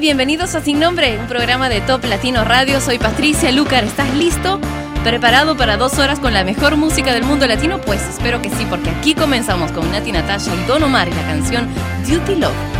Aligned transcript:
bienvenidos 0.00 0.54
a 0.54 0.62
Sin 0.62 0.80
Nombre, 0.80 1.18
un 1.18 1.26
programa 1.26 1.68
de 1.68 1.82
Top 1.82 2.02
Latino 2.04 2.42
Radio. 2.42 2.80
Soy 2.80 2.98
Patricia 2.98 3.52
Lucar, 3.52 3.84
¿estás 3.84 4.12
listo? 4.14 4.58
¿Preparado 5.04 5.58
para 5.58 5.76
dos 5.76 5.98
horas 5.98 6.18
con 6.18 6.32
la 6.32 6.42
mejor 6.42 6.76
música 6.76 7.12
del 7.12 7.24
mundo 7.24 7.46
latino? 7.46 7.80
Pues 7.82 8.02
espero 8.08 8.40
que 8.40 8.48
sí, 8.48 8.66
porque 8.68 8.88
aquí 8.88 9.14
comenzamos 9.14 9.72
con 9.72 9.90
Nati 9.92 10.10
Natasha 10.10 10.54
y 10.54 10.66
Don 10.66 10.82
Omar 10.82 11.08
la 11.08 11.22
canción 11.26 11.68
Duty 12.08 12.36
Love. 12.36 12.79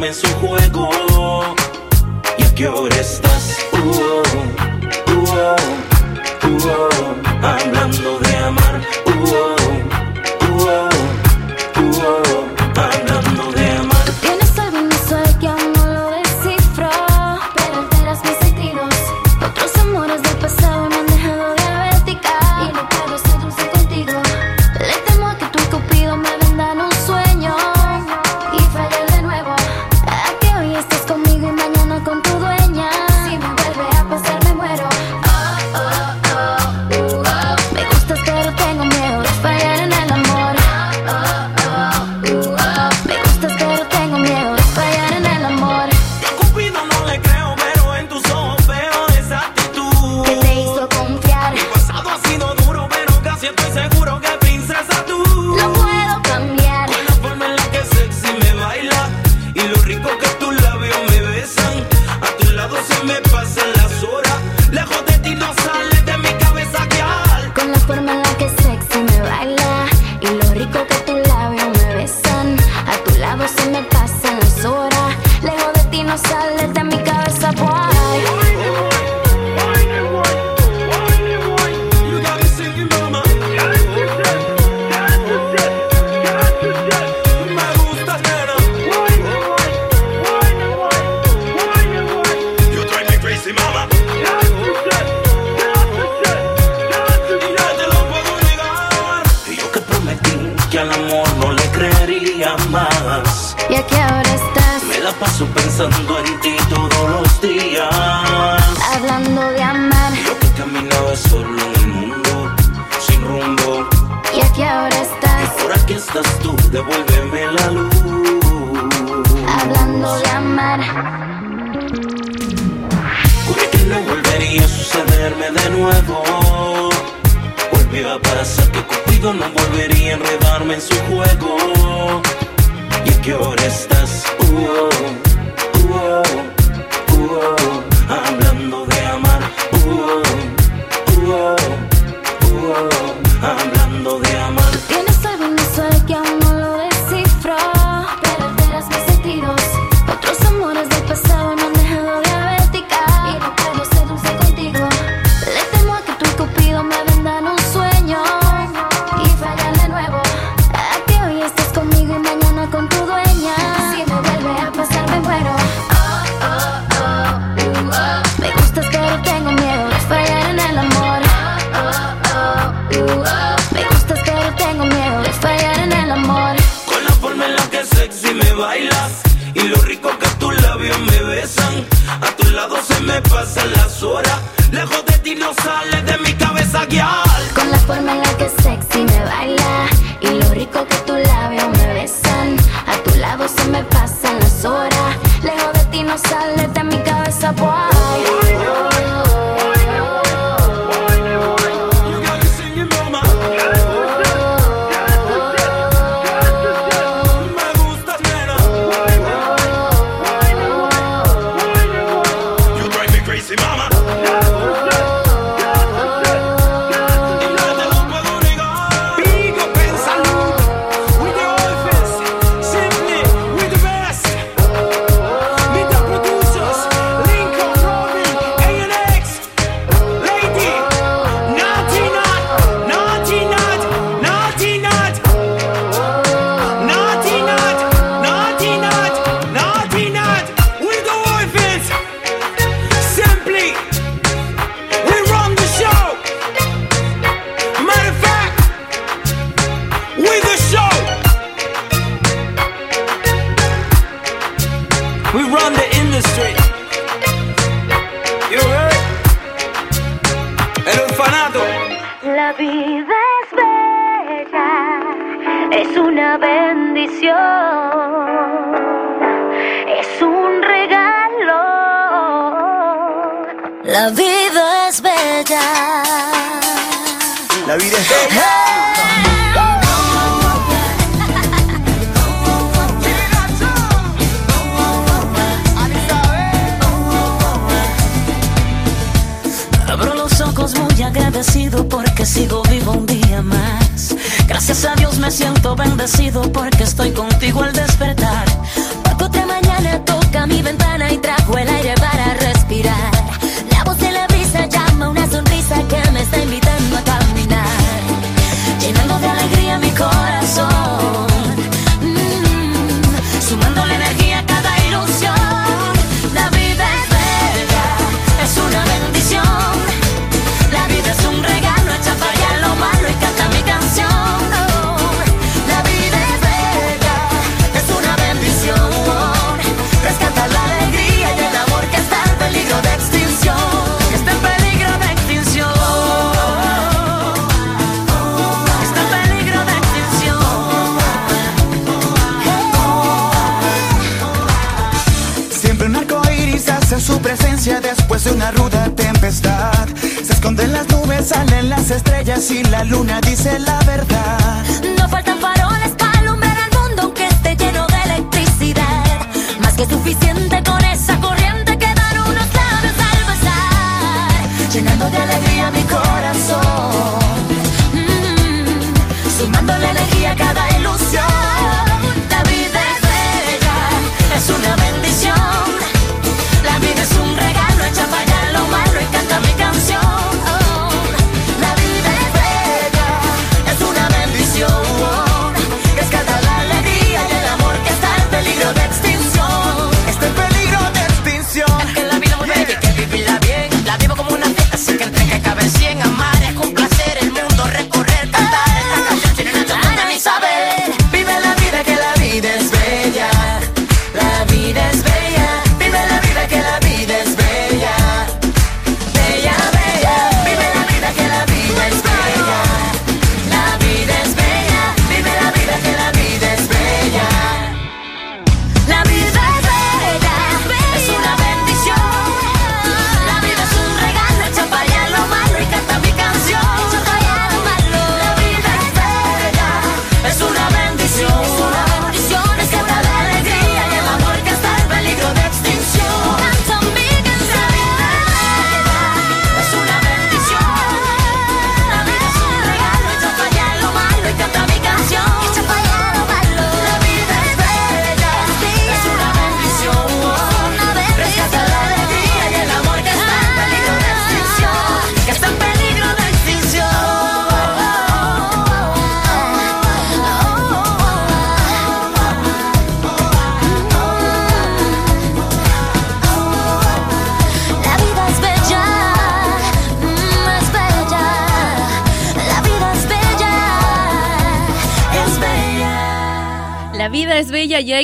transforma 0.00 0.06
en 0.06 0.14
su 0.14 0.26
juego. 0.38 0.69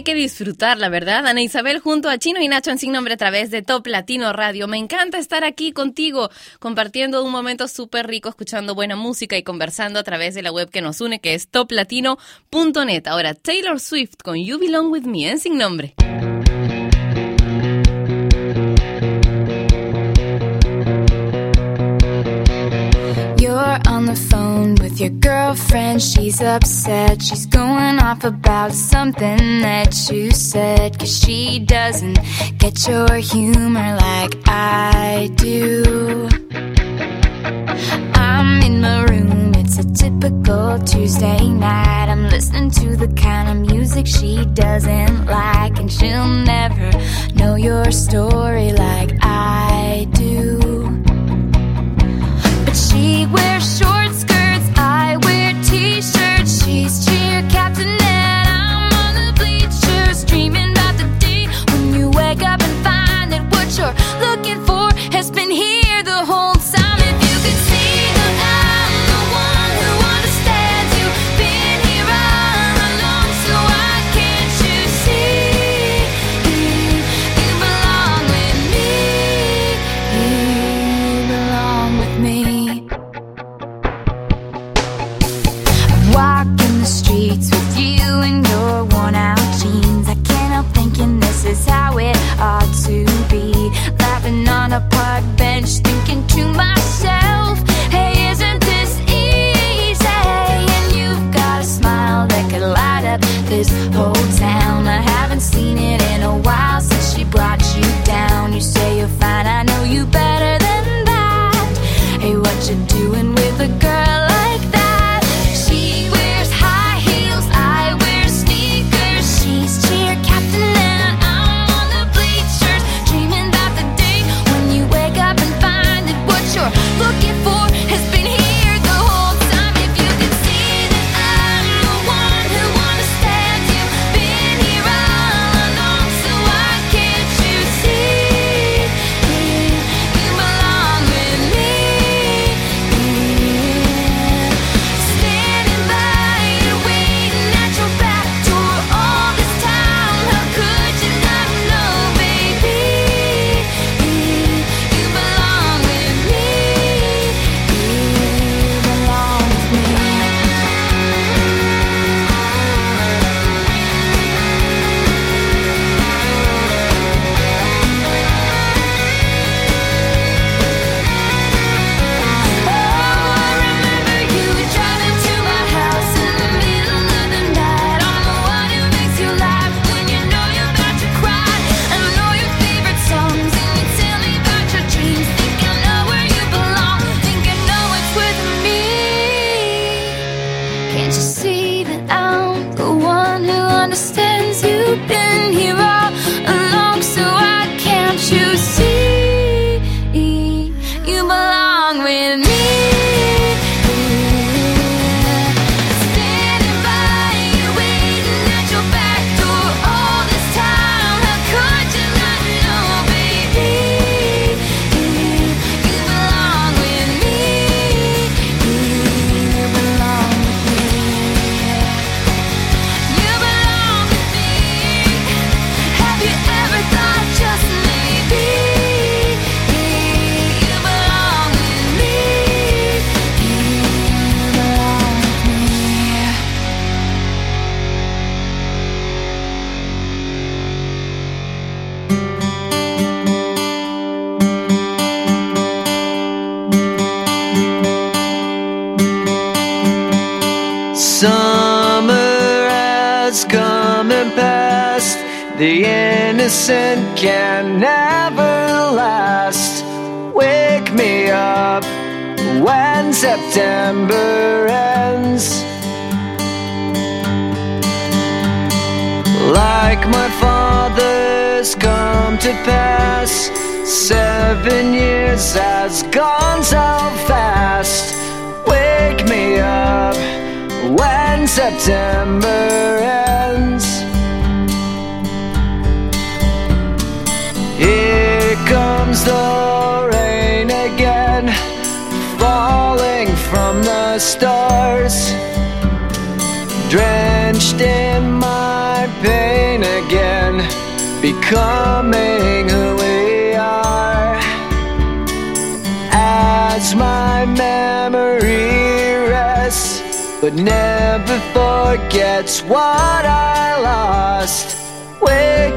que 0.06 0.14
disfrutar 0.14 0.78
la 0.78 0.88
¿verdad? 0.88 1.26
Ana 1.26 1.42
Isabel 1.42 1.80
junto 1.80 2.08
a 2.08 2.16
Chino 2.16 2.40
y 2.40 2.46
Nacho 2.46 2.70
en 2.70 2.78
Sin 2.78 2.92
Nombre 2.92 3.14
a 3.14 3.16
través 3.16 3.50
de 3.50 3.62
Top 3.62 3.88
Latino 3.88 4.32
Radio. 4.32 4.68
Me 4.68 4.76
encanta 4.78 5.18
estar 5.18 5.42
aquí 5.42 5.72
contigo, 5.72 6.30
compartiendo 6.60 7.25
un 7.25 7.32
momento 7.32 7.66
súper 7.66 8.06
rico, 8.06 8.28
escuchando 8.28 8.76
buena 8.76 8.94
música 8.94 9.36
y 9.36 9.42
conversando 9.42 9.98
a 9.98 10.04
través 10.04 10.36
de 10.36 10.42
la 10.42 10.52
web 10.52 10.70
que 10.70 10.80
nos 10.80 11.00
une, 11.00 11.18
que 11.18 11.34
es 11.34 11.48
toplatino.net. 11.48 13.08
Ahora, 13.08 13.34
Taylor 13.34 13.80
Swift 13.80 14.22
con 14.22 14.36
You 14.36 14.60
Belong 14.60 14.92
With 14.92 15.06
Me 15.06 15.28
en 15.28 15.40
Sin 15.40 15.58
Nombre. 15.58 15.96
alone 24.66 24.75
with 24.82 25.00
your 25.00 25.11
girlfriend. 25.11 26.02
She's 26.02 26.40
upset. 26.40 27.23
She's 27.23 27.46
going 27.46 27.99
off 27.99 28.25
about 28.25 28.73
something 28.73 29.61
that 29.62 29.94
you 30.11 30.30
said. 30.30 30.99
Cause 30.99 31.18
she 31.18 31.58
doesn't 31.61 32.18
get 32.58 32.87
your 32.88 33.16
humor 33.16 33.96
like 33.96 34.35
I 34.46 35.30
do. 35.37 36.28
I'm 38.14 38.62
in 38.62 38.80
my 38.80 39.04
room. 39.04 39.54
It's 39.54 39.78
a 39.78 39.85
typical 39.92 40.78
Tuesday 40.80 41.49
night. 41.49 42.08
I'm 42.08 42.25
listening 42.28 42.70
to 42.70 42.96
the 42.96 43.08
kind 43.14 43.49
of 43.49 43.56
music 43.75 44.06
she 44.06 44.44
doesn't 44.46 45.26
like. 45.26 45.78
And 45.78 45.90
she'll 45.90 46.28
never 46.28 46.90
know 47.35 47.54
your 47.56 47.90
story 47.92 48.73
like 48.73 49.12
I 49.23 50.08
do. 50.12 50.58
But 52.64 52.76
She 52.76 53.26
wears 53.26 53.78
short. 53.78 53.96
how 91.66 91.99
it 91.99 92.16
ought 92.38 92.73
to 92.87 93.04
be. 93.30 93.52
Laughing 93.99 94.49
on 94.49 94.73
a 94.73 94.80
park 94.90 95.25
bench, 95.37 95.68
thinking 95.85 96.26
to 96.28 96.44
myself. 96.52 97.36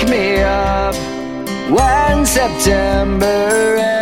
Me 0.09 0.41
up. 0.41 0.95
When 1.69 2.25
September 2.25 3.98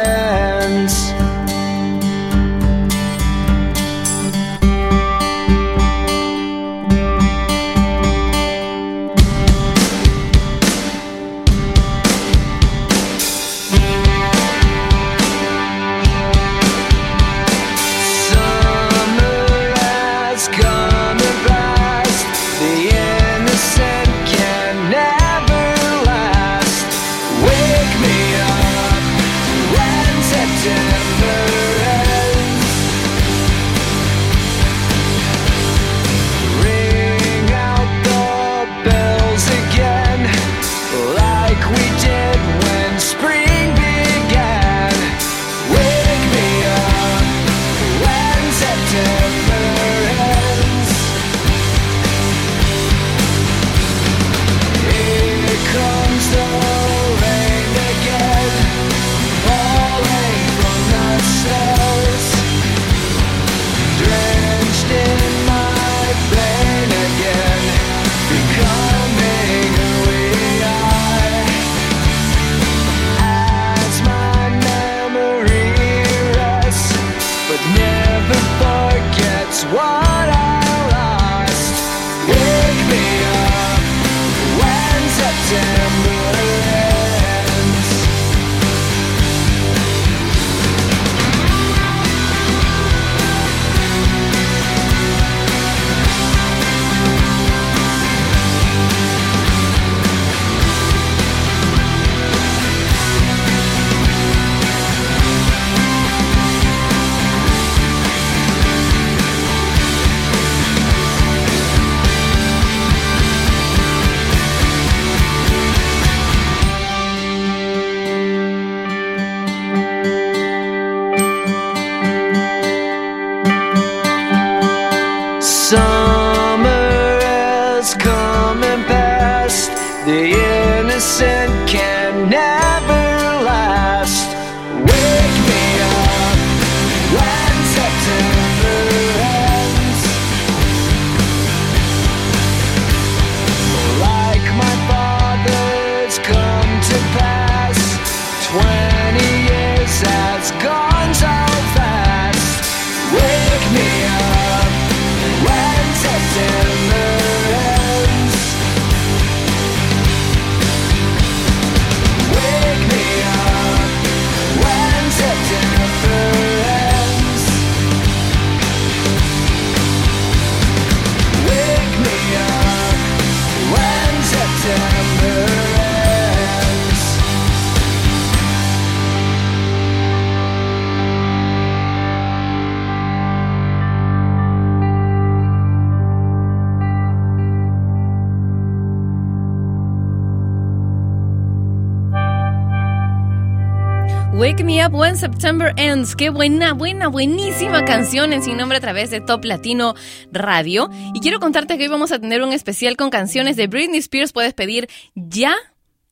September 195.32 195.74
Ends. 195.76 196.16
Qué 196.16 196.30
buena, 196.30 196.72
buena, 196.72 197.10
buenísima 197.10 197.84
canción 197.84 198.32
en 198.32 198.42
Sin 198.42 198.56
Nombre 198.56 198.78
a 198.78 198.82
través 198.82 199.10
de 199.10 199.20
Top 199.20 199.44
Latino 199.44 199.94
Radio. 200.32 200.90
Y 201.14 201.20
quiero 201.20 201.42
contarte 201.42 201.78
que 201.78 201.84
hoy 201.84 201.90
vamos 201.90 202.14
a 202.14 202.20
tener 202.20 202.42
un 202.44 202.54
especial 202.54 202.96
con 202.96 203.10
canciones 203.10 203.58
de 203.58 203.68
Britney 203.68 204.00
Spears. 204.00 204.32
Puedes 204.32 204.54
pedir 204.54 204.88
ya, 205.16 205.54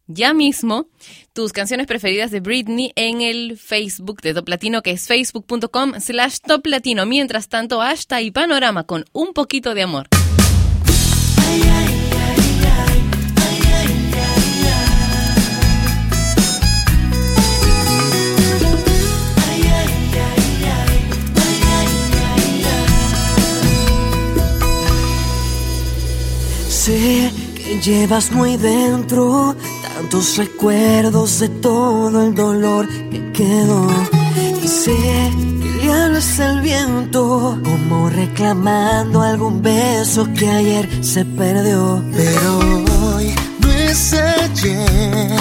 ya 0.07 0.33
mismo, 0.33 0.87
tus 1.31 1.53
canciones 1.53 1.87
preferidas 1.87 2.29
de 2.29 2.41
Britney 2.41 2.91
en 2.97 3.21
el 3.21 3.57
Facebook 3.57 4.21
de 4.21 4.33
Top 4.33 4.49
Latino, 4.49 4.81
que 4.81 4.91
es 4.91 5.07
facebook.com 5.07 5.93
slash 6.01 6.39
Top 6.45 6.65
Latino. 6.67 7.05
Mientras 7.05 7.47
tanto, 7.47 7.81
hasta 7.81 8.21
y 8.21 8.31
Panorama 8.31 8.83
con 8.83 9.05
un 9.13 9.31
poquito 9.31 9.73
de 9.73 9.83
amor. 9.83 10.09
Sé 26.85 27.31
que 27.55 27.81
llevas 27.81 28.31
muy 28.31 28.57
dentro 28.57 29.55
tantos 29.81 30.37
recuerdos 30.37 31.39
de 31.39 31.49
todo 31.49 32.27
el 32.27 32.35
dolor 32.35 32.87
que 33.09 33.31
quedó. 33.31 33.87
Y 34.63 34.67
sé 34.67 34.95
que 35.63 35.83
le 35.83 35.91
hablas 35.91 36.39
al 36.39 36.61
viento, 36.61 37.59
como 37.63 38.07
reclamando 38.11 39.23
algún 39.23 39.63
beso 39.63 40.27
que 40.37 40.47
ayer 40.47 41.03
se 41.03 41.25
perdió. 41.25 42.05
Pero 42.15 42.59
hoy 43.15 43.33
no 43.61 43.71
es 43.71 44.13
ayer. 44.13 45.39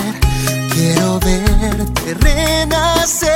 Quiero 0.73 1.21
verte 1.21 2.15
renacer 2.21 3.33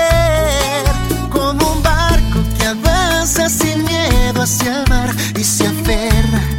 como 1.30 1.74
un 1.74 1.82
barco 1.82 2.38
que 2.56 2.64
avanza 2.68 3.50
sin 3.50 3.84
miedo 3.84 4.40
hacia 4.40 4.80
el 4.80 4.88
mar 4.88 5.14
y 5.38 5.44
se 5.44 5.66
aferra 5.66 6.58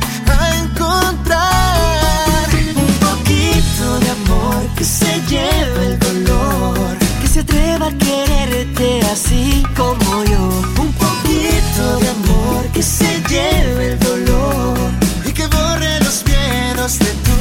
que 4.79 4.85
se 4.85 5.21
lleve 5.27 5.87
el 5.87 5.99
dolor, 5.99 6.97
Que 7.21 7.27
se 7.27 7.41
atreva 7.41 7.87
a 7.87 7.91
quererte 7.91 9.01
así 9.11 9.61
como 9.75 10.23
yo. 10.23 10.45
un 10.85 10.93
poquito 10.93 11.99
de 11.99 12.07
amor 12.07 12.65
que 12.73 12.81
se 12.81 13.21
lleve 13.27 13.91
el 13.91 13.99
dolor 13.99 14.77
y 15.25 15.33
que 15.33 15.45
borre 15.47 15.99
los 15.99 16.23
miedos 16.25 16.97
de 16.97 17.11
tu 17.25 17.38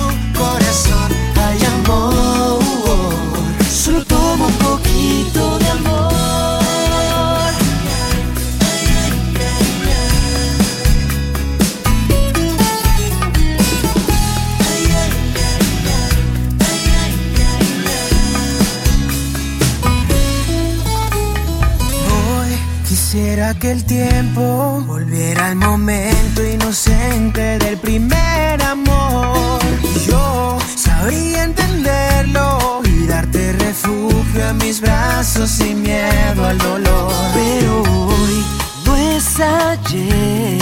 que 23.59 23.73
el 23.73 23.85
tiempo 23.85 24.83
volviera 24.87 25.49
al 25.49 25.57
momento 25.57 26.45
inocente 26.45 27.59
del 27.59 27.77
primer 27.79 28.63
amor. 28.63 29.59
Yo 30.07 30.59
sabría 30.77 31.45
entenderlo 31.45 32.83
y 32.85 33.07
darte 33.07 33.53
refugio 33.53 34.49
a 34.49 34.53
mis 34.53 34.81
brazos 34.81 35.51
sin 35.51 35.83
miedo 35.83 36.45
al 36.45 36.59
dolor. 36.59 37.13
Pero 37.35 37.83
hoy 37.83 38.45
no 38.85 38.97
es 38.97 39.41
ayer. 39.41 40.61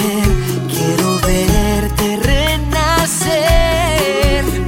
Quiero 0.69 1.19
verte 1.27 2.19
renacer. 2.23 3.45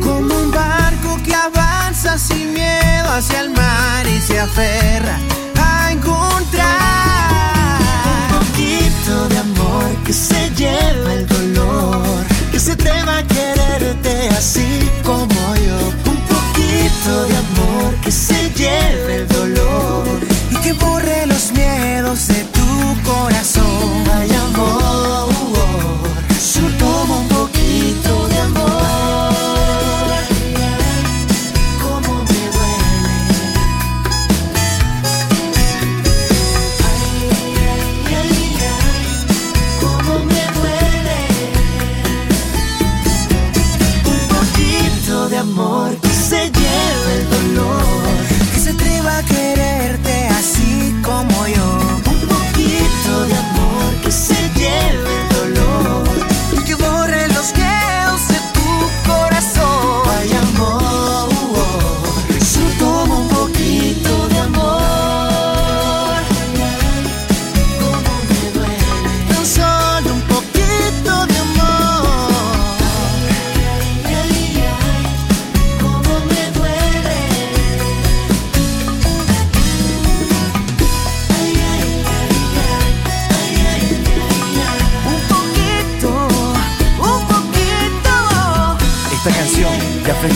Como 0.00 0.34
un 0.34 0.50
barco 0.50 1.18
que 1.24 1.34
avanza 1.34 2.18
sin 2.18 2.52
miedo 2.52 3.10
hacia 3.10 3.40
el 3.40 3.50
mar 3.50 4.06
y 4.06 4.20
se 4.20 4.38
aferra 4.40 5.18
a 5.56 5.92
encontrar 5.92 7.57
que 10.08 10.14
se 10.14 10.50
lleva 10.56 11.12
el 11.12 11.26
dolor, 11.26 12.24
que 12.50 12.58
se 12.58 12.72
atreva 12.72 13.18
a 13.18 13.22
quererte 13.24 14.30
así 14.30 14.88
como 15.04 15.54
yo. 15.66 15.78
Un 16.10 16.20
poquito 16.32 17.26
de 17.28 17.36
amor 17.36 17.94
que 18.02 18.10
se 18.10 18.50
lleve 18.56 19.16
el 19.16 19.28
dolor 19.28 20.06
y 20.50 20.56
que 20.62 20.72
borre 20.72 21.26
los 21.26 21.52
miedos 21.52 22.26
de 22.28 22.42
tu 22.56 23.02
corazón. 23.04 24.47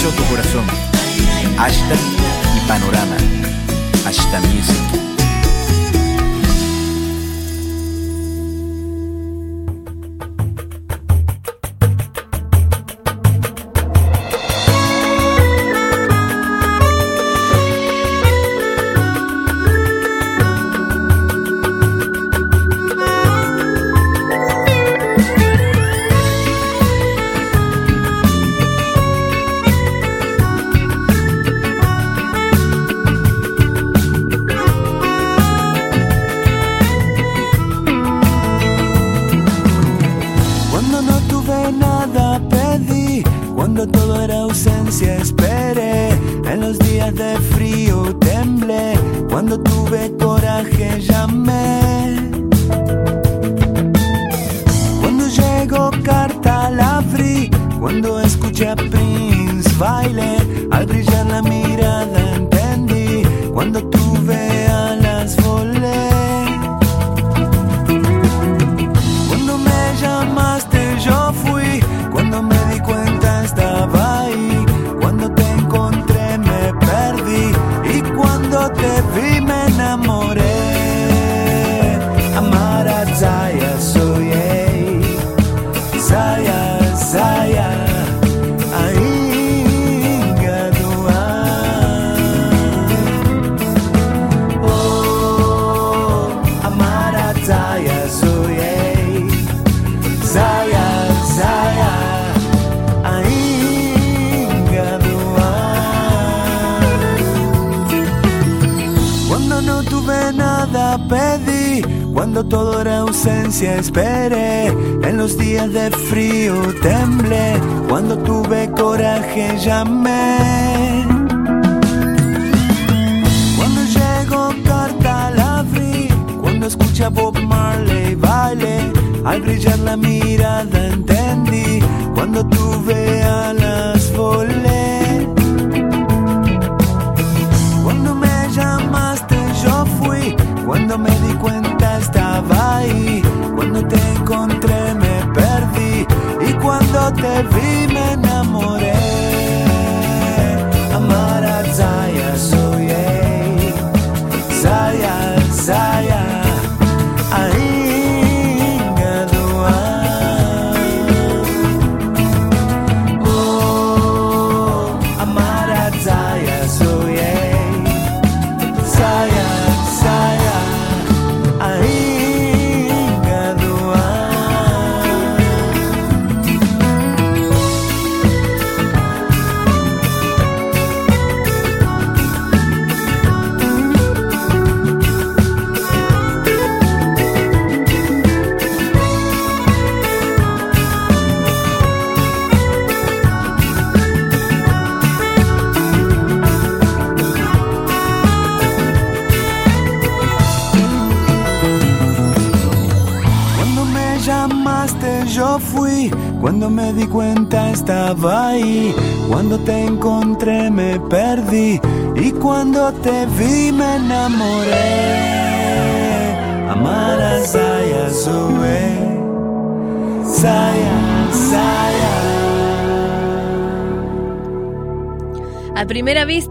Flechó 0.02 0.16
tu 0.16 0.24
corazón. 0.24 0.64
Ashta 1.58 1.94
y 2.56 2.68
Panorama. 2.68 3.16
Ashta 4.04 4.40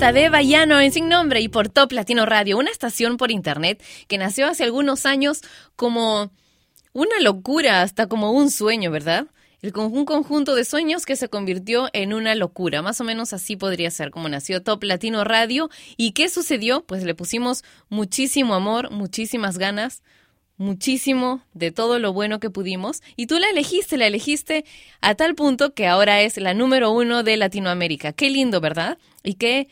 de 0.02 0.30
Bayano 0.30 0.82
en 0.82 0.92
Sin 0.92 1.10
Nombre 1.10 1.42
y 1.42 1.48
por 1.48 1.70
Top 1.70 1.92
Latino 1.92 2.26
Radio, 2.26 2.58
una 2.58 2.72
estación 2.72 3.18
por 3.18 3.30
internet 3.30 3.84
que 4.08 4.18
nació 4.18 4.48
hace 4.48 4.64
algunos 4.64 5.06
años 5.06 5.42
como 5.76 6.32
una 6.92 7.20
locura, 7.20 7.84
hasta 7.84 8.08
como 8.08 8.32
un 8.32 8.50
sueño, 8.50 8.90
¿verdad? 8.90 9.28
El 9.62 9.78
un 9.78 10.06
conjunto 10.06 10.56
de 10.56 10.66
sueños 10.66 11.06
que 11.06 11.16
se 11.16 11.30
convirtió 11.30 11.88
en 11.94 12.14
una 12.14 12.34
locura. 12.34 12.82
Más 12.82 13.00
o 13.00 13.04
menos 13.04 13.32
así 13.32 13.56
podría 13.56 13.92
ser 13.92 14.10
como 14.10 14.28
nació 14.28 14.64
Top 14.64 14.84
Latino 14.84 15.24
Radio. 15.24 15.70
¿Y 15.98 16.14
qué 16.14 16.30
sucedió? 16.30 16.84
Pues 16.84 17.04
le 17.04 17.14
pusimos 17.14 17.64
muchísimo 17.90 18.56
amor, 18.56 18.90
muchísimas 18.90 19.60
ganas, 19.60 20.02
muchísimo 20.58 21.44
de 21.54 21.72
todo 21.72 22.00
lo 22.00 22.12
bueno 22.12 22.40
que 22.40 22.50
pudimos. 22.50 23.04
Y 23.16 23.28
tú 23.28 23.38
la 23.38 23.52
elegiste, 23.52 23.98
la 23.98 24.08
elegiste 24.08 24.66
a 25.00 25.14
tal 25.14 25.36
punto 25.36 25.76
que 25.76 25.86
ahora 25.86 26.22
es 26.22 26.38
la 26.38 26.56
número 26.56 26.90
uno 26.90 27.22
de 27.22 27.38
Latinoamérica. 27.38 28.14
Qué 28.14 28.32
lindo, 28.32 28.62
¿verdad? 28.62 28.98
¿Y 29.24 29.36
qué, 29.36 29.70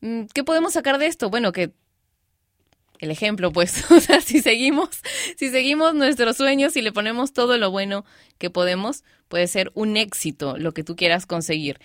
qué 0.00 0.44
podemos 0.44 0.72
sacar 0.72 0.98
de 0.98 1.06
esto? 1.06 1.30
Bueno, 1.30 1.52
que 1.52 1.72
el 2.98 3.10
ejemplo, 3.10 3.50
pues, 3.50 3.90
o 3.90 4.00
sea, 4.00 4.20
si 4.20 4.40
seguimos, 4.40 4.90
si 5.36 5.50
seguimos 5.50 5.94
nuestros 5.94 6.36
sueños 6.36 6.76
y 6.76 6.82
le 6.82 6.92
ponemos 6.92 7.32
todo 7.32 7.58
lo 7.58 7.70
bueno 7.70 8.04
que 8.38 8.50
podemos, 8.50 9.04
puede 9.28 9.46
ser 9.46 9.70
un 9.74 9.96
éxito 9.96 10.56
lo 10.58 10.72
que 10.72 10.84
tú 10.84 10.96
quieras 10.96 11.26
conseguir. 11.26 11.78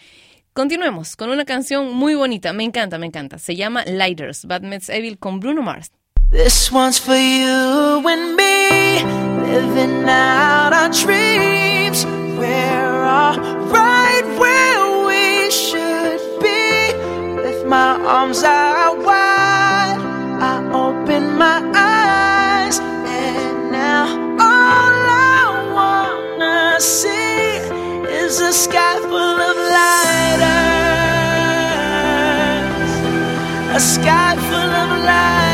Continuemos 0.53 1.15
con 1.15 1.29
una 1.29 1.43
canción 1.43 1.93
muy 1.93 2.15
bonita, 2.15 2.53
me 2.53 2.63
encanta, 2.63 2.97
me 2.97 3.05
encanta. 3.05 3.39
Se 3.39 3.55
llama 3.55 3.83
Lighters, 3.85 4.45
Bad 4.45 4.61
Meets 4.61 4.89
Evil 4.89 5.17
con 5.17 5.39
Bruno 5.39 5.61
Mars. 5.61 5.91
This 6.31 6.71
one's 6.71 6.99
for 6.99 7.15
you 7.15 8.07
and 8.07 8.35
me, 8.35 9.03
living 9.51 10.07
out 10.09 10.73
our 10.73 10.89
dreams. 10.89 12.05
We're 12.37 13.03
all 13.03 13.94
my 17.75 17.93
arms 18.17 18.41
out 18.41 18.97
wide, 19.07 19.99
I 20.51 20.53
open 20.85 21.23
my 21.45 21.59
eyes, 21.75 22.79
and 22.79 23.69
now 23.69 24.05
all 24.49 24.95
I 25.35 25.43
wanna 25.77 26.79
see 26.79 27.59
is 28.23 28.39
a 28.39 28.53
sky 28.65 28.95
full 29.09 29.39
of 29.49 29.55
lighters, 29.75 30.51
a 33.77 33.81
sky 33.95 34.31
full 34.47 34.73
of 34.83 34.89
lighters. 35.09 35.44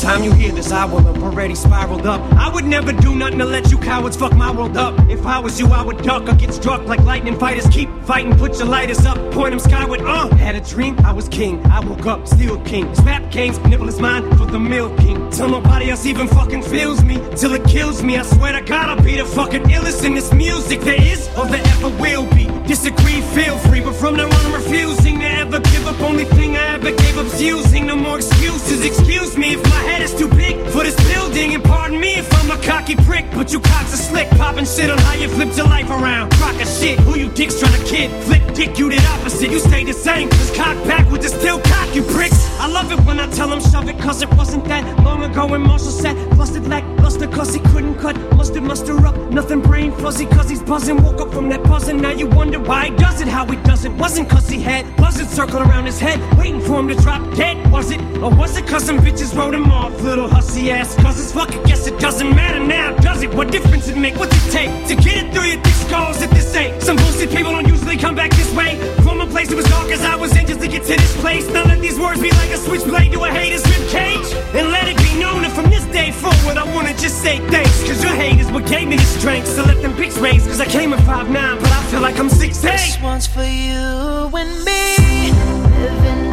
Time 0.00 0.24
you 0.24 0.32
hear 0.32 0.50
this, 0.50 0.72
I 0.72 0.86
will 0.86 1.00
have 1.00 1.22
already 1.22 1.54
spiraled 1.54 2.06
up. 2.06 2.20
I 2.32 2.48
would 2.48 2.64
never 2.64 2.92
do 2.92 3.14
nothing 3.14 3.38
to 3.38 3.44
let 3.44 3.70
you 3.70 3.78
cowards 3.78 4.16
fuck 4.16 4.34
my 4.34 4.50
world 4.50 4.76
up. 4.76 4.98
If 5.10 5.26
I 5.26 5.38
was 5.38 5.60
you, 5.60 5.66
I 5.66 5.82
would 5.82 5.98
duck 6.02 6.26
or 6.28 6.34
get 6.34 6.54
struck 6.54 6.86
like 6.86 7.00
lightning 7.00 7.38
fighters. 7.38 7.66
Keep 7.68 7.90
fighting, 8.04 8.36
put 8.38 8.58
your 8.58 8.68
lighters 8.68 9.04
up, 9.04 9.18
point 9.32 9.50
them 9.50 9.58
skyward. 9.58 10.00
Uh, 10.00 10.34
had 10.36 10.54
a 10.54 10.60
dream, 10.60 10.98
I 11.00 11.12
was 11.12 11.28
king. 11.28 11.64
I 11.66 11.80
woke 11.80 12.06
up, 12.06 12.26
still 12.26 12.58
king. 12.62 12.94
Snap 12.94 13.30
kings, 13.30 13.58
nibble 13.60 13.88
is 13.88 14.00
mine 14.00 14.22
for 14.38 14.46
the 14.46 14.58
milk 14.58 14.96
king. 14.98 15.30
Till 15.30 15.48
nobody 15.50 15.90
else 15.90 16.06
even 16.06 16.28
fucking 16.28 16.62
feels 16.62 17.04
me, 17.04 17.16
till 17.36 17.52
it 17.52 17.64
kills 17.64 18.02
me. 18.02 18.16
I 18.16 18.22
swear 18.22 18.52
to 18.52 18.62
God, 18.62 18.88
I'll 18.88 19.04
be 19.04 19.16
the 19.16 19.26
fucking 19.26 19.64
illest 19.64 20.04
in 20.04 20.14
this 20.14 20.32
music 20.32 20.80
there 20.80 21.00
is 21.00 21.28
or 21.36 21.46
there 21.46 21.62
ever 21.64 21.88
will 22.00 22.26
be. 22.34 22.44
Disagree, 22.66 23.20
feel 23.36 23.58
free, 23.58 23.80
but 23.80 23.94
from 23.94 24.16
now 24.16 24.26
on, 24.26 24.46
I'm 24.46 24.54
refusing 24.54 25.18
to 25.18 25.26
ever 25.26 25.60
give 25.60 25.86
up. 25.86 26.00
Only 26.00 26.24
thing 26.24 26.56
I 26.56 26.74
ever 26.74 26.90
gave 26.90 27.18
up's 27.18 27.42
using. 27.42 27.86
No 27.86 27.96
more 27.96 28.16
excuses. 28.16 28.84
Excuse 28.84 29.36
me 29.36 29.54
if 29.54 29.62
my 29.68 29.89
head 29.90 30.02
is 30.02 30.14
too 30.14 30.28
big 30.28 30.56
for 30.72 30.82
this 30.84 30.96
building, 31.12 31.54
and 31.54 31.64
pardon 31.64 31.98
me 31.98 32.14
if 32.14 32.28
I'm 32.38 32.50
a 32.50 32.62
cocky 32.62 32.96
prick. 32.96 33.26
But 33.32 33.52
you 33.52 33.60
cocks 33.60 33.92
are 33.94 34.02
slick, 34.08 34.28
popping 34.30 34.64
shit 34.64 34.90
on 34.90 34.98
how 34.98 35.14
you 35.14 35.28
flipped 35.28 35.56
your 35.56 35.66
life 35.66 35.90
around. 35.90 36.32
Crock 36.32 36.60
of 36.60 36.68
shit, 36.68 36.98
who 37.00 37.18
you 37.18 37.28
dicks 37.30 37.58
trying 37.58 37.76
to 37.78 37.84
kid? 37.86 38.08
Flip 38.24 38.42
dick, 38.54 38.78
you 38.78 38.90
did 38.90 39.04
opposite. 39.06 39.50
You 39.50 39.58
stay 39.58 39.84
the 39.84 39.92
same. 39.92 40.28
Just 40.30 40.54
cock 40.54 40.76
back 40.84 41.10
with 41.10 41.22
the 41.22 41.28
still 41.28 41.60
cock, 41.60 41.94
you 41.94 42.02
pricks. 42.02 42.38
I 42.60 42.66
love 42.68 42.92
it 42.92 43.00
when 43.06 43.18
I 43.18 43.26
tell 43.30 43.48
them 43.48 43.60
shove 43.60 43.88
it, 43.88 43.98
cause 43.98 44.22
it 44.22 44.30
wasn't 44.34 44.64
that 44.66 44.84
long 45.04 45.22
ago 45.24 45.46
when 45.46 45.62
Marshall 45.62 45.96
said, 46.04 46.14
busted 46.36 46.66
lackluster, 46.68 47.26
cause 47.26 47.54
he 47.54 47.60
couldn't 47.72 47.96
cut. 47.98 48.16
Mustard 48.36 48.62
muster 48.62 48.96
up, 49.06 49.16
nothing 49.38 49.60
brain 49.60 49.92
fuzzy, 49.92 50.26
cause 50.26 50.48
he's 50.48 50.62
buzzing. 50.62 51.02
Woke 51.02 51.20
up 51.20 51.32
from 51.32 51.48
that 51.48 51.62
buzzing, 51.64 52.00
now 52.00 52.10
you 52.10 52.26
wonder 52.26 52.60
why 52.60 52.90
he 52.90 52.96
does 52.96 53.20
it, 53.20 53.28
how 53.28 53.44
he 53.46 53.56
does 53.70 53.84
it. 53.84 53.92
Wasn't 53.92 54.28
cause 54.28 54.48
he 54.48 54.60
had 54.60 54.84
buzzards 54.96 55.30
circling 55.30 55.64
around 55.68 55.86
his 55.86 55.98
head, 55.98 56.18
waiting 56.38 56.60
for 56.60 56.78
him 56.80 56.88
to 56.88 56.94
drop 56.94 57.22
dead. 57.34 57.56
Was 57.72 57.90
it? 57.90 58.00
Or 58.22 58.30
was 58.30 58.56
it 58.56 58.66
cause 58.66 58.84
some 58.84 58.98
bitches 58.98 59.34
wrote 59.36 59.54
him 59.54 59.70
off? 59.70 59.79
Little 59.88 60.28
hussy 60.28 60.70
ass, 60.70 60.96
cause 60.96 61.20
it's 61.20 61.32
fucking 61.32 61.62
guess 61.64 61.86
it 61.86 61.98
doesn't 62.00 62.34
matter 62.34 62.58
now, 62.58 62.96
does 62.96 63.22
it? 63.22 63.32
What 63.34 63.52
difference 63.52 63.86
it 63.86 63.96
make? 63.96 64.16
What's 64.16 64.34
it 64.34 64.50
take 64.50 64.70
to 64.88 64.94
get 64.94 65.24
it 65.24 65.32
through 65.32 65.44
your 65.44 65.62
thick 65.62 65.74
skulls 65.74 66.20
at 66.22 66.30
this 66.30 66.54
ain't? 66.56 66.82
Some 66.82 66.96
bullshit 66.96 67.30
people 67.30 67.52
don't 67.52 67.68
usually 67.68 67.96
come 67.96 68.14
back 68.14 68.30
this 68.30 68.52
way. 68.54 68.76
From 69.02 69.20
a 69.20 69.26
place 69.26 69.48
that 69.48 69.56
was 69.56 69.66
dark 69.66 69.90
as 69.90 70.02
I 70.02 70.16
was 70.16 70.34
in 70.36 70.46
just 70.46 70.60
to 70.60 70.68
get 70.68 70.82
to 70.84 70.96
this 70.96 71.16
place. 71.20 71.46
Now 71.50 71.64
let 71.64 71.80
these 71.80 71.98
words 71.98 72.20
be 72.20 72.30
like 72.30 72.50
a 72.50 72.56
switchblade 72.56 73.12
to 73.12 73.24
a 73.24 73.30
hater's 73.30 73.64
rib 73.68 73.88
cage. 73.90 74.32
And 74.54 74.72
let 74.72 74.88
it 74.88 74.96
be 74.96 75.20
known 75.20 75.42
that 75.42 75.52
from 75.52 75.70
this 75.70 75.84
day 75.86 76.12
forward, 76.12 76.56
I 76.56 76.64
wanna 76.74 76.94
just 76.94 77.22
say 77.22 77.38
thanks. 77.48 77.82
Cause 77.86 78.02
your 78.02 78.14
hate 78.14 78.40
is 78.40 78.50
what 78.50 78.66
gave 78.66 78.88
me 78.88 78.96
the 78.96 79.04
strength. 79.04 79.48
So 79.48 79.62
let 79.64 79.82
them 79.82 79.94
pics 79.96 80.16
raise. 80.18 80.46
Cause 80.46 80.60
I 80.60 80.66
came 80.66 80.92
at 80.92 81.00
5'9, 81.00 81.60
but 81.60 81.70
I 81.70 81.82
feel 81.90 82.00
like 82.00 82.18
I'm 82.18 82.30
6'8. 82.30 82.62
This 82.62 83.00
one's 83.02 83.26
for 83.26 83.44
you 83.44 84.32
and 84.34 84.64
me, 84.64 85.30
living 85.78 86.29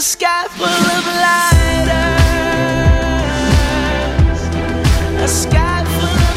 a 0.00 0.02
sky 0.02 0.46
full 0.56 0.66
of 0.66 1.06
lighters. 1.24 1.90
A 5.20 5.28
sky 5.28 5.84
full 5.94 6.20
of 6.30 6.36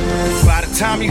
lighters. 0.00 0.44
By 0.46 0.58
the 0.64 0.72
time 0.74 1.02
you 1.02 1.10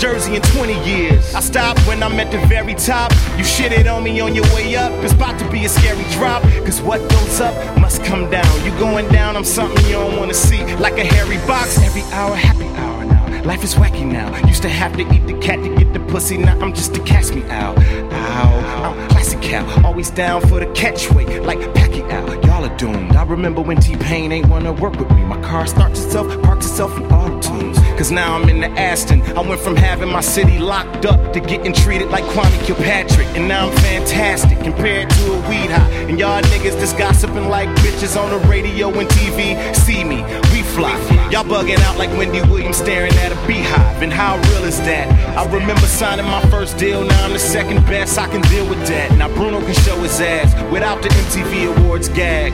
Jersey 0.00 0.36
in 0.36 0.42
20 0.42 0.74
years. 0.84 1.34
I 1.34 1.40
stopped 1.40 1.80
when 1.86 2.02
I'm 2.02 2.18
at 2.20 2.30
the 2.30 2.38
very 2.46 2.74
top. 2.74 3.12
You 3.36 3.44
shitted 3.44 3.92
on 3.92 4.04
me 4.04 4.20
on 4.20 4.34
your 4.34 4.44
way 4.54 4.76
up. 4.76 4.92
It's 5.04 5.12
about 5.12 5.38
to 5.38 5.50
be 5.50 5.64
a 5.64 5.68
scary 5.68 6.04
drop. 6.12 6.42
Cause 6.64 6.80
what 6.80 7.00
goes 7.10 7.40
up 7.40 7.54
must 7.78 8.04
come 8.04 8.30
down. 8.30 8.64
You 8.64 8.70
going 8.78 9.08
down, 9.08 9.36
I'm 9.36 9.44
something 9.44 9.84
you 9.86 9.92
don't 9.92 10.16
wanna 10.16 10.34
see. 10.34 10.64
Like 10.76 10.98
a 10.98 11.04
hairy 11.04 11.38
box, 11.46 11.78
every 11.78 12.02
hour, 12.12 12.34
happy 12.34 12.66
hour 12.66 13.04
now. 13.04 13.42
Life 13.44 13.64
is 13.64 13.74
wacky 13.74 14.06
now. 14.06 14.28
Used 14.46 14.62
to 14.62 14.68
have 14.68 14.96
to 14.96 15.02
eat 15.14 15.26
the 15.26 15.38
cat 15.40 15.62
to 15.62 15.74
get 15.74 15.92
the 15.92 16.00
pussy. 16.00 16.38
Now 16.38 16.58
I'm 16.60 16.72
just 16.72 16.96
a 16.96 17.00
catch 17.00 17.32
me 17.32 17.42
out. 17.50 17.76
Ow, 18.14 18.94
I'm 18.94 19.08
classic 19.08 19.40
cow. 19.42 19.82
Always 19.84 20.10
down 20.10 20.40
for 20.42 20.60
the 20.60 20.66
catchweight, 20.66 21.44
like 21.44 21.58
Pacquiao. 21.74 22.44
Y'all 22.44 22.64
are 22.64 22.76
doomed. 22.76 23.16
I 23.16 23.24
remember 23.24 23.62
when 23.62 23.78
T-Pain 23.78 24.32
ain't 24.32 24.48
wanna 24.48 24.72
work 24.72 24.98
with 24.98 25.10
me. 25.12 25.24
My 25.24 25.40
car 25.42 25.66
starts 25.66 26.04
itself, 26.04 26.26
parks 26.42 26.66
itself 26.66 26.96
in 26.96 27.04
auto 27.06 27.40
tunes. 27.40 27.78
Cause 27.98 28.10
now 28.10 28.34
I'm 28.34 28.48
in 28.48 28.60
the 28.60 28.70
Aston. 28.70 29.22
I 29.36 29.40
went 29.40 29.60
from 29.60 29.76
having 29.76 30.08
my 30.08 30.20
city 30.20 30.58
locked 30.58 31.06
up 31.06 31.32
to 31.34 31.40
getting 31.40 31.72
treated 31.72 32.08
like 32.08 32.24
Kwame 32.24 32.66
Kilpatrick. 32.66 33.28
And 33.36 33.46
now 33.46 33.68
I'm 33.68 33.76
fantastic 33.76 34.58
compared 34.60 35.08
to 35.10 35.32
a 35.32 35.48
weed 35.48 35.70
high. 35.70 35.90
And 36.08 36.18
y'all 36.18 36.42
niggas 36.42 36.78
just 36.80 36.98
gossiping 36.98 37.48
like 37.48 37.68
bitches 37.76 38.20
on 38.20 38.30
the 38.30 38.48
radio 38.48 38.88
and 38.88 39.08
TV. 39.08 39.74
See 39.76 40.02
me, 40.02 40.22
we 40.52 40.62
fly. 40.74 40.98
Y'all 41.30 41.44
bugging 41.44 41.78
out 41.80 41.96
like 41.96 42.10
Wendy 42.18 42.40
Williams 42.42 42.78
staring 42.78 43.12
at 43.14 43.32
a 43.32 43.46
beehive. 43.46 44.02
And 44.02 44.12
how 44.12 44.36
real 44.50 44.64
is 44.64 44.78
that? 44.80 45.06
I 45.36 45.44
remember 45.52 45.86
signing 45.86 46.26
my 46.26 46.42
first 46.50 46.78
deal, 46.78 47.04
now 47.04 47.24
I'm 47.24 47.32
the 47.32 47.38
second 47.38 47.86
best. 47.86 48.01
I 48.02 48.26
can 48.26 48.40
deal 48.50 48.68
with 48.68 48.84
that. 48.88 49.16
Now 49.16 49.28
Bruno 49.28 49.60
can 49.60 49.74
show 49.74 49.96
his 50.02 50.20
ass 50.20 50.54
without 50.72 51.02
the 51.02 51.08
MTV 51.08 51.76
Awards 51.76 52.08
gag. 52.08 52.52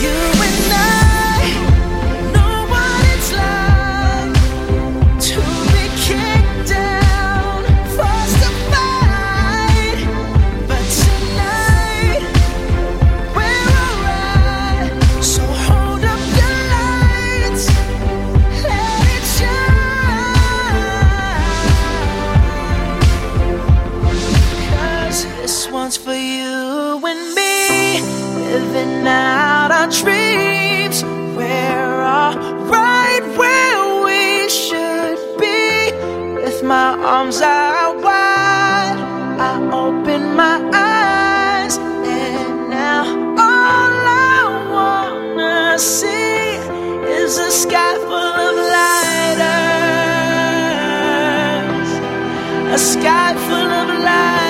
You 0.00 0.10
and 0.10 0.72
I 0.72 1.19
dreams. 29.90 31.02
We're 31.36 32.02
all 32.02 32.34
right 32.76 33.22
where 33.36 34.04
we 34.04 34.48
should 34.48 35.18
be. 35.38 35.92
With 36.42 36.62
my 36.62 36.94
arms 36.94 37.40
out 37.40 37.96
wide, 37.96 38.98
I 39.38 39.52
open 39.72 40.34
my 40.36 40.56
eyes, 40.72 41.76
and 41.78 42.70
now 42.70 43.04
all 43.38 43.92
I 44.32 44.40
wanna 44.74 45.78
see 45.78 46.58
is 47.20 47.38
a 47.38 47.50
sky 47.50 47.94
full 48.08 48.34
of 48.46 48.54
lighters, 48.76 49.50
a 52.74 52.78
sky 52.78 53.34
full 53.46 53.70
of 53.80 53.88
lighters. 54.04 54.49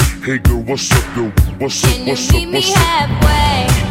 Hey 0.23 0.37
girl, 0.37 0.61
what's 0.61 0.91
up, 0.91 1.15
girl? 1.15 1.31
What's 1.57 1.83
up, 1.83 2.05
what's 2.05 2.05
up, 2.05 2.07
what's 2.07 2.29
up? 2.29 2.35
Can 2.35 2.41
you 2.41 2.47
meet 2.47 2.53
me 2.53 2.61
halfway? 2.61 3.90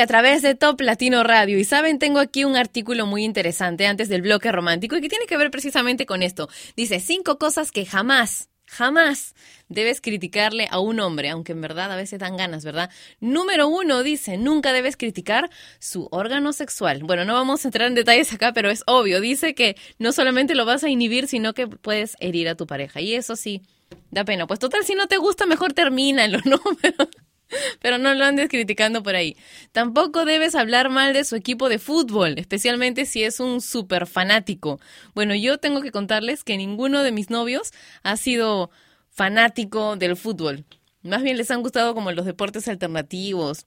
A 0.00 0.06
través 0.06 0.40
de 0.40 0.54
Top 0.54 0.80
Latino 0.80 1.22
Radio. 1.24 1.58
Y 1.58 1.64
saben, 1.64 1.98
tengo 1.98 2.20
aquí 2.20 2.44
un 2.44 2.56
artículo 2.56 3.04
muy 3.04 3.22
interesante 3.22 3.86
antes 3.86 4.08
del 4.08 4.22
bloque 4.22 4.50
romántico 4.50 4.96
y 4.96 5.02
que 5.02 5.10
tiene 5.10 5.26
que 5.26 5.36
ver 5.36 5.50
precisamente 5.50 6.06
con 6.06 6.22
esto. 6.22 6.48
Dice, 6.74 7.00
cinco 7.00 7.36
cosas 7.38 7.70
que 7.70 7.84
jamás, 7.84 8.48
jamás 8.66 9.34
debes 9.68 10.00
criticarle 10.00 10.68
a 10.70 10.80
un 10.80 11.00
hombre, 11.00 11.28
aunque 11.28 11.52
en 11.52 11.60
verdad 11.60 11.92
a 11.92 11.96
veces 11.96 12.18
dan 12.18 12.38
ganas, 12.38 12.64
¿verdad? 12.64 12.88
Número 13.20 13.68
uno 13.68 14.02
dice, 14.02 14.38
nunca 14.38 14.72
debes 14.72 14.96
criticar 14.96 15.50
su 15.78 16.08
órgano 16.10 16.54
sexual. 16.54 17.02
Bueno, 17.04 17.26
no 17.26 17.34
vamos 17.34 17.64
a 17.64 17.68
entrar 17.68 17.86
en 17.86 17.94
detalles 17.94 18.32
acá, 18.32 18.54
pero 18.54 18.70
es 18.70 18.82
obvio. 18.86 19.20
Dice 19.20 19.54
que 19.54 19.76
no 19.98 20.12
solamente 20.12 20.54
lo 20.54 20.64
vas 20.64 20.82
a 20.82 20.88
inhibir, 20.88 21.28
sino 21.28 21.52
que 21.52 21.66
puedes 21.66 22.16
herir 22.20 22.48
a 22.48 22.54
tu 22.54 22.66
pareja. 22.66 23.02
Y 23.02 23.14
eso 23.16 23.36
sí, 23.36 23.60
da 24.10 24.24
pena. 24.24 24.46
Pues 24.46 24.60
total, 24.60 24.82
si 24.82 24.94
no 24.94 25.08
te 25.08 25.18
gusta, 25.18 25.44
mejor 25.44 25.74
termínalo, 25.74 26.38
¿no? 26.46 26.58
Pero 27.80 27.98
no 27.98 28.14
lo 28.14 28.24
andes 28.24 28.48
criticando 28.48 29.02
por 29.02 29.14
ahí. 29.14 29.36
Tampoco 29.72 30.24
debes 30.24 30.54
hablar 30.54 30.90
mal 30.90 31.12
de 31.12 31.24
su 31.24 31.36
equipo 31.36 31.68
de 31.68 31.78
fútbol, 31.78 32.34
especialmente 32.38 33.06
si 33.06 33.22
es 33.22 33.40
un 33.40 33.60
súper 33.60 34.06
fanático. 34.06 34.80
Bueno, 35.14 35.34
yo 35.34 35.58
tengo 35.58 35.82
que 35.82 35.90
contarles 35.92 36.44
que 36.44 36.56
ninguno 36.56 37.02
de 37.02 37.12
mis 37.12 37.30
novios 37.30 37.72
ha 38.02 38.16
sido 38.16 38.70
fanático 39.10 39.96
del 39.96 40.16
fútbol. 40.16 40.64
Más 41.02 41.22
bien 41.22 41.36
les 41.36 41.50
han 41.50 41.62
gustado 41.62 41.94
como 41.94 42.12
los 42.12 42.26
deportes 42.26 42.68
alternativos. 42.68 43.66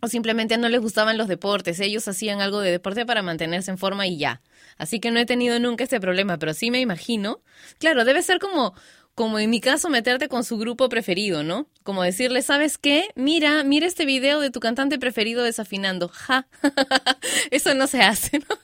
O 0.00 0.08
simplemente 0.08 0.58
no 0.58 0.68
les 0.68 0.80
gustaban 0.80 1.16
los 1.16 1.28
deportes. 1.28 1.80
Ellos 1.80 2.06
hacían 2.08 2.42
algo 2.42 2.60
de 2.60 2.70
deporte 2.70 3.06
para 3.06 3.22
mantenerse 3.22 3.70
en 3.70 3.78
forma 3.78 4.06
y 4.06 4.18
ya. 4.18 4.42
Así 4.76 5.00
que 5.00 5.10
no 5.10 5.18
he 5.18 5.24
tenido 5.24 5.58
nunca 5.60 5.84
ese 5.84 6.00
problema, 6.00 6.38
pero 6.38 6.52
sí 6.52 6.70
me 6.70 6.80
imagino. 6.80 7.40
Claro, 7.78 8.04
debe 8.04 8.22
ser 8.22 8.38
como 8.38 8.74
como 9.14 9.38
en 9.38 9.50
mi 9.50 9.60
caso, 9.60 9.88
meterte 9.90 10.28
con 10.28 10.44
su 10.44 10.58
grupo 10.58 10.88
preferido, 10.88 11.42
¿no? 11.42 11.68
Como 11.82 12.02
decirle, 12.02 12.42
¿sabes 12.42 12.78
qué? 12.78 13.08
Mira, 13.14 13.62
mira 13.62 13.86
este 13.86 14.04
video 14.04 14.40
de 14.40 14.50
tu 14.50 14.60
cantante 14.60 14.98
preferido 14.98 15.42
desafinando. 15.42 16.08
Ja, 16.08 16.48
eso 17.50 17.74
no 17.74 17.86
se 17.86 18.02
hace, 18.02 18.40
¿no? 18.40 18.56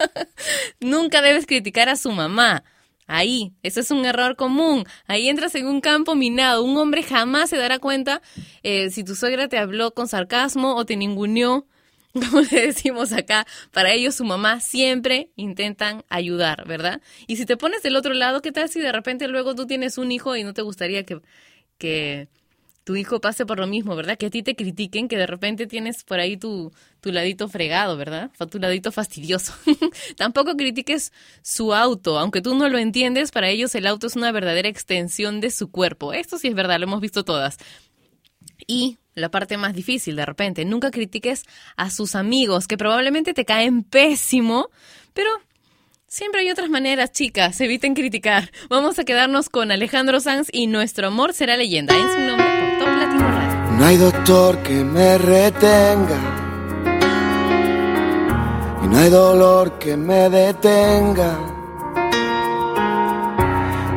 Nunca 0.80 1.22
debes 1.22 1.46
criticar 1.46 1.88
a 1.88 1.96
su 1.96 2.10
mamá. 2.10 2.64
Ahí, 3.06 3.52
ese 3.64 3.80
es 3.80 3.90
un 3.90 4.04
error 4.04 4.36
común. 4.36 4.84
Ahí 5.06 5.28
entras 5.28 5.54
en 5.56 5.66
un 5.66 5.80
campo 5.80 6.14
minado. 6.14 6.62
Un 6.62 6.76
hombre 6.76 7.02
jamás 7.02 7.50
se 7.50 7.56
dará 7.56 7.78
cuenta 7.80 8.22
eh, 8.62 8.90
si 8.90 9.02
tu 9.02 9.16
suegra 9.16 9.48
te 9.48 9.58
habló 9.58 9.94
con 9.94 10.06
sarcasmo 10.06 10.76
o 10.76 10.84
te 10.84 10.96
ninguneó 10.96 11.66
como 12.30 12.40
le 12.40 12.66
decimos 12.66 13.12
acá, 13.12 13.46
para 13.72 13.92
ellos 13.92 14.14
su 14.16 14.24
mamá 14.24 14.60
siempre 14.60 15.30
intentan 15.36 16.04
ayudar, 16.08 16.66
¿verdad? 16.66 17.00
Y 17.26 17.36
si 17.36 17.46
te 17.46 17.56
pones 17.56 17.82
del 17.82 17.96
otro 17.96 18.14
lado, 18.14 18.42
¿qué 18.42 18.52
tal 18.52 18.68
si 18.68 18.80
de 18.80 18.92
repente 18.92 19.28
luego 19.28 19.54
tú 19.54 19.66
tienes 19.66 19.98
un 19.98 20.10
hijo 20.12 20.36
y 20.36 20.42
no 20.42 20.52
te 20.54 20.62
gustaría 20.62 21.04
que, 21.04 21.20
que 21.78 22.28
tu 22.84 22.96
hijo 22.96 23.20
pase 23.20 23.46
por 23.46 23.60
lo 23.60 23.66
mismo, 23.66 23.94
¿verdad? 23.94 24.18
Que 24.18 24.26
a 24.26 24.30
ti 24.30 24.42
te 24.42 24.56
critiquen, 24.56 25.06
que 25.06 25.16
de 25.16 25.26
repente 25.26 25.66
tienes 25.66 26.02
por 26.02 26.18
ahí 26.18 26.36
tu, 26.36 26.72
tu 27.00 27.12
ladito 27.12 27.48
fregado, 27.48 27.96
¿verdad? 27.96 28.30
Tu 28.50 28.58
ladito 28.58 28.90
fastidioso. 28.90 29.52
Tampoco 30.16 30.56
critiques 30.56 31.12
su 31.42 31.74
auto, 31.74 32.18
aunque 32.18 32.40
tú 32.40 32.54
no 32.54 32.68
lo 32.68 32.78
entiendes, 32.78 33.30
para 33.30 33.48
ellos 33.48 33.74
el 33.74 33.86
auto 33.86 34.06
es 34.06 34.16
una 34.16 34.32
verdadera 34.32 34.68
extensión 34.68 35.40
de 35.40 35.50
su 35.50 35.70
cuerpo. 35.70 36.12
Esto 36.12 36.38
sí 36.38 36.48
es 36.48 36.54
verdad, 36.54 36.78
lo 36.80 36.86
hemos 36.86 37.00
visto 37.00 37.24
todas. 37.24 37.58
Y 38.66 38.98
la 39.14 39.30
parte 39.30 39.56
más 39.56 39.74
difícil 39.74 40.16
de 40.16 40.26
repente, 40.26 40.64
nunca 40.64 40.90
critiques 40.90 41.44
a 41.76 41.90
sus 41.90 42.14
amigos 42.14 42.66
que 42.66 42.78
probablemente 42.78 43.34
te 43.34 43.44
caen 43.44 43.82
pésimo, 43.82 44.70
pero 45.12 45.30
siempre 46.06 46.40
hay 46.40 46.50
otras 46.50 46.70
maneras, 46.70 47.12
chicas, 47.12 47.60
eviten 47.60 47.94
criticar. 47.94 48.50
Vamos 48.68 48.98
a 48.98 49.04
quedarnos 49.04 49.48
con 49.48 49.70
Alejandro 49.70 50.20
Sanz 50.20 50.48
y 50.52 50.66
Nuestro 50.66 51.08
Amor 51.08 51.32
será 51.32 51.56
leyenda. 51.56 51.94
En 51.94 52.12
su 52.12 52.20
nombre 52.20 52.46
por 52.46 52.78
Top 52.78 52.96
Latino 52.96 53.30
Radio. 53.30 53.60
No 53.78 53.86
hay 53.86 53.96
doctor 53.96 54.62
que 54.62 54.84
me 54.84 55.18
retenga. 55.18 56.36
Y 58.82 58.86
no 58.88 58.98
hay 58.98 59.10
dolor 59.10 59.78
que 59.78 59.96
me 59.96 60.28
detenga. 60.28 61.38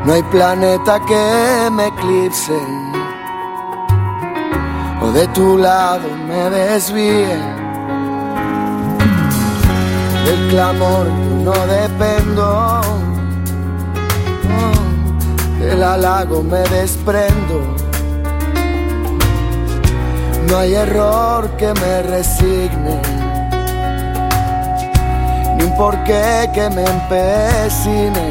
No 0.06 0.14
hay 0.14 0.24
planeta 0.24 1.00
que 1.08 1.70
me 1.72 1.88
eclipse. 1.88 2.93
O 5.04 5.12
de 5.12 5.28
tu 5.28 5.58
lado 5.58 6.08
me 6.28 6.50
desvíe. 6.50 7.38
Del 10.26 10.50
clamor 10.50 11.08
no 11.46 11.54
dependo. 11.68 12.82
Del 15.60 15.84
halago 15.84 16.44
me 16.44 16.62
desprendo. 16.70 17.84
No 20.50 20.60
hay 20.60 20.76
error 20.76 21.50
que 21.58 21.74
me 21.74 22.04
resigne, 22.04 23.02
ni 25.56 25.64
un 25.64 25.76
porqué 25.76 26.50
que 26.54 26.70
me 26.70 26.84
empecine. 26.84 28.28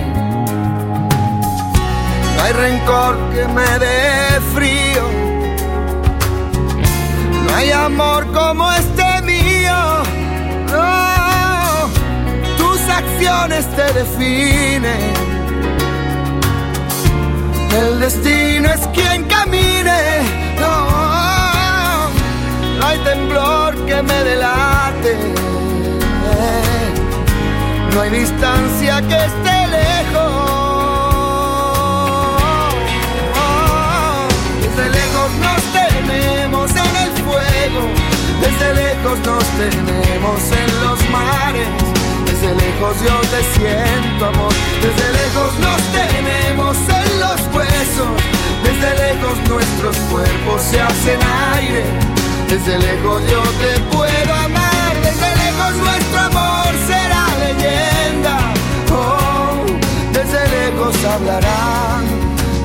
No 2.37 2.43
hay 2.45 2.53
rencor 2.53 3.17
que 3.35 3.49
me 3.49 3.79
dé 3.85 4.41
frío, 4.55 5.05
hay 7.55 7.71
amor 7.71 8.27
como 8.33 8.73
este 8.73 9.23
mío. 9.23 10.03
No, 10.71 11.89
tus 12.57 12.81
acciones 12.89 13.67
te 13.77 13.93
definen. 13.93 15.13
El 17.81 18.01
destino 18.01 18.69
es 18.71 18.87
quien 18.89 19.25
camine. 19.25 20.01
No, 20.61 22.09
no 22.79 22.87
hay 22.87 22.99
temblor 22.99 23.75
que 23.87 24.03
me 24.03 24.25
delate. 24.25 25.17
No 27.95 28.01
hay 28.01 28.11
distancia 28.11 29.03
que 29.03 29.17
esté 29.17 29.62
Desde 38.43 38.75
lejos 38.75 39.19
nos 39.25 39.45
tenemos 39.63 40.41
en 40.51 40.71
los 40.85 40.99
mares. 41.11 41.69
Desde 42.27 42.51
lejos 42.55 42.95
yo 43.07 43.17
te 43.33 43.41
siento 43.55 44.27
amor. 44.27 44.53
Desde 44.83 45.07
lejos 45.21 45.51
nos 45.67 45.81
tenemos 46.01 46.77
en 47.01 47.21
los 47.21 47.41
huesos. 47.55 48.13
Desde 48.65 48.91
lejos 49.05 49.37
nuestros 49.49 49.97
cuerpos 50.11 50.61
se 50.61 50.81
hacen 50.81 51.21
aire. 51.55 51.85
Desde 52.49 52.79
lejos 52.79 53.23
yo 53.31 53.43
te 53.63 53.81
puedo 53.95 54.35
amar. 54.35 54.93
Desde 55.05 55.29
lejos 55.45 55.73
nuestro 55.87 56.21
amor 56.21 56.73
será 56.91 57.25
leyenda. 57.45 58.37
Oh, 58.91 59.65
desde 60.13 60.41
lejos 60.59 60.95
hablarán. 61.05 62.05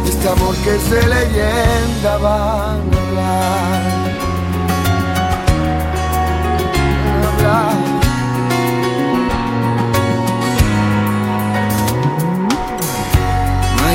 Este 0.08 0.28
amor 0.28 0.56
que 0.64 0.76
es 0.76 0.90
de 0.90 1.08
leyenda 1.08 2.18
va 2.18 2.38
a 2.38 2.74
hablar. 2.74 4.17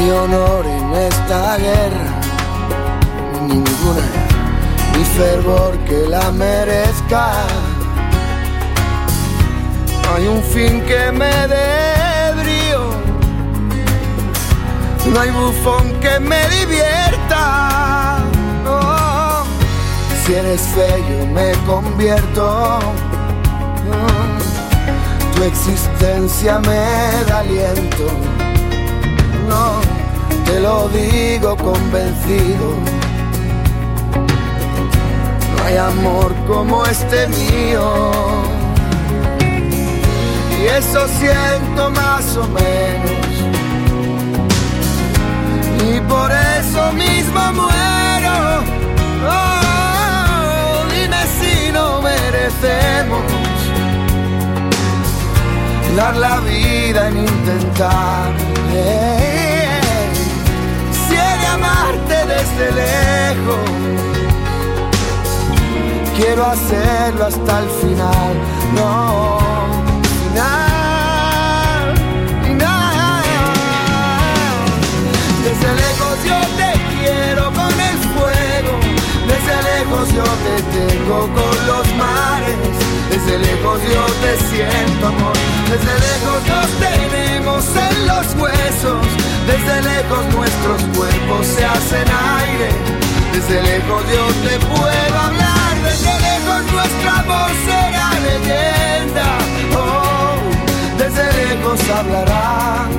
Hay 0.03 0.11
honor 0.11 0.67
en 0.67 0.93
esta 0.95 1.57
guerra, 1.59 2.21
ni 3.43 3.55
ninguna, 3.55 4.07
ni 4.97 5.05
fervor 5.05 5.79
que 5.87 6.09
la 6.09 6.31
merezca. 6.33 7.33
No 10.03 10.15
hay 10.17 10.27
un 10.27 10.43
fin 10.43 10.81
que 10.83 11.13
me 11.13 11.33
dé 11.47 12.33
brío, 12.43 12.91
no 15.13 15.21
hay 15.21 15.31
bufón 15.31 15.93
que 16.01 16.19
me 16.19 16.49
divierta. 16.49 18.19
No, 18.65 19.45
si 20.25 20.35
eres 20.35 20.63
feo 20.75 21.27
me 21.27 21.53
convierto. 21.67 22.79
Tu 25.35 25.43
existencia 25.45 26.59
me 26.61 27.25
da 27.27 27.39
aliento 27.39 28.07
no, 29.49 29.82
te 30.45 30.61
lo 30.61 30.89
digo 30.89 31.57
convencido. 31.57 32.77
No 35.57 35.65
hay 35.65 35.77
amor 35.77 36.35
como 36.47 36.85
este 36.87 37.27
mío. 37.29 38.13
Y 40.61 40.67
eso 40.67 41.07
siento 41.19 41.91
más 41.91 42.37
o 42.37 42.47
menos. 42.49 43.27
Y 45.89 46.01
por 46.01 46.31
eso 46.31 46.93
mismo 46.93 47.53
muero. 47.53 48.37
Oh, 49.29 50.85
dime 50.93 51.23
si 51.41 51.73
no 51.73 52.01
merecemos 52.01 53.23
dar 55.97 56.17
la 56.17 56.41
vida 56.41 57.09
en 57.09 57.19
intentar. 57.19 58.33
Desde 62.57 62.73
lejos, 62.73 63.57
quiero 66.17 66.47
hacerlo 66.47 67.27
hasta 67.27 67.59
el 67.61 67.69
final. 67.69 68.35
No, 68.75 69.39
final, 70.29 71.95
final. 72.45 73.23
Desde 75.45 75.75
lejos 75.75 76.17
yo 76.25 76.41
te 76.57 76.71
quiero 76.99 77.45
con 77.53 77.81
el 77.81 77.99
fuego, 78.15 78.73
desde 79.27 79.55
lejos 79.71 80.07
yo 80.13 80.25
te 80.45 80.55
tengo 80.77 81.19
con 81.21 81.57
los 81.67 81.87
mares, 81.97 82.57
desde 83.11 83.39
lejos 83.39 83.81
yo 83.83 84.05
te 84.23 84.33
siento 84.51 85.07
amor, 85.07 85.37
desde 85.73 85.95
lejos 86.07 86.41
nos 86.49 86.69
tenemos 86.87 87.65
en 87.77 88.07
los 88.07 88.27
huesos, 88.35 89.07
desde 89.47 89.83
lejos 89.83 90.35
nuestros 90.35 90.83
cuerpos 90.95 91.47
se 91.47 91.65
hacen 91.65 92.07
aire, 92.39 92.69
desde 93.33 93.63
lejos 93.63 94.03
yo 94.13 94.27
te 94.49 94.59
puedo 94.67 95.19
hablar, 95.19 95.73
desde 95.83 96.13
lejos 96.29 96.73
nuestro 96.73 97.11
amor 97.11 97.51
será 97.65 98.11
leyenda, 98.29 99.39
oh, 99.75 100.37
desde 100.99 101.25
lejos 101.41 101.81
hablarán 101.89 102.91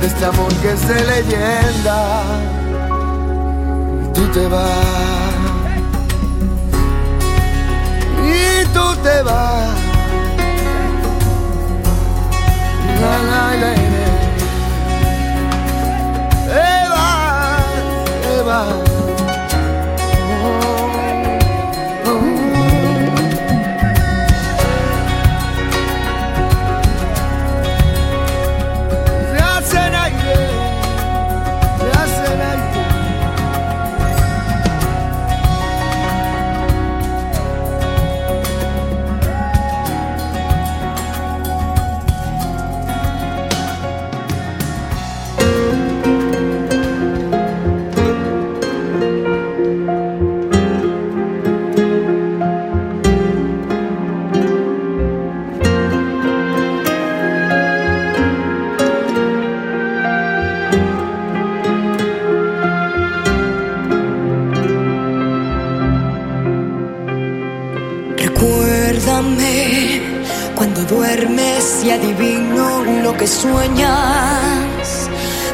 de 0.00 0.06
este 0.06 0.24
amor 0.26 0.52
que 0.60 0.72
es 0.72 0.88
de 0.88 1.04
leyenda. 1.04 2.22
Tú 4.14 4.26
te 4.28 4.46
vas. 4.46 4.66
Y 8.22 8.66
tú 8.74 8.96
te 9.02 9.22
vas. 9.22 9.79
La, 13.00 13.22
la, 18.44 18.89
lo 73.10 73.16
que 73.16 73.26
sueñas. 73.26 75.08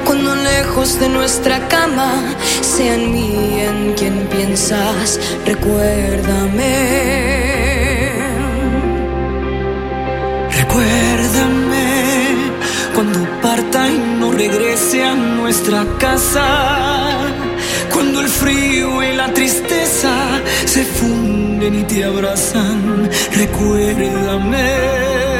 Cuando 0.04 0.34
lejos 0.34 1.00
de 1.00 1.08
nuestra 1.08 1.66
cama 1.68 2.12
sea 2.60 2.94
en 2.94 3.12
mí 3.12 3.60
en 3.60 3.94
quien 3.94 4.26
piensas. 4.34 5.18
Recuérdame. 5.44 6.72
Recuérdame 10.60 11.86
cuando 12.94 13.18
parta 13.42 13.88
y 13.88 13.98
no 14.20 14.32
regrese 14.32 15.04
a 15.04 15.14
nuestra 15.14 15.84
casa. 15.98 16.46
Cuando 17.92 18.20
el 18.20 18.28
frío 18.28 19.02
y 19.02 19.16
la 19.16 19.32
tristeza 19.32 20.12
se 20.64 20.84
funden 20.84 21.80
y 21.80 21.82
te 21.84 22.04
abrazan. 22.04 23.08
Recuérdame. 23.34 25.35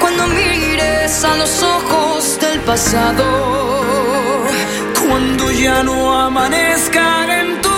Cuando 0.00 0.26
mires 0.26 1.24
a 1.24 1.34
los 1.36 1.62
ojos 1.62 2.38
del 2.40 2.60
pasado. 2.60 3.24
Cuando 5.08 5.50
ya 5.50 5.82
no 5.82 6.14
amanezcan 6.14 7.30
en 7.30 7.62
tus 7.62 7.73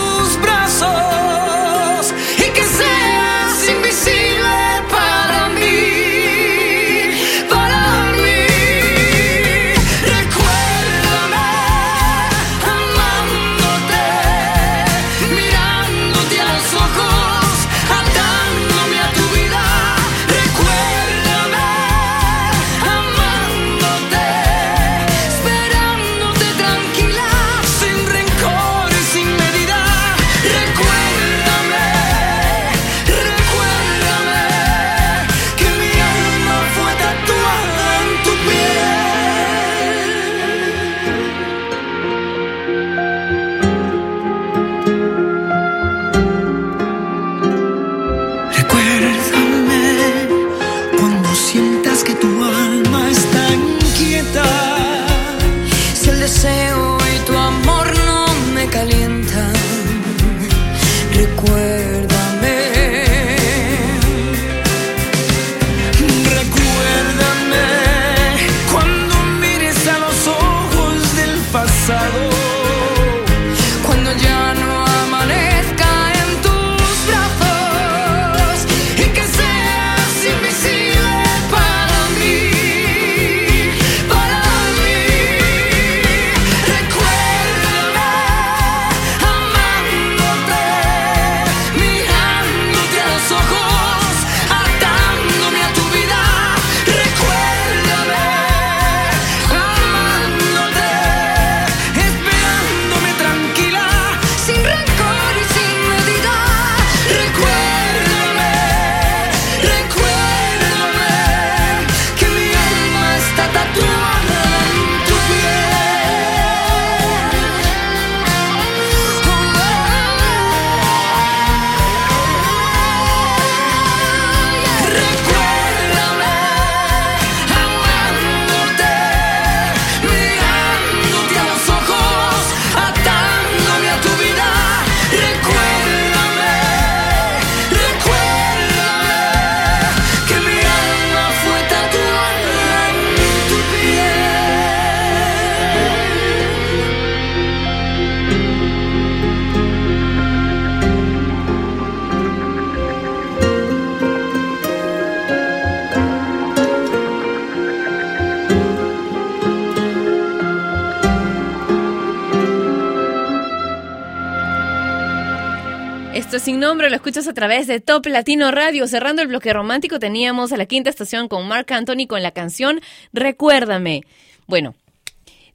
a 167.29 167.35
través 167.35 167.67
de 167.67 167.81
Top 167.81 168.07
Latino 168.07 168.51
Radio. 168.51 168.87
Cerrando 168.87 169.23
el 169.23 169.29
bloque 169.29 169.53
romántico 169.53 169.99
teníamos 169.99 170.53
a 170.53 170.57
la 170.57 170.67
quinta 170.67 170.91
estación 170.91 171.29
con 171.29 171.49
Mark 171.49 171.73
Anthony 171.73 172.07
con 172.09 172.23
la 172.23 172.31
canción 172.31 172.81
Recuérdame. 173.13 174.03
Bueno, 174.47 174.75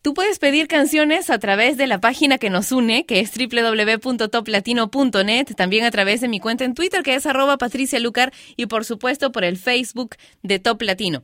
Tú 0.01 0.13
puedes 0.15 0.39
pedir 0.39 0.67
canciones 0.67 1.30
a 1.30 1.38
través 1.38 1.78
de 1.78 1.86
la 1.86 2.01
página 2.01 2.39
que 2.39 2.49
nos 2.49 2.72
une, 2.72 3.05
que 3.05 3.19
es 3.19 3.32
www.toplatino.net, 3.38 5.45
también 5.55 5.86
a 5.86 5.91
través 5.91 6.22
de 6.22 6.28
mi 6.28 6.39
cuenta 6.39 6.65
en 6.65 6.74
Twitter, 6.74 7.03
que 7.03 7.13
es 7.13 7.28
arroba 7.28 7.59
Patricia 7.59 7.99
Lucar, 7.99 8.34
y 8.57 8.65
por 8.65 8.84
supuesto 8.84 9.32
por 9.32 9.43
el 9.43 9.57
Facebook 9.57 10.15
de 10.41 10.57
Top 10.57 10.82
Latino. 10.82 11.22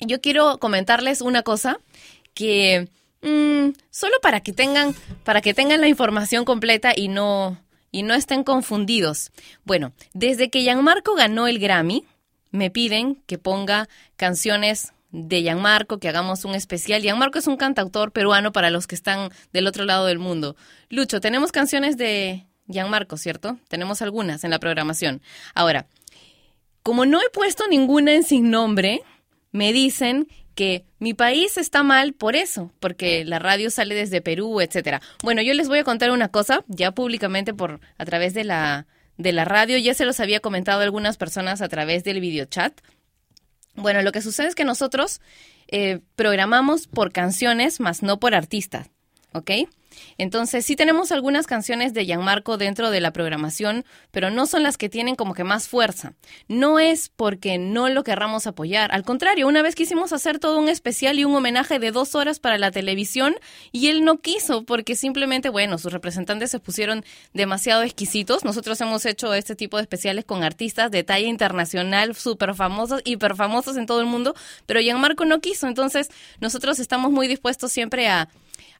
Yo 0.00 0.20
quiero 0.20 0.58
comentarles 0.58 1.22
una 1.22 1.42
cosa 1.42 1.78
que 2.34 2.90
mm, 3.22 3.70
solo 3.88 4.16
para 4.20 4.40
que 4.40 4.52
tengan, 4.52 4.94
para 5.24 5.40
que 5.40 5.54
tengan 5.54 5.80
la 5.80 5.88
información 5.88 6.44
completa 6.44 6.92
y 6.94 7.08
no, 7.08 7.56
y 7.94 8.02
no 8.02 8.14
estén 8.14 8.42
confundidos. 8.42 9.30
Bueno, 9.64 9.92
desde 10.14 10.50
que 10.50 10.62
Gianmarco 10.62 11.14
ganó 11.14 11.46
el 11.46 11.60
Grammy, 11.60 12.04
me 12.50 12.68
piden 12.68 13.22
que 13.28 13.38
ponga 13.38 13.88
canciones 14.16 14.92
de 15.12 15.42
Gianmarco, 15.42 16.00
que 16.00 16.08
hagamos 16.08 16.44
un 16.44 16.56
especial. 16.56 17.02
Gianmarco 17.02 17.38
es 17.38 17.46
un 17.46 17.56
cantautor 17.56 18.10
peruano 18.10 18.50
para 18.50 18.70
los 18.70 18.88
que 18.88 18.96
están 18.96 19.30
del 19.52 19.68
otro 19.68 19.84
lado 19.84 20.06
del 20.06 20.18
mundo. 20.18 20.56
Lucho, 20.90 21.20
tenemos 21.20 21.52
canciones 21.52 21.96
de 21.96 22.46
Gianmarco, 22.66 23.16
¿cierto? 23.16 23.60
Tenemos 23.68 24.02
algunas 24.02 24.42
en 24.42 24.50
la 24.50 24.58
programación. 24.58 25.22
Ahora, 25.54 25.86
como 26.82 27.06
no 27.06 27.20
he 27.20 27.30
puesto 27.30 27.68
ninguna 27.68 28.14
en 28.14 28.24
sin 28.24 28.50
nombre, 28.50 29.02
me 29.52 29.72
dicen 29.72 30.26
que 30.54 30.84
mi 30.98 31.14
país 31.14 31.56
está 31.58 31.82
mal 31.82 32.12
por 32.12 32.36
eso, 32.36 32.72
porque 32.80 33.24
la 33.24 33.38
radio 33.38 33.70
sale 33.70 33.94
desde 33.94 34.20
Perú, 34.20 34.60
etcétera. 34.60 35.00
Bueno, 35.22 35.42
yo 35.42 35.54
les 35.54 35.68
voy 35.68 35.80
a 35.80 35.84
contar 35.84 36.10
una 36.10 36.28
cosa, 36.28 36.64
ya 36.68 36.92
públicamente 36.92 37.54
por 37.54 37.80
a 37.98 38.04
través 38.04 38.34
de 38.34 38.44
la 38.44 38.86
de 39.16 39.32
la 39.32 39.44
radio, 39.44 39.78
ya 39.78 39.94
se 39.94 40.04
los 40.04 40.18
había 40.18 40.40
comentado 40.40 40.80
a 40.80 40.84
algunas 40.84 41.16
personas 41.16 41.62
a 41.62 41.68
través 41.68 42.02
del 42.02 42.20
videochat. 42.20 42.80
Bueno, 43.76 44.02
lo 44.02 44.12
que 44.12 44.22
sucede 44.22 44.48
es 44.48 44.54
que 44.54 44.64
nosotros 44.64 45.20
eh, 45.68 46.00
programamos 46.16 46.86
por 46.86 47.12
canciones, 47.12 47.80
más 47.80 48.02
no 48.02 48.18
por 48.18 48.34
artistas, 48.34 48.90
¿ok? 49.32 49.50
Entonces, 50.18 50.64
sí 50.64 50.76
tenemos 50.76 51.12
algunas 51.12 51.46
canciones 51.46 51.94
de 51.94 52.04
Gianmarco 52.04 52.56
dentro 52.56 52.90
de 52.90 53.00
la 53.00 53.12
programación, 53.12 53.84
pero 54.10 54.30
no 54.30 54.46
son 54.46 54.62
las 54.62 54.76
que 54.76 54.88
tienen 54.88 55.16
como 55.16 55.34
que 55.34 55.44
más 55.44 55.68
fuerza. 55.68 56.14
No 56.48 56.78
es 56.78 57.10
porque 57.14 57.58
no 57.58 57.88
lo 57.88 58.04
querramos 58.04 58.46
apoyar. 58.46 58.92
Al 58.92 59.04
contrario, 59.04 59.48
una 59.48 59.62
vez 59.62 59.74
quisimos 59.74 60.12
hacer 60.12 60.38
todo 60.38 60.58
un 60.58 60.68
especial 60.68 61.18
y 61.18 61.24
un 61.24 61.34
homenaje 61.34 61.78
de 61.78 61.90
dos 61.90 62.14
horas 62.14 62.40
para 62.40 62.58
la 62.58 62.70
televisión 62.70 63.36
y 63.72 63.88
él 63.88 64.04
no 64.04 64.18
quiso 64.18 64.64
porque 64.64 64.96
simplemente, 64.96 65.48
bueno, 65.48 65.78
sus 65.78 65.92
representantes 65.92 66.50
se 66.50 66.60
pusieron 66.60 67.04
demasiado 67.32 67.82
exquisitos. 67.82 68.44
Nosotros 68.44 68.80
hemos 68.80 69.06
hecho 69.06 69.34
este 69.34 69.56
tipo 69.56 69.76
de 69.76 69.82
especiales 69.82 70.24
con 70.24 70.42
artistas 70.42 70.90
de 70.90 71.04
talla 71.04 71.26
internacional, 71.26 72.14
súper 72.14 72.54
famosos, 72.54 73.00
hiper 73.04 73.36
famosos 73.36 73.76
en 73.76 73.86
todo 73.86 74.00
el 74.00 74.06
mundo, 74.06 74.34
pero 74.66 74.80
Gianmarco 74.80 75.24
no 75.24 75.40
quiso. 75.40 75.66
Entonces, 75.66 76.10
nosotros 76.40 76.78
estamos 76.78 77.10
muy 77.10 77.28
dispuestos 77.28 77.72
siempre 77.72 78.08
a 78.08 78.28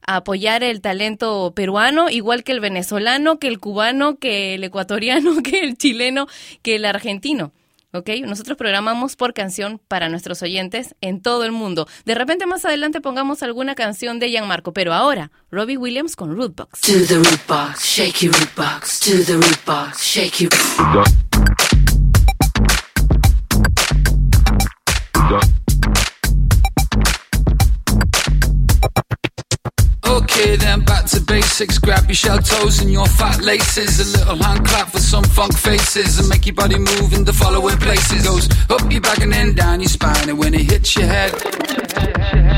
a 0.07 0.17
apoyar 0.17 0.63
el 0.63 0.81
talento 0.81 1.53
peruano, 1.55 2.09
igual 2.09 2.43
que 2.43 2.51
el 2.51 2.59
venezolano, 2.59 3.39
que 3.39 3.47
el 3.47 3.59
cubano, 3.59 4.17
que 4.17 4.55
el 4.55 4.63
ecuatoriano, 4.63 5.41
que 5.43 5.59
el 5.59 5.77
chileno, 5.77 6.27
que 6.61 6.75
el 6.75 6.85
argentino. 6.85 7.51
¿ok? 7.95 8.09
Nosotros 8.25 8.57
programamos 8.57 9.15
por 9.15 9.33
canción 9.33 9.79
para 9.87 10.09
nuestros 10.09 10.41
oyentes 10.41 10.95
en 11.01 11.21
todo 11.21 11.45
el 11.45 11.51
mundo. 11.51 11.87
De 12.05 12.15
repente 12.15 12.45
más 12.45 12.65
adelante 12.65 13.01
pongamos 13.01 13.41
alguna 13.41 13.75
canción 13.75 14.19
de 14.19 14.29
Gianmarco, 14.29 14.73
pero 14.73 14.93
ahora 14.93 15.31
Robbie 15.49 15.77
Williams 15.77 16.15
con 16.15 16.35
Rootbox. 16.35 16.81
To 16.81 16.93
the 17.07 17.15
root 17.15 17.47
box, 17.47 17.83
shake 17.83 18.21
your 18.21 18.33
root 18.33 18.55
box. 18.55 18.99
To 19.01 19.23
the 19.23 19.35
root 19.35 19.65
box, 19.65 20.03
shake 20.03 20.41
your. 20.41 21.24
Okay, 30.37 30.57
then 30.57 30.81
back 30.81 31.05
to 31.05 31.21
basics. 31.21 31.77
Grab 31.77 32.07
your 32.07 32.15
shell 32.15 32.39
toes 32.39 32.81
and 32.81 32.91
your 32.91 33.05
fat 33.05 33.41
laces. 33.41 34.01
A 34.01 34.17
little 34.17 34.35
hand 34.35 34.67
clap 34.67 34.89
for 34.89 34.99
some 34.99 35.23
funk 35.23 35.57
faces 35.57 36.19
and 36.19 36.27
make 36.27 36.45
your 36.45 36.55
body 36.55 36.77
move 36.77 37.13
in 37.13 37.23
the 37.23 37.31
following 37.31 37.77
places. 37.77 38.27
Goes 38.27 38.49
up 38.69 38.91
your 38.91 38.99
back 38.99 39.19
and 39.19 39.31
then 39.31 39.55
down 39.55 39.79
your 39.79 39.87
spine, 39.87 40.27
and 40.27 40.37
when 40.37 40.53
it 40.53 40.69
hits 40.69 40.93
your 40.97 41.07
head. 41.07 42.54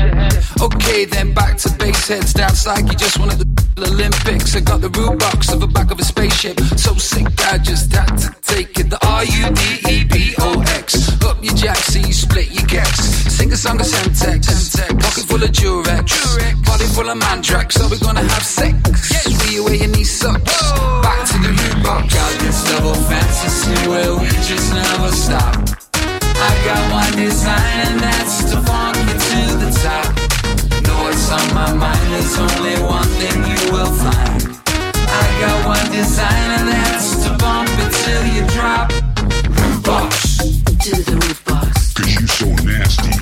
Okay, 0.60 1.04
then 1.04 1.34
back 1.34 1.56
to 1.58 1.70
base 1.78 2.08
heads 2.08 2.32
down 2.32 2.52
like 2.66 2.86
you 2.90 2.96
just 2.98 3.18
at 3.18 3.38
the 3.38 3.48
Olympics. 3.88 4.56
I 4.56 4.60
got 4.60 4.80
the 4.80 4.90
root 4.90 5.18
box 5.18 5.52
of 5.52 5.60
the 5.60 5.66
back 5.66 5.90
of 5.90 5.98
a 5.98 6.04
spaceship. 6.04 6.58
So 6.76 6.94
sick, 6.94 7.26
I 7.46 7.58
just 7.58 7.92
had 7.92 8.16
to 8.18 8.34
take 8.42 8.78
it. 8.78 8.90
The 8.90 8.98
R 9.06 9.24
U 9.24 9.44
D 9.54 9.62
E 9.88 10.04
B 10.04 10.34
O 10.40 10.60
X. 10.76 11.22
Up 11.22 11.42
your 11.42 11.54
jack, 11.54 11.76
so 11.76 11.98
you 11.98 12.12
split 12.12 12.50
your 12.50 12.66
gex. 12.66 12.98
Sing 13.36 13.52
a 13.52 13.56
song 13.56 13.80
of 13.80 13.86
Semtex. 13.86 14.44
Pocket 15.00 15.24
full 15.24 15.42
of 15.42 15.50
Durex. 15.50 16.64
Body 16.66 16.84
full 16.94 17.08
of 17.08 17.18
Mandrax. 17.18 17.72
So 17.72 17.88
we're 17.88 17.98
gonna 17.98 18.22
have 18.22 18.42
sex. 18.42 18.76
See 19.08 19.54
you 19.54 19.64
where 19.64 19.74
your 19.74 19.88
knee 19.88 20.04
sucks. 20.04 20.42
Back 21.02 21.20
to 21.30 21.36
the 21.38 21.50
root 21.50 21.82
box. 21.84 22.14
Got 22.14 22.32
this 22.40 22.58
double 22.70 22.94
fantasy 22.94 23.88
where 23.88 24.14
we 24.16 24.28
just 24.48 24.74
never 24.74 25.12
stop. 25.12 25.54
I 26.40 26.50
got 26.64 26.92
one 26.92 27.16
design 27.16 27.78
and 27.86 28.00
that's 28.00 28.44
to 28.50 28.60
funk 28.62 28.96
you 28.96 29.14
to 29.14 29.56
the 29.64 29.70
top. 29.82 30.27
What's 31.28 31.50
on 31.50 31.54
my 31.54 31.72
mind, 31.74 32.10
there's 32.10 32.38
only 32.38 32.80
one 32.80 33.04
thing 33.20 33.44
you 33.44 33.70
will 33.70 33.92
find. 34.00 34.48
I 34.64 35.24
got 35.38 35.66
one 35.66 35.92
design 35.92 36.50
and 36.56 36.68
that's 36.68 37.22
to 37.22 37.36
bump 37.36 37.68
it 37.68 37.92
till 38.00 38.24
you 38.32 38.46
drop. 38.56 38.90
Root 39.44 39.84
box. 39.84 40.38
To 40.38 40.90
the 41.04 41.20
root 41.20 41.44
box. 41.44 41.92
Cause 41.92 42.14
you 42.18 42.26
so 42.26 42.46
nasty. 42.64 43.12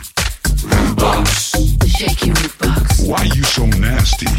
Root 0.68 0.96
box. 0.96 1.50
Shake 1.98 2.26
your 2.26 2.36
root 2.36 2.57
box. 2.61 3.00
Why 3.00 3.24
you 3.34 3.42
so 3.42 3.66
nasty? 3.66 4.30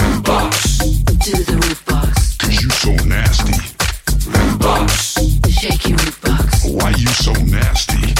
Root 0.00 0.24
box. 0.24 0.78
To 0.78 1.32
the 1.44 1.56
root 1.66 1.84
box. 1.84 2.38
Cause 2.38 2.62
you 2.62 2.70
so 2.70 2.92
nasty. 3.04 3.60
Root 4.30 4.58
box. 4.58 5.18
Shake 5.50 5.86
your 5.86 5.98
root 5.98 6.18
box. 6.22 6.64
Why 6.64 6.90
you 6.96 7.08
so 7.08 7.34
nasty? 7.44 8.14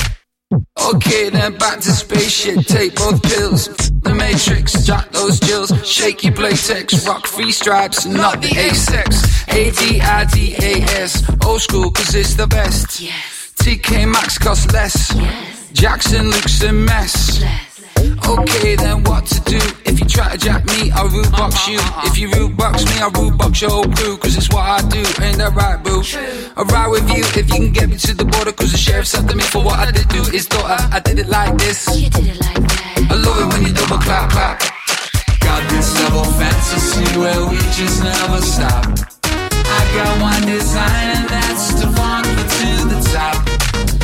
Okay, 0.95 1.31
then 1.31 1.57
back 1.59 1.81
to 1.81 1.91
spaceship. 1.91 2.65
Take 2.67 2.95
both 2.97 3.23
pills. 3.23 3.69
The 4.03 4.15
Matrix, 4.15 4.85
jot 4.85 5.11
those 5.13 5.41
jills. 5.41 5.71
Shaky 5.87 6.31
playtex, 6.31 7.07
rock 7.07 7.27
free 7.27 7.53
stripes, 7.53 8.07
not 8.07 8.41
the 8.41 8.49
A-sex. 8.49 9.49
A-D-I-D-A-S. 9.49 11.23
Old 11.45 11.61
school, 11.61 11.91
cause 11.91 12.15
it's 12.15 12.35
the 12.35 12.47
best. 12.47 13.01
Yes. 13.01 13.53
TK 13.57 14.09
Maxx 14.11 14.39
costs 14.39 14.73
less. 14.73 15.15
Yes. 15.15 15.71
Jackson 15.73 16.31
looks 16.31 16.63
a 16.63 16.73
mess. 16.73 17.43
Okay, 18.29 18.77
then 18.77 19.03
what 19.05 19.25
to 19.27 19.41
do? 19.45 19.61
If 19.85 20.01
you 20.01 20.07
try 20.07 20.33
to 20.33 20.39
jack 20.39 20.65
me, 20.67 20.91
I'll 20.91 21.09
root 21.09 21.31
box 21.33 21.55
uh-huh, 21.55 21.73
you. 21.73 21.79
Uh-huh. 21.79 22.09
If 22.09 22.19
you 22.19 22.31
root 22.33 22.57
box 22.57 22.85
me, 22.85 22.99
I'll 23.01 23.11
root 23.11 23.39
box 23.39 23.61
your 23.61 23.71
whole 23.71 23.89
crew. 23.89 24.17
Cause 24.19 24.37
it's 24.37 24.51
what 24.51 24.65
I 24.65 24.83
do, 24.89 25.03
ain't 25.23 25.39
that 25.39 25.55
right, 25.55 25.83
boo? 25.83 26.03
I'll 26.57 26.65
ride 26.67 26.89
with 26.89 27.09
you 27.11 27.23
if 27.41 27.49
you 27.49 27.71
can 27.71 27.73
get 27.73 27.89
me 27.89 27.97
to 27.97 28.15
the 28.15 28.25
border. 28.25 28.53
Cause 28.53 28.73
the 28.73 28.79
sheriff's 28.79 29.15
after 29.15 29.37
me 29.37 29.45
for 29.45 29.63
what 29.63 29.79
I 29.79 29.91
did 29.91 30.09
do. 30.09 30.23
His 30.31 30.47
daughter, 30.47 30.77
I 30.93 31.01
did 31.01 31.19
it 31.19 31.29
like 31.29 31.57
this. 31.59 31.87
You 31.97 32.11
did 32.11 32.27
it 32.27 32.41
like 32.41 32.61
that. 32.61 33.09
I 33.11 33.15
love 33.15 33.39
it 33.41 33.49
when 33.55 33.63
you 33.67 33.73
double 33.73 33.99
clap, 33.99 34.31
clap. 34.31 34.61
Got 35.41 35.63
this 35.71 35.95
double 35.95 36.27
fantasy 36.37 37.07
where 37.19 37.43
we 37.49 37.57
just 37.73 38.03
never 38.03 38.41
stop. 38.43 38.85
I 39.69 39.81
got 39.95 40.13
one 40.21 40.45
design 40.47 41.07
and 41.17 41.29
that's 41.29 41.81
to 41.81 41.87
funk 41.97 42.27
you 42.27 42.45
to 42.45 42.71
the 42.93 43.01
top. 43.15 43.37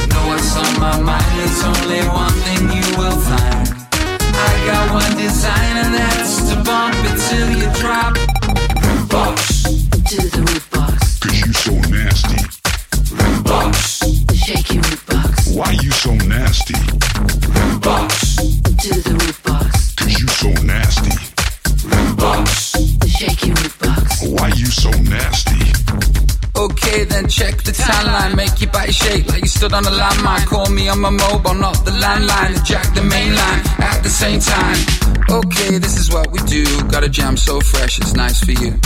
Know 0.08 0.22
what's 0.28 0.56
on 0.56 0.80
my 0.80 0.96
mind, 1.00 1.32
there's 1.38 1.62
only 1.64 2.02
one 2.08 2.36
thing 2.46 2.62
you 2.70 2.86
will 2.96 3.18
find. 3.20 3.51
I 4.54 4.66
got 4.66 4.92
one 4.92 5.16
design 5.16 5.76
and 5.82 5.94
that's 5.94 6.50
to 6.50 6.56
bump 6.62 6.94
it 7.08 7.16
till 7.28 7.50
you 7.60 7.68
drop. 7.80 8.14
Root 8.84 9.08
box, 9.08 9.62
To 10.10 10.16
the 10.34 10.42
root 10.48 10.64
box. 10.70 11.18
Cause 11.20 11.40
you 11.46 11.52
so 11.52 11.72
nasty. 11.90 12.40
root 13.16 13.44
box, 13.44 14.00
Shake 14.34 14.74
your 14.74 14.82
box. 15.08 15.48
Why 15.56 15.70
you 15.82 15.90
so 15.90 16.12
nasty? 16.28 16.74
root 17.56 17.82
box, 17.82 18.36
To 18.36 18.90
the 19.06 19.14
root 19.20 19.38
box. 19.42 19.94
Cause 19.94 20.20
you 20.20 20.28
so 20.28 20.48
nasty. 20.62 21.14
root 21.88 22.16
box. 22.16 22.72
Shake 23.08 23.46
your 23.46 23.56
box. 23.80 24.22
Why 24.26 24.48
you 24.48 24.66
so 24.66 24.90
nasty? 24.90 25.60
Then 26.92 27.26
check 27.26 27.56
the 27.62 27.72
timeline. 27.72 28.36
Make 28.36 28.60
your 28.60 28.70
body 28.70 28.92
shake 28.92 29.26
like 29.28 29.40
you 29.40 29.48
stood 29.48 29.72
on 29.72 29.84
a 29.86 29.90
landmine. 29.90 30.46
Call 30.46 30.68
me 30.68 30.88
on 30.90 31.00
my 31.00 31.10
mobile, 31.10 31.54
not 31.54 31.84
the 31.84 31.90
landline. 31.90 32.54
And 32.56 32.64
jack 32.66 32.94
the 32.94 33.02
main 33.02 33.34
line 33.34 33.60
at 33.80 34.02
the 34.02 34.10
same 34.10 34.40
time. 34.40 34.76
Okay, 35.30 35.78
this 35.78 35.98
is 35.98 36.10
what 36.10 36.30
we 36.30 36.38
do. 36.40 36.64
Got 36.88 37.04
a 37.04 37.08
jam 37.08 37.36
so 37.36 37.60
fresh, 37.60 37.98
it's 37.98 38.12
nice 38.12 38.44
for 38.44 38.52
you. 38.52 38.78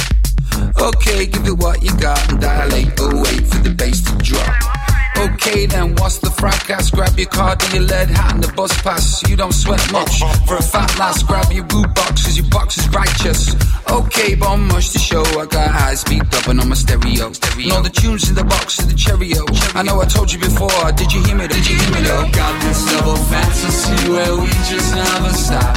Okay, 0.78 1.26
give 1.26 1.46
it 1.46 1.58
what 1.58 1.82
you 1.82 1.90
got 1.98 2.30
and 2.30 2.40
dilate. 2.40 2.92
Oh, 3.00 3.22
wait 3.22 3.44
for 3.46 3.58
the 3.58 3.70
bass 3.70 4.00
to 4.02 4.16
drop. 4.18 4.85
Okay, 5.18 5.66
then 5.66 5.94
what's 5.96 6.18
the 6.18 6.30
fracas. 6.30 6.90
Grab 6.90 7.16
your 7.18 7.28
card 7.28 7.62
and 7.64 7.72
your 7.74 7.82
lead 7.84 8.10
hat 8.10 8.34
and 8.34 8.44
the 8.44 8.52
bus 8.52 8.72
pass. 8.82 9.22
You 9.28 9.36
don't 9.36 9.52
sweat 9.52 9.80
much. 9.92 10.20
For 10.46 10.56
a 10.56 10.62
fat 10.62 10.98
lass, 10.98 11.22
grab 11.22 11.50
your 11.52 11.64
boot 11.64 11.94
box, 11.94 12.24
cause 12.24 12.36
your 12.36 12.48
box 12.50 12.78
is 12.78 12.88
righteous. 12.90 13.54
Okay, 13.90 14.34
but 14.34 14.48
I'm 14.48 14.68
much 14.68 14.90
to 14.92 14.98
show. 14.98 15.22
I 15.22 15.46
got 15.46 15.70
high 15.70 15.94
speed 15.94 16.28
dubbing 16.30 16.60
on 16.60 16.68
my 16.68 16.74
stereo. 16.74 17.32
And 17.56 17.72
all 17.72 17.82
the 17.82 17.90
tunes 17.90 18.28
in 18.28 18.34
the 18.34 18.44
box 18.44 18.78
are 18.80 18.86
the 18.86 18.94
Cheerio. 18.94 19.44
I 19.74 19.82
know 19.82 20.00
I 20.00 20.06
told 20.06 20.32
you 20.32 20.38
before, 20.38 20.92
did 20.92 21.12
you 21.12 21.22
hear 21.24 21.36
me? 21.36 21.48
Did 21.48 21.66
you 21.66 21.76
hear 21.76 21.90
me 21.90 22.00
though? 22.02 22.28
Got 22.32 22.54
this 22.62 22.80
double 22.92 23.16
fantasy 23.16 24.10
where 24.10 24.36
we 24.36 24.50
just 24.68 24.94
never 24.94 25.32
stop. 25.32 25.76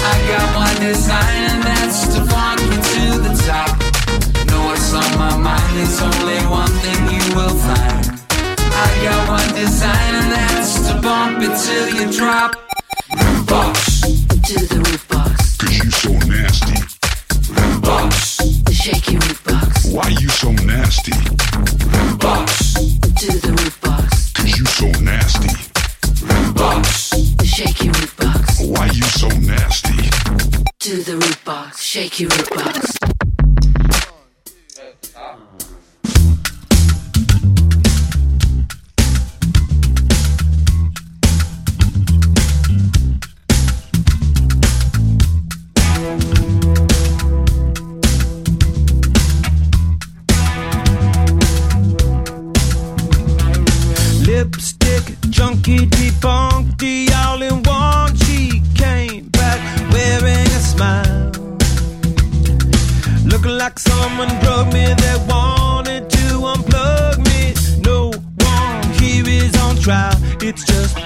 I 0.00 0.14
got 0.30 0.46
one 0.56 0.78
design 0.82 1.42
and 1.52 1.62
that's 1.62 2.14
to 2.14 2.20
funk 2.26 2.60
you 2.60 2.78
to 2.90 3.04
the 3.22 3.34
top. 3.46 3.70
Know 4.50 4.66
what's 4.66 4.92
on 4.94 5.10
my 5.18 5.36
mind, 5.36 5.76
there's 5.76 6.00
only 6.02 6.40
one 6.50 6.72
thing 6.82 7.00
you 7.14 7.36
will 7.36 7.54
find. 7.54 8.07
I 8.80 9.02
got 9.02 9.28
one 9.28 9.54
design 9.54 10.14
and 10.14 10.30
that's 10.32 10.88
to 10.88 11.00
bump 11.02 11.38
it 11.42 11.52
till 11.64 11.88
you 11.96 12.12
drop. 12.16 12.54
Roof 13.10 13.46
box 13.48 14.02
To 14.02 14.54
the 14.70 14.78
roof 14.86 15.08
box. 15.08 15.56
Cause 15.56 15.78
you 15.82 15.90
so 15.90 16.12
nasty. 16.30 16.78
Roof 17.52 17.82
box 17.82 18.36
The 18.66 18.72
shaky 18.72 19.16
roof 19.16 19.42
box. 19.44 19.86
Why 19.86 20.08
you 20.20 20.28
so 20.28 20.52
nasty? 20.52 21.12
Roof 21.92 22.18
box 22.20 22.74
To 22.74 23.30
the 23.44 23.52
roof 23.58 23.80
box. 23.80 24.32
Cause 24.32 24.58
you 24.58 24.64
so 24.66 24.86
nasty. 25.02 25.50
Roof 26.24 26.54
box 26.54 27.10
The 27.10 27.46
shaky 27.46 27.88
roof 27.88 28.16
box. 28.16 28.60
Why 28.60 28.86
you 28.94 29.02
so 29.02 29.28
nasty? 29.28 30.08
To 30.78 31.02
the 31.02 31.16
roof 31.16 31.44
box. 31.44 31.82
Shaky 31.82 32.26
roof 32.26 32.48
box. 32.50 33.17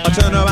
I 0.05 0.11
turn 0.11 0.35
around. 0.35 0.52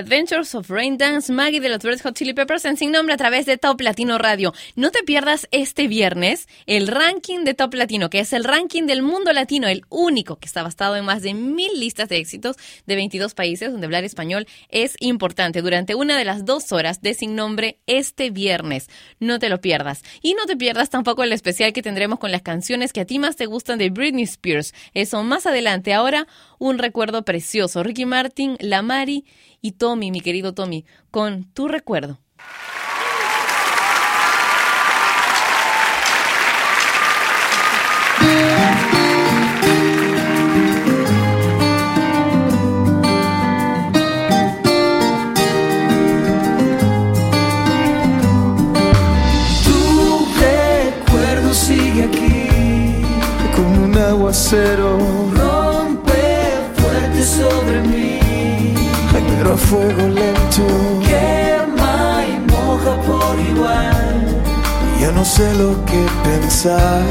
Adventures 0.00 0.54
of 0.54 0.70
Rain 0.70 0.96
Dance, 0.96 1.30
Maggie 1.30 1.60
de 1.60 1.68
los 1.68 1.82
Red 1.82 2.00
Hot 2.00 2.14
Chili 2.14 2.32
Peppers 2.32 2.64
en 2.64 2.78
Sin 2.78 2.90
Nombre 2.90 3.12
a 3.12 3.18
través 3.18 3.44
de 3.44 3.58
Top 3.58 3.82
Latino 3.82 4.16
Radio. 4.16 4.54
No 4.74 4.90
te 4.90 5.02
pierdas 5.02 5.46
este 5.50 5.88
viernes 5.88 6.48
el 6.64 6.88
ranking 6.88 7.44
de 7.44 7.52
Top 7.52 7.74
Latino, 7.74 8.08
que 8.08 8.20
es 8.20 8.32
el 8.32 8.44
ranking 8.44 8.84
del 8.86 9.02
mundo 9.02 9.34
latino, 9.34 9.68
el 9.68 9.82
único 9.90 10.36
que 10.36 10.46
está 10.46 10.62
basado 10.62 10.96
en 10.96 11.04
más 11.04 11.20
de 11.20 11.34
mil 11.34 11.78
listas 11.78 12.08
de 12.08 12.16
éxitos 12.16 12.56
de 12.86 12.96
22 12.96 13.34
países 13.34 13.72
donde 13.72 13.84
hablar 13.84 14.04
español 14.04 14.46
es 14.70 14.96
importante 15.00 15.60
durante 15.60 15.94
una 15.94 16.16
de 16.16 16.24
las 16.24 16.46
dos 16.46 16.72
horas 16.72 17.02
de 17.02 17.12
Sin 17.12 17.36
Nombre 17.36 17.78
este 17.86 18.30
viernes. 18.30 18.88
No 19.18 19.38
te 19.38 19.50
lo 19.50 19.60
pierdas. 19.60 20.02
Y 20.22 20.32
no 20.32 20.46
te 20.46 20.56
pierdas 20.56 20.88
tampoco 20.88 21.24
el 21.24 21.34
especial 21.34 21.74
que 21.74 21.82
tendremos 21.82 22.18
con 22.18 22.32
las 22.32 22.40
canciones 22.40 22.94
que 22.94 23.02
a 23.02 23.04
ti 23.04 23.18
más 23.18 23.36
te 23.36 23.44
gustan 23.44 23.78
de 23.78 23.90
Britney 23.90 24.24
Spears. 24.24 24.72
Eso 24.94 25.22
más 25.24 25.44
adelante. 25.44 25.92
Ahora, 25.92 26.26
un 26.60 26.78
recuerdo 26.78 27.24
precioso. 27.24 27.82
Ricky 27.82 28.06
Martin, 28.06 28.56
La 28.60 28.82
Mari 28.82 29.24
y 29.60 29.72
Tommy, 29.72 30.12
mi 30.12 30.20
querido 30.20 30.54
Tommy, 30.54 30.84
con 31.10 31.44
tu 31.52 31.66
recuerdo. 31.66 32.20
Tu 49.64 50.26
recuerdo 50.38 51.54
sigue 51.54 52.04
aquí 52.04 52.40
un. 54.32 55.39
Fuego 59.68 60.08
lento. 60.08 60.66
Quema 61.02 62.24
y 62.26 62.52
moja 62.52 62.92
por 63.06 63.38
igual. 63.38 64.42
Ya 65.00 65.10
no 65.12 65.24
sé 65.24 65.54
lo 65.54 65.84
que 65.84 66.02
pensar. 66.24 67.02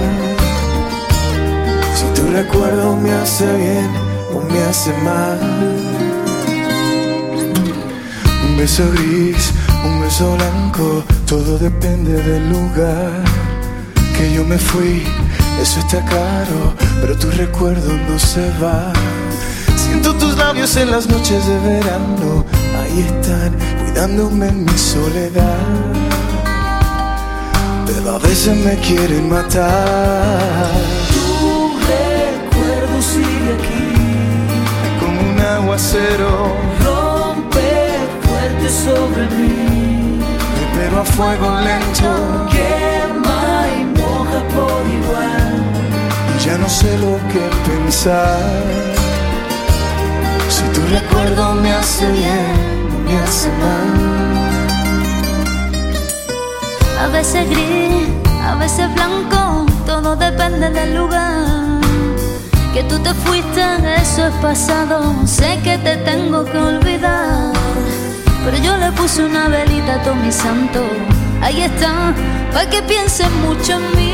Si 1.96 2.06
tu 2.16 2.28
recuerdo 2.32 2.96
me 2.96 3.12
hace 3.12 3.46
bien 3.58 3.90
o 4.34 4.42
me 4.52 4.62
hace 4.64 4.92
mal. 5.04 5.40
Un 8.46 8.58
beso 8.58 8.84
gris, 8.92 9.54
un 9.86 10.02
beso 10.02 10.36
blanco, 10.36 11.04
todo 11.26 11.58
depende 11.58 12.14
del 12.24 12.50
lugar 12.50 13.12
que 14.18 14.34
yo 14.34 14.44
me 14.44 14.58
fui. 14.58 15.04
Eso 15.62 15.80
está 15.80 16.04
caro, 16.06 16.74
pero 17.02 17.18
tu 17.18 17.30
recuerdo 17.32 17.92
no 18.08 18.18
se 18.18 18.50
va. 18.62 18.94
Siento 19.90 20.14
tus 20.14 20.38
labios 20.38 20.78
en 20.78 20.92
las 20.92 21.08
noches 21.10 21.48
de 21.48 21.58
verano, 21.62 22.46
ahí 22.80 23.00
están, 23.00 23.52
cuidándome 23.82 24.48
en 24.50 24.64
mi 24.64 24.78
soledad. 24.78 25.66
Pero 27.88 28.16
a 28.16 28.20
veces 28.20 28.56
me 28.56 28.76
quieren 28.76 29.30
matar. 29.30 30.70
Tu 31.12 31.72
recuerdo 31.90 33.02
sigue 33.02 33.52
aquí, 33.58 33.96
como 35.00 35.32
un 35.32 35.40
aguacero. 35.40 36.54
Rompe 36.86 37.98
fuerte 38.22 38.70
sobre 38.70 39.24
mí, 39.38 40.20
pero 40.76 41.02
a 41.02 41.04
fuego 41.04 41.50
lento. 41.62 42.48
Quema 42.52 43.66
y 43.76 43.86
moja 44.00 44.40
por 44.54 44.82
igual. 45.00 45.64
Ya 46.46 46.60
no 46.60 46.70
sé 46.70 46.96
lo 47.00 47.18
que 47.32 47.42
pensar. 47.68 48.38
Si 50.50 50.64
tu 50.74 50.82
recuerdo 50.88 51.54
me 51.54 51.72
hace 51.72 52.12
bien 52.12 52.80
me 53.06 53.18
hace 53.20 53.50
mal. 53.62 54.20
A 57.04 57.08
veces 57.08 57.50
gris, 57.50 58.08
a 58.44 58.56
veces 58.56 58.94
blanco, 58.94 59.66
todo 59.86 60.16
depende 60.16 60.70
del 60.70 60.96
lugar. 60.96 61.82
Que 62.74 62.84
tú 62.84 63.00
te 63.00 63.14
fuiste, 63.14 63.62
eso 64.02 64.28
es 64.28 64.34
pasado, 64.42 65.14
sé 65.26 65.60
que 65.64 65.78
te 65.78 65.98
tengo 65.98 66.46
que 66.46 66.58
olvidar. 66.58 67.54
Pero 68.44 68.58
yo 68.58 68.78
le 68.78 68.92
puse 68.92 69.24
una 69.24 69.48
velita 69.50 69.96
a 69.96 70.04
todo 70.04 70.16
mi 70.16 70.32
santo, 70.32 70.82
ahí 71.42 71.62
está, 71.62 72.14
para 72.54 72.70
que 72.70 72.82
pienses 72.84 73.32
mucho 73.46 73.74
en 73.74 73.96
mí. 73.96 74.14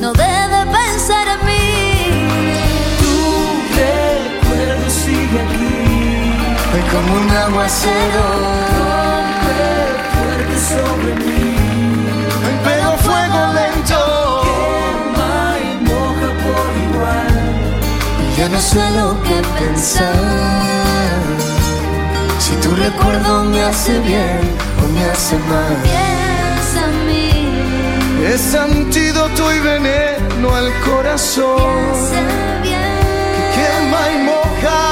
No 0.00 0.12
debes 0.12 0.66
pensar 0.66 1.26
en 1.28 1.46
mí. 1.46 1.51
Sigue 5.32 5.40
aquí, 5.40 6.34
es 6.78 6.84
como 6.92 7.14
un 7.14 7.30
aguacero. 7.30 8.24
Fuerte 10.12 10.56
sobre 10.70 11.12
mí, 11.24 11.56
pero 12.64 12.82
a 12.82 12.96
fuego 12.98 13.40
lento. 13.58 14.00
Quema 14.44 15.34
y 15.58 15.84
moja 15.88 16.28
por 16.44 16.70
igual. 16.86 17.34
Y 18.22 18.36
ya 18.38 18.46
no 18.48 18.60
sé 18.60 18.82
lo 18.90 19.08
que 19.22 19.38
pensar. 19.58 20.14
Si 22.38 22.52
tu 22.56 22.74
recuerdo 22.74 23.44
me 23.44 23.62
hace 23.62 23.98
bien 24.00 24.40
o 24.82 24.88
me 24.94 25.04
hace 25.10 25.36
mal. 25.50 25.76
Piensa 25.82 26.80
en 26.88 26.96
mí. 27.06 27.30
Es 28.26 28.54
antídoto 28.54 29.52
y 29.52 29.58
veneno 29.60 30.54
al 30.54 30.70
corazón. 30.80 31.92
Que 32.62 33.42
quema 33.54 34.02
y 34.14 34.18
moja, 34.30 34.91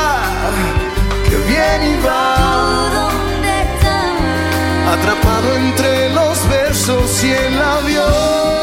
viene 1.61 1.91
y 1.91 1.97
va. 2.07 2.91
¿Dónde 2.99 3.53
estás? 3.63 4.99
Atrapado 4.99 5.57
entre 5.57 6.11
los 6.11 6.49
versos 6.49 7.25
y 7.25 7.33
el 7.33 7.63
avión. 7.63 8.60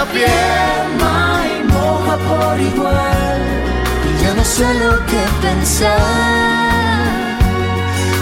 La 0.00 0.06
piel. 0.12 0.30
Quema 0.30 1.42
y 1.54 1.72
moja 1.72 2.14
por 2.28 2.60
igual. 2.60 3.40
Y 4.08 4.22
ya 4.22 4.32
no 4.34 4.44
sé 4.44 4.66
lo 4.82 4.92
que 5.10 5.22
pensar. 5.42 5.98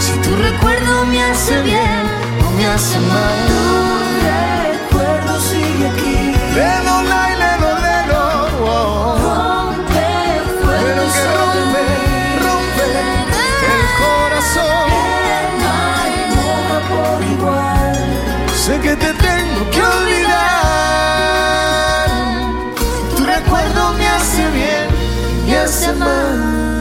Si 0.04 0.12
tu 0.24 0.30
recuerdo 0.48 0.94
me 1.06 1.22
hace 1.22 1.62
bien 1.62 2.02
o 2.46 2.50
me 2.56 2.66
hace 2.66 2.98
mal. 3.12 3.38
Tu 3.52 3.62
recuerdo 4.70 5.32
sigue 5.50 5.86
aquí. 5.92 6.18
Lelo, 6.56 6.96
lai, 7.12 7.32
lelo, 7.44 7.70
lelo. 7.86 8.22
oh. 8.64 9.16
Rompe 9.24 10.08
Pero 10.82 11.02
que 11.14 11.24
rompe, 11.36 11.84
rompe 12.44 12.86
el 13.74 13.84
corazón. 14.02 14.88
y 16.10 16.20
moja 16.36 16.78
por 16.90 17.18
igual. 17.34 17.96
Sé 18.64 18.74
que 18.80 18.96
te 18.96 19.27
me 25.96 26.77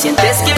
sientes 0.00 0.42
que 0.42 0.49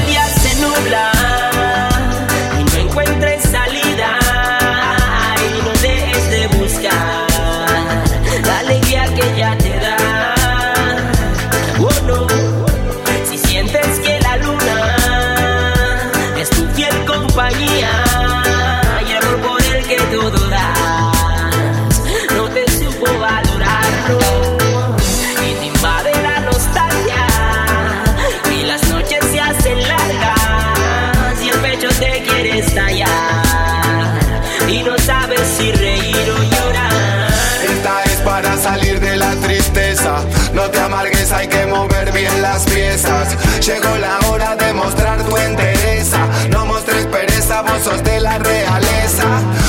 hay 41.32 41.48
que 41.48 41.66
mover 41.66 42.12
bien 42.12 42.42
las 42.42 42.64
piezas. 42.64 43.36
Llegó 43.60 43.96
la 43.98 44.18
hora 44.28 44.56
de 44.56 44.72
mostrar 44.72 45.22
tu 45.24 45.36
entereza. 45.36 46.18
No 46.50 46.66
mostres 46.66 47.06
pereza, 47.06 47.62
vos 47.62 47.82
sos 47.82 48.02
de 48.04 48.20
la 48.20 48.38
realeza. 48.38 49.26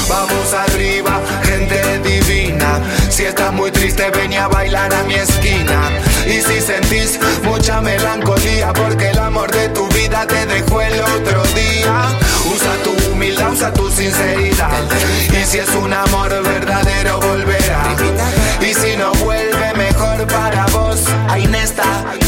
Vamos 0.10 0.54
arriba, 0.54 1.20
gente 1.44 2.00
divina. 2.00 2.80
Si 3.10 3.24
estás 3.26 3.52
muy 3.54 3.72
triste, 3.72 4.10
ven 4.12 4.34
a 4.34 4.48
bailar 4.48 4.94
a 4.94 5.04
mi 5.04 5.16
esquina. 5.16 5.90
Y 6.26 6.42
si 6.42 6.62
sentís 6.62 7.20
mucha 7.44 7.82
melancolía, 7.82 8.74
porque 8.74 9.10
el 9.10 9.20
amor 9.20 9.52
de 9.52 9.70
tu 9.70 9.88
vida 9.90 10.26
te 10.28 10.46
dejó 10.46 10.82
el 10.82 11.00
otro 11.02 11.44
día. 11.56 12.08
Usa 12.54 12.74
tu 12.84 13.12
humildad, 13.12 13.52
usa 13.52 13.74
tu 13.74 13.90
sinceridad. 13.90 14.84
Y 15.30 15.46
si 15.46 15.60
es 15.60 15.70
un 15.76 15.94
amor 15.94 16.30
verdadero, 16.44 17.20
volverá. 17.20 17.63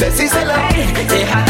Let's 0.01 0.17
see, 0.17 0.27
say, 0.27 1.44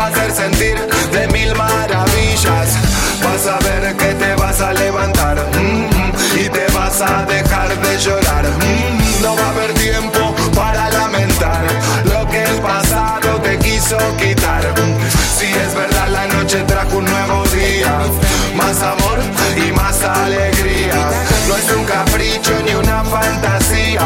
va 0.00 0.06
a 0.06 0.08
hacer 0.08 0.32
sentir 0.32 0.76
de 1.12 1.28
mil 1.28 1.54
maravillas. 1.54 2.68
Vas 3.22 3.46
a 3.46 3.58
ver 3.66 3.94
que 3.96 4.14
te 4.14 4.34
vas 4.36 4.60
a 4.60 4.72
levantar. 4.72 5.36
mm, 5.36 6.40
y 6.42 6.48
te 6.48 6.66
vas 6.72 7.00
a 7.02 7.24
dejar 7.26 7.68
de 7.84 7.98
llorar. 7.98 8.44
Mm, 8.46 9.22
No 9.22 9.36
va 9.36 9.46
a 9.48 9.50
haber 9.50 9.72
tiempo 9.74 10.34
para 10.54 10.88
lamentar 10.90 11.62
lo 12.12 12.20
que 12.30 12.42
el 12.42 12.58
pasado 12.60 13.30
te 13.42 13.58
quiso 13.58 13.98
quitar. 14.16 14.62
Si 15.38 15.46
es 15.64 15.74
verdad, 15.74 16.08
la 16.08 16.26
noche 16.28 16.62
trajo 16.66 16.96
un 16.96 17.04
nuevo 17.04 17.44
día. 17.60 17.92
Más 18.56 18.78
amor 18.82 19.18
y 19.64 19.72
más 19.72 20.02
alegría. 20.02 20.94
No 21.48 21.56
es 21.56 21.68
un 21.76 21.84
capricho 21.84 22.52
ni 22.64 22.74
una 22.74 23.04
fantasía. 23.04 24.02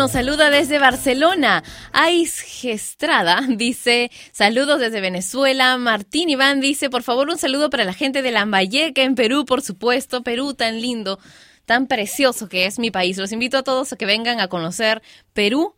Nos 0.00 0.12
saluda 0.12 0.48
desde 0.48 0.78
Barcelona. 0.78 1.62
Ais 1.92 2.40
Gestrada 2.40 3.42
dice, 3.50 4.10
saludos 4.32 4.80
desde 4.80 5.02
Venezuela. 5.02 5.76
Martín 5.76 6.30
Iván 6.30 6.58
dice, 6.58 6.88
por 6.88 7.02
favor, 7.02 7.28
un 7.28 7.36
saludo 7.36 7.68
para 7.68 7.84
la 7.84 7.92
gente 7.92 8.22
de 8.22 8.30
Lambayeque 8.30 9.02
en 9.02 9.14
Perú, 9.14 9.44
por 9.44 9.60
supuesto. 9.60 10.22
Perú 10.22 10.54
tan 10.54 10.80
lindo, 10.80 11.18
tan 11.66 11.86
precioso 11.86 12.48
que 12.48 12.64
es 12.64 12.78
mi 12.78 12.90
país. 12.90 13.18
Los 13.18 13.30
invito 13.30 13.58
a 13.58 13.62
todos 13.62 13.92
a 13.92 13.96
que 13.96 14.06
vengan 14.06 14.40
a 14.40 14.48
conocer 14.48 15.02
Perú. 15.34 15.74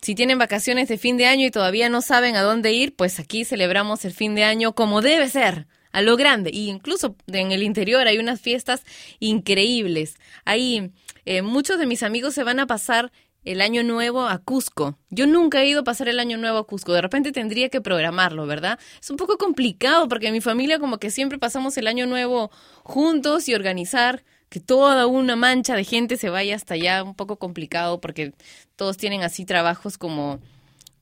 Si 0.00 0.16
tienen 0.16 0.38
vacaciones 0.38 0.88
de 0.88 0.98
fin 0.98 1.16
de 1.16 1.26
año 1.26 1.46
y 1.46 1.52
todavía 1.52 1.88
no 1.88 2.02
saben 2.02 2.34
a 2.34 2.42
dónde 2.42 2.72
ir, 2.72 2.96
pues 2.96 3.20
aquí 3.20 3.44
celebramos 3.44 4.04
el 4.04 4.12
fin 4.12 4.34
de 4.34 4.42
año 4.42 4.72
como 4.72 5.02
debe 5.02 5.28
ser, 5.28 5.68
a 5.92 6.02
lo 6.02 6.16
grande. 6.16 6.50
Y 6.52 6.68
incluso 6.68 7.14
en 7.28 7.52
el 7.52 7.62
interior 7.62 8.08
hay 8.08 8.18
unas 8.18 8.40
fiestas 8.40 8.82
increíbles. 9.20 10.16
Ahí 10.44 10.90
eh, 11.26 11.42
muchos 11.42 11.78
de 11.78 11.86
mis 11.86 12.02
amigos 12.02 12.34
se 12.34 12.42
van 12.42 12.58
a 12.58 12.66
pasar 12.66 13.12
el 13.44 13.60
año 13.60 13.82
nuevo 13.82 14.26
a 14.26 14.38
Cusco. 14.38 14.96
Yo 15.10 15.26
nunca 15.26 15.62
he 15.62 15.68
ido 15.68 15.80
a 15.80 15.84
pasar 15.84 16.08
el 16.08 16.20
año 16.20 16.38
nuevo 16.38 16.58
a 16.58 16.66
Cusco. 16.66 16.92
De 16.92 17.00
repente 17.00 17.32
tendría 17.32 17.68
que 17.68 17.80
programarlo, 17.80 18.46
¿verdad? 18.46 18.78
Es 19.00 19.10
un 19.10 19.16
poco 19.16 19.36
complicado 19.38 20.08
porque 20.08 20.28
en 20.28 20.32
mi 20.32 20.40
familia 20.40 20.78
como 20.78 20.98
que 20.98 21.10
siempre 21.10 21.38
pasamos 21.38 21.76
el 21.76 21.86
año 21.86 22.06
nuevo 22.06 22.50
juntos 22.82 23.48
y 23.48 23.54
organizar 23.54 24.24
que 24.48 24.60
toda 24.60 25.06
una 25.06 25.34
mancha 25.34 25.74
de 25.74 25.84
gente 25.84 26.16
se 26.16 26.28
vaya 26.28 26.54
hasta 26.54 26.74
allá, 26.74 27.02
un 27.02 27.14
poco 27.14 27.36
complicado 27.36 28.00
porque 28.00 28.34
todos 28.76 28.96
tienen 28.96 29.22
así 29.22 29.44
trabajos 29.44 29.98
como 29.98 30.40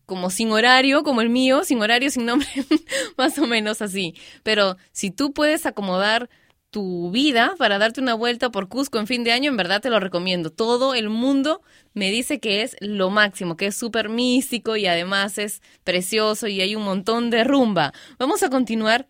como 0.06 0.28
sin 0.30 0.50
horario, 0.50 1.04
como 1.04 1.20
el 1.20 1.28
mío, 1.28 1.62
sin 1.62 1.80
horario, 1.80 2.10
sin 2.10 2.26
nombre, 2.26 2.48
más 3.16 3.38
o 3.38 3.46
menos 3.46 3.80
así. 3.80 4.16
Pero 4.42 4.76
si 4.90 5.12
tú 5.12 5.32
puedes 5.32 5.66
acomodar 5.66 6.28
tu 6.70 7.10
vida 7.10 7.54
para 7.58 7.78
darte 7.78 8.00
una 8.00 8.14
vuelta 8.14 8.50
por 8.50 8.68
Cusco 8.68 8.98
en 8.98 9.06
fin 9.06 9.24
de 9.24 9.32
año, 9.32 9.50
en 9.50 9.56
verdad 9.56 9.80
te 9.80 9.90
lo 9.90 10.00
recomiendo. 10.00 10.50
Todo 10.50 10.94
el 10.94 11.08
mundo 11.08 11.62
me 11.94 12.10
dice 12.10 12.40
que 12.40 12.62
es 12.62 12.76
lo 12.80 13.10
máximo, 13.10 13.56
que 13.56 13.66
es 13.66 13.76
súper 13.76 14.08
místico 14.08 14.76
y 14.76 14.86
además 14.86 15.38
es 15.38 15.62
precioso 15.84 16.46
y 16.46 16.60
hay 16.60 16.76
un 16.76 16.84
montón 16.84 17.30
de 17.30 17.44
rumba. 17.44 17.92
Vamos 18.18 18.42
a 18.42 18.50
continuar 18.50 19.08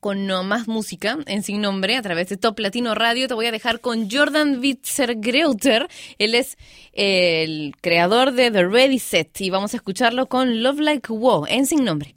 con 0.00 0.26
más 0.44 0.66
música 0.66 1.16
en 1.26 1.44
sin 1.44 1.60
nombre 1.60 1.96
a 1.96 2.02
través 2.02 2.28
de 2.28 2.36
Top 2.36 2.58
Latino 2.58 2.92
Radio. 2.96 3.28
Te 3.28 3.34
voy 3.34 3.46
a 3.46 3.52
dejar 3.52 3.78
con 3.78 4.10
Jordan 4.10 4.58
Witzer-Greuter. 4.60 5.86
Él 6.18 6.34
es 6.34 6.58
el 6.92 7.72
creador 7.80 8.32
de 8.32 8.50
The 8.50 8.64
Ready 8.64 8.98
Set 8.98 9.40
y 9.40 9.50
vamos 9.50 9.74
a 9.74 9.76
escucharlo 9.76 10.26
con 10.26 10.64
Love 10.64 10.80
Like 10.80 11.12
Wow 11.12 11.46
en 11.46 11.66
sin 11.66 11.84
nombre. 11.84 12.16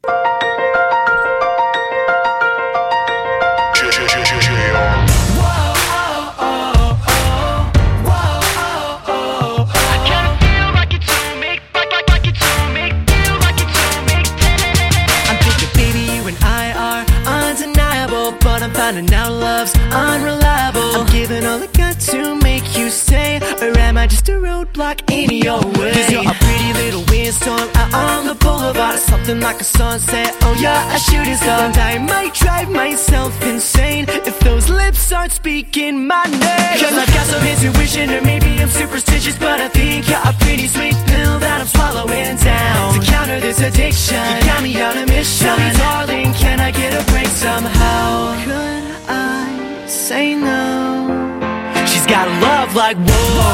Stay, 22.96 23.40
or 23.62 23.78
am 23.78 23.98
I 23.98 24.08
just 24.08 24.28
a 24.30 24.34
roadblock 24.34 25.12
in 25.12 25.30
your 25.44 25.60
way? 25.78 25.94
Cause 25.94 26.12
you're 26.12 26.22
a 26.22 26.34
pretty 26.34 26.74
little 26.74 27.04
windstorm 27.10 27.70
out 27.76 27.94
on 27.94 28.28
the 28.28 28.36
boulevard, 28.36 29.00
something 29.00 29.40
like 29.40 29.60
a 29.60 29.64
sunset. 29.64 30.36
Oh, 30.42 30.56
yeah, 30.60 30.96
a 30.96 31.00
shooting 31.00 31.36
star. 31.36 31.60
And 31.68 31.78
I 31.78 31.98
might 32.00 32.34
drive 32.34 32.70
myself 32.70 33.32
insane 33.44 34.06
if 34.10 34.40
those 34.40 34.70
lips 34.70 35.12
aren't 35.12 35.34
speaking 35.34 36.08
my 36.08 36.24
name. 36.26 36.80
Cause 36.80 36.98
I've 36.98 37.14
got 37.14 37.26
some 37.28 37.46
intuition, 37.46 38.10
or 38.12 38.22
maybe 38.22 38.58
I'm 38.62 38.70
superstitious, 38.70 39.38
but 39.38 39.60
I 39.60 39.68
think 39.68 40.08
you're 40.10 40.18
a 40.18 40.34
pretty 40.40 40.68
sweet 40.68 40.96
pill 41.08 41.40
that 41.40 41.62
I'm 41.62 41.68
swallowing 41.68 42.38
down. 42.38 43.00
To 43.00 43.06
counter 43.06 43.40
this 43.40 43.60
addiction, 43.60 44.24
you 44.38 44.44
got 44.46 44.64
me 44.64 44.82
on 44.82 44.98
a 44.98 45.06
mission. 45.06 45.48
Tell 45.48 45.58
me, 45.58 45.78
darling, 45.78 46.34
can 46.34 46.60
I 46.60 46.72
get 46.72 46.94
a 46.94 47.04
break 47.12 47.28
somehow? 47.28 48.44
Could 48.44 48.84
I 49.10 49.86
say 49.88 50.36
no? 50.36 51.65
She's 52.06 52.14
got 52.14 52.28
a 52.28 52.40
love 52.40 52.76
like 52.76 52.98
whoa. 52.98 53.50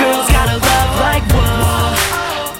Girls 0.00 0.28
got 0.32 0.48
a 0.48 0.56
love 0.56 0.92
like 1.04 1.22
whoa. 1.28 1.92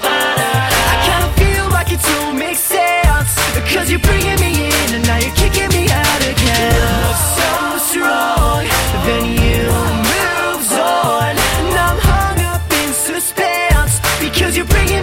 I 0.05 0.95
kinda 1.07 1.29
feel 1.41 1.65
like 1.71 1.91
it 1.91 1.99
don't 2.03 2.37
make 2.37 2.57
sense. 2.57 3.33
Cause 3.73 3.89
you're 3.89 3.99
bringing 3.99 4.39
me 4.39 4.69
in 4.69 4.93
and 4.93 5.03
now 5.07 5.17
you're 5.17 5.33
kicking 5.33 5.69
me 5.69 5.89
out 5.89 6.21
again. 6.21 6.77
Love 6.85 7.17
so 7.33 7.49
strong, 7.89 8.61
then 9.07 9.25
you 9.41 9.65
moves 10.13 10.71
on. 10.71 11.33
And 11.33 11.73
I'm 11.87 11.97
hung 11.97 12.37
up 12.53 12.61
in 12.71 12.93
suspense. 12.93 13.99
Because 14.19 14.55
you're 14.55 14.69
bringing 14.69 15.00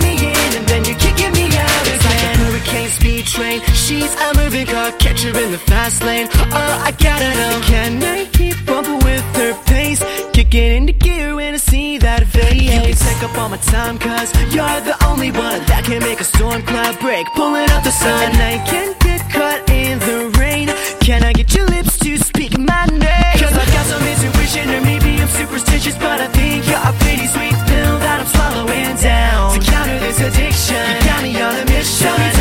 She's 3.89 4.14
a 4.20 4.34
moving 4.36 4.66
car, 4.66 4.93
catch 5.01 5.22
her 5.22 5.30
in 5.30 5.51
the 5.51 5.57
fast 5.57 6.05
lane. 6.05 6.28
Oh, 6.30 6.84
I 6.84 6.93
gotta 6.93 7.30
know. 7.41 7.61
Can 7.64 8.03
I 8.05 8.26
keep 8.26 8.68
up 8.68 8.84
with 9.03 9.24
her 9.41 9.55
pace? 9.64 10.05
Kicking 10.34 10.76
into 10.76 10.93
gear 10.93 11.34
when 11.34 11.55
I 11.55 11.57
see 11.57 11.97
that 11.97 12.26
face. 12.26 12.61
You 12.61 12.68
can 12.68 12.93
take 12.93 13.22
up 13.22 13.39
all 13.39 13.49
my 13.49 13.57
time, 13.57 13.99
cause 13.99 14.28
you're 14.53 14.80
the 14.84 14.95
only 15.09 15.32
one 15.32 15.64
that 15.72 15.84
can 15.86 16.01
make 16.01 16.20
a 16.20 16.24
storm 16.24 16.61
cloud 16.68 17.01
break. 17.01 17.26
Pulling 17.32 17.70
up 17.70 17.82
the 17.82 17.91
sun. 17.91 18.28
And 18.28 18.36
I 18.36 18.59
can't 18.68 18.93
get 19.01 19.22
caught 19.32 19.70
in 19.70 19.99
the 20.01 20.36
rain. 20.39 20.68
Can 21.01 21.24
I 21.24 21.32
get 21.32 21.55
your 21.57 21.64
lips 21.64 21.97
to 22.01 22.18
speak 22.18 22.59
my 22.59 22.84
name? 22.93 23.36
Cause 23.41 23.57
I've 23.57 23.72
got 23.72 23.86
some 23.89 24.05
intuition, 24.05 24.68
or 24.68 24.82
maybe 24.82 25.16
I'm 25.16 25.28
superstitious, 25.28 25.97
but 25.97 26.20
I 26.20 26.28
think 26.36 26.68
you're 26.68 26.76
a 26.76 26.93
pretty 27.01 27.26
sweet 27.26 27.57
pill 27.64 27.95
that 28.05 28.20
I'm 28.20 28.28
swallowing 28.36 28.97
down. 29.01 29.57
To 29.57 29.61
counter 29.64 29.99
this 29.99 30.20
addiction, 30.20 30.76
you 30.76 31.05
got 31.09 31.22
me 31.24 31.41
on 31.41 31.57
a 31.57 31.64
mission. 31.72 32.38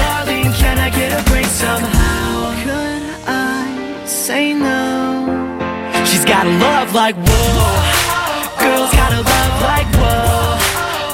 She's 6.28 6.36
got 6.36 6.46
a 6.46 6.50
love 6.60 6.94
like 6.94 7.16
whoa. 7.16 8.60
Girls 8.60 8.92
gotta 8.92 9.22
love 9.22 9.62
like 9.62 9.88
whoa. 9.96 10.58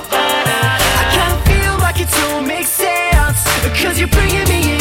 I 0.09 1.05
kinda 1.13 1.37
feel 1.45 1.77
like 1.77 2.01
it 2.01 2.09
don't 2.09 2.47
make 2.47 2.65
sense. 2.65 3.43
Cause 3.79 3.99
you're 3.99 4.07
bringing 4.07 4.49
me 4.49 4.72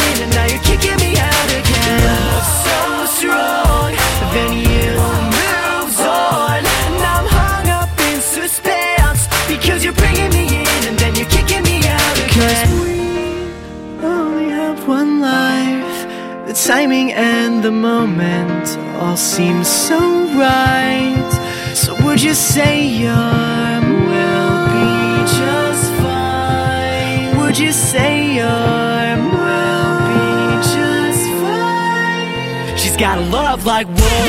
timing 16.72 17.12
and 17.12 17.62
the 17.62 17.70
moment 17.70 18.78
all 18.98 19.14
seem 19.14 19.62
so 19.62 19.98
right. 20.44 21.32
So 21.74 21.90
would 22.02 22.22
you 22.22 22.32
say 22.32 22.74
your 23.04 23.80
will 24.10 24.58
be 24.76 24.90
just 25.40 25.86
fine? 26.04 27.36
Would 27.40 27.58
you 27.58 27.72
say 27.72 28.36
your 28.40 29.16
will 29.42 29.94
be 30.08 30.24
just 30.74 31.24
fine? 31.42 32.76
She's 32.80 32.96
got 32.96 33.18
a 33.18 33.24
love 33.38 33.66
like 33.66 33.86
whoa. 33.98 34.28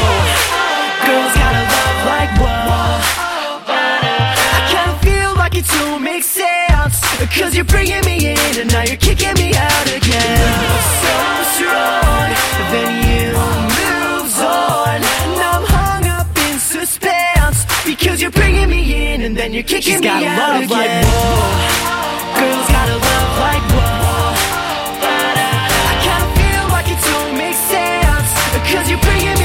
Girls 1.08 1.34
got 1.44 1.54
a 1.62 1.66
love 1.76 2.00
like 2.14 2.32
whoa. 2.42 3.00
I 4.58 4.62
kinda 4.74 4.96
feel 5.08 5.32
like 5.42 5.56
it 5.56 5.66
don't 5.78 6.04
make 6.04 6.24
sense. 6.24 6.33
Cause 7.34 7.56
you're 7.56 7.66
bringing 7.66 8.04
me 8.06 8.16
in 8.32 8.38
and 8.62 8.72
now 8.72 8.84
you're 8.84 8.98
kicking 8.98 9.34
me 9.36 9.54
out 9.56 9.88
again. 9.88 10.40
Love 10.44 10.86
so 11.04 11.16
strong, 11.56 12.30
then 12.74 12.92
you 13.10 13.26
moves 13.80 14.38
on. 14.40 14.98
And 15.02 15.42
I'm 15.42 15.64
hung 15.66 16.06
up 16.20 16.28
in 16.48 16.60
suspense. 16.60 17.66
Because 17.86 18.22
you're 18.22 18.32
bringing 18.32 18.70
me 18.70 19.14
in 19.14 19.22
and 19.22 19.36
then 19.36 19.52
you're 19.54 19.64
kicking 19.64 19.94
She's 19.94 20.02
me 20.02 20.08
got 20.08 20.22
a 20.22 20.28
out 20.28 20.38
love 20.38 20.64
again. 20.64 20.78
like 20.78 21.06
whoa. 21.10 22.40
Girls 22.40 22.68
got 22.70 22.88
a 22.90 22.98
love 23.10 23.32
like 23.46 23.66
whoa. 23.74 24.36
I 25.90 25.96
kinda 26.06 26.28
feel 26.38 26.66
like 26.76 26.88
it 26.94 27.02
don't 27.10 27.34
make 27.38 27.58
sense. 27.74 28.30
Cause 28.72 28.86
you're 28.90 29.04
bringing 29.10 29.38
me 29.42 29.43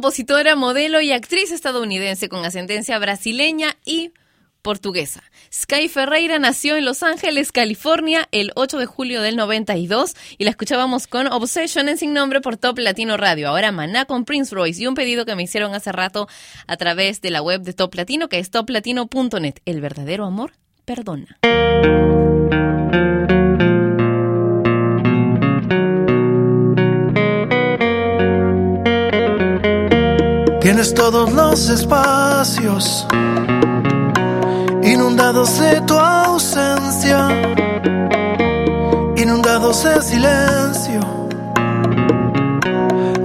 compositora, 0.00 0.56
modelo 0.56 1.02
y 1.02 1.12
actriz 1.12 1.52
estadounidense 1.52 2.30
con 2.30 2.42
ascendencia 2.42 2.98
brasileña 2.98 3.76
y 3.84 4.12
portuguesa. 4.62 5.22
Sky 5.52 5.90
Ferreira 5.90 6.38
nació 6.38 6.78
en 6.78 6.86
Los 6.86 7.02
Ángeles, 7.02 7.52
California, 7.52 8.26
el 8.32 8.50
8 8.54 8.78
de 8.78 8.86
julio 8.86 9.20
del 9.20 9.36
92 9.36 10.16
y 10.38 10.44
la 10.44 10.50
escuchábamos 10.50 11.06
con 11.06 11.26
Obsession 11.26 11.90
en 11.90 11.98
Sin 11.98 12.14
Nombre 12.14 12.40
por 12.40 12.56
Top 12.56 12.78
Latino 12.78 13.18
Radio. 13.18 13.48
Ahora 13.48 13.72
Maná 13.72 14.06
con 14.06 14.24
Prince 14.24 14.54
Royce 14.54 14.82
y 14.82 14.86
un 14.86 14.94
pedido 14.94 15.26
que 15.26 15.36
me 15.36 15.42
hicieron 15.42 15.74
hace 15.74 15.92
rato 15.92 16.28
a 16.66 16.78
través 16.78 17.20
de 17.20 17.30
la 17.30 17.42
web 17.42 17.60
de 17.60 17.74
Top 17.74 17.94
Latino 17.94 18.30
que 18.30 18.38
es 18.38 18.50
toplatino.net. 18.50 19.56
El 19.66 19.82
verdadero 19.82 20.24
amor 20.24 20.52
perdona. 20.86 21.36
Tienes 30.80 30.94
todos 30.94 31.30
los 31.34 31.68
espacios 31.68 33.06
inundados 34.82 35.58
de 35.60 35.78
tu 35.82 35.92
ausencia, 35.92 37.28
inundados 39.14 39.84
de 39.84 40.00
silencio. 40.00 41.00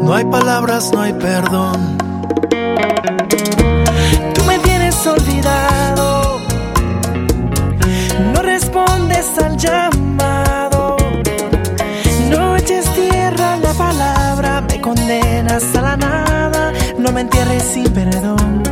No 0.01 0.13
hay 0.13 0.25
palabras, 0.25 0.91
no 0.91 0.99
hay 0.99 1.13
perdón. 1.13 1.97
Tú 4.33 4.43
me 4.45 4.59
tienes 4.59 5.07
olvidado, 5.07 6.41
no 8.33 8.41
respondes 8.41 9.29
al 9.41 9.55
llamado, 9.55 9.94
me 17.35 17.41
entierres 17.41 17.63
sin 17.63 17.91
perdón. 17.91 18.64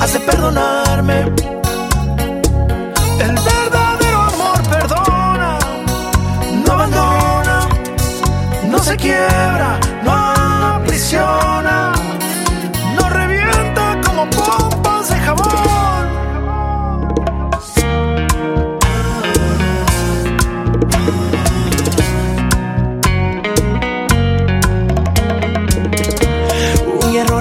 Hace 0.00 0.18
perdonarme. 0.20 1.20
El 3.20 3.34
verdadero 3.50 4.22
amor 4.22 4.62
perdona, 4.70 5.58
no 6.64 6.72
abandona, 6.72 7.68
no 8.70 8.78
se 8.78 8.96
quiebra, 8.96 9.78
no 10.02 10.12
aprisiona, 10.76 11.92
no 12.98 13.08
revienta 13.10 14.00
como 14.06 14.28
pompas 14.30 15.08
de 15.10 15.16
jabón. 15.16 15.46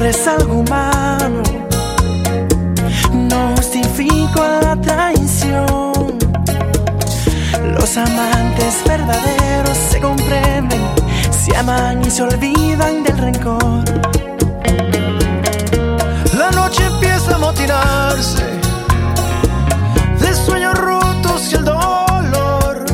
Es 0.05 0.27
algo 0.27 0.59
humano, 0.59 0.94
Los 7.85 7.97
amantes 7.97 8.83
verdaderos 8.87 9.77
se 9.77 10.01
comprenden, 10.01 10.81
se 11.29 11.55
aman 11.55 12.01
y 12.03 12.09
se 12.09 12.23
olvidan 12.23 13.03
del 13.03 13.15
rencor. 13.15 13.83
La 16.35 16.49
noche 16.49 16.83
empieza 16.83 17.35
a 17.35 17.37
motinarse 17.37 18.43
de 20.19 20.33
sueños 20.33 20.73
rotos 20.73 21.51
y 21.51 21.55
el 21.57 21.65
dolor. 21.65 22.85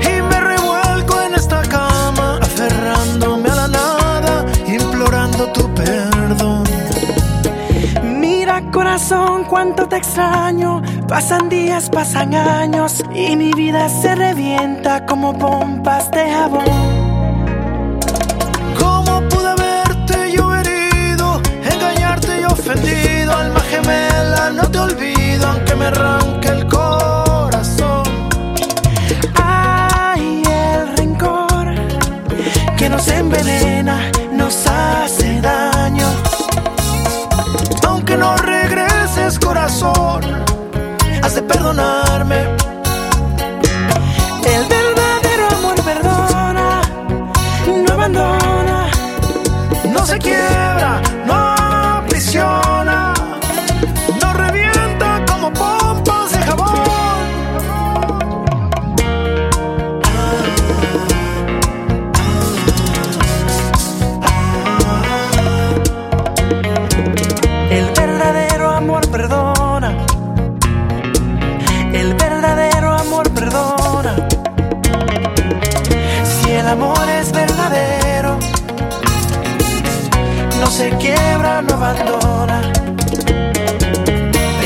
Y 0.00 0.22
me 0.22 0.40
revuelco 0.40 1.20
en 1.20 1.34
esta 1.34 1.60
cama, 1.68 2.38
aferrándome 2.40 3.50
a 3.50 3.54
la 3.56 3.68
nada, 3.68 4.46
implorando 4.66 5.48
tu 5.48 5.68
perdón. 5.74 6.64
Mira 8.04 8.62
corazón, 8.70 9.44
cuánto 9.44 9.86
te 9.86 9.98
extraño. 9.98 10.80
Pasan 11.14 11.48
días, 11.48 11.90
pasan 11.90 12.34
años 12.34 13.00
y 13.14 13.36
mi 13.36 13.52
vida 13.52 13.88
se 13.88 14.16
revienta 14.16 15.06
como 15.06 15.32
pompas 15.38 16.10
de 16.10 16.28
jabón. 16.28 16.64
¿Cómo 18.76 19.20
pude 19.28 19.48
haberte 19.48 20.32
yo 20.36 20.52
herido, 20.52 21.40
engañarte 21.72 22.40
y 22.40 22.44
ofendido? 22.46 23.32
Alma 23.32 23.60
gemela, 23.60 24.50
no 24.56 24.68
te 24.68 24.78
olvido, 24.80 25.46
aunque 25.46 25.76
me 25.76 25.84
arranque 25.84 26.48
el 26.48 26.66
corazón. 26.66 28.02
Ay, 29.40 30.42
el 30.44 30.96
rencor 30.96 31.76
que 32.76 32.88
nos 32.88 33.06
envenena, 33.06 34.10
nos 34.32 34.66
hace 34.66 35.40
daño. 35.40 35.73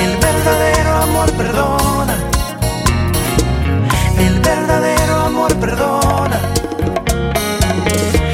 El 0.05 0.17
verdadero 0.17 0.93
amor 1.03 1.31
perdona. 1.33 2.17
El 4.19 4.41
verdadero 4.41 5.15
amor 5.27 5.55
perdona. 5.57 6.41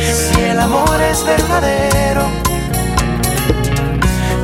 Si 0.02 0.40
el 0.42 0.60
amor 0.60 1.00
es 1.10 1.24
verdadero, 1.24 2.22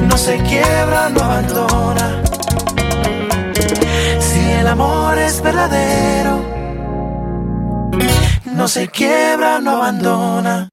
no 0.09 0.16
se 0.16 0.39
quiebra, 0.39 1.09
no 1.10 1.20
abandona. 1.22 2.22
Si 4.18 4.51
el 4.51 4.66
amor 4.66 5.18
es 5.18 5.43
verdadero, 5.43 6.40
no 8.47 8.68
se 8.68 8.89
quiebra, 8.89 9.60
no 9.60 9.70
abandona. 9.77 10.69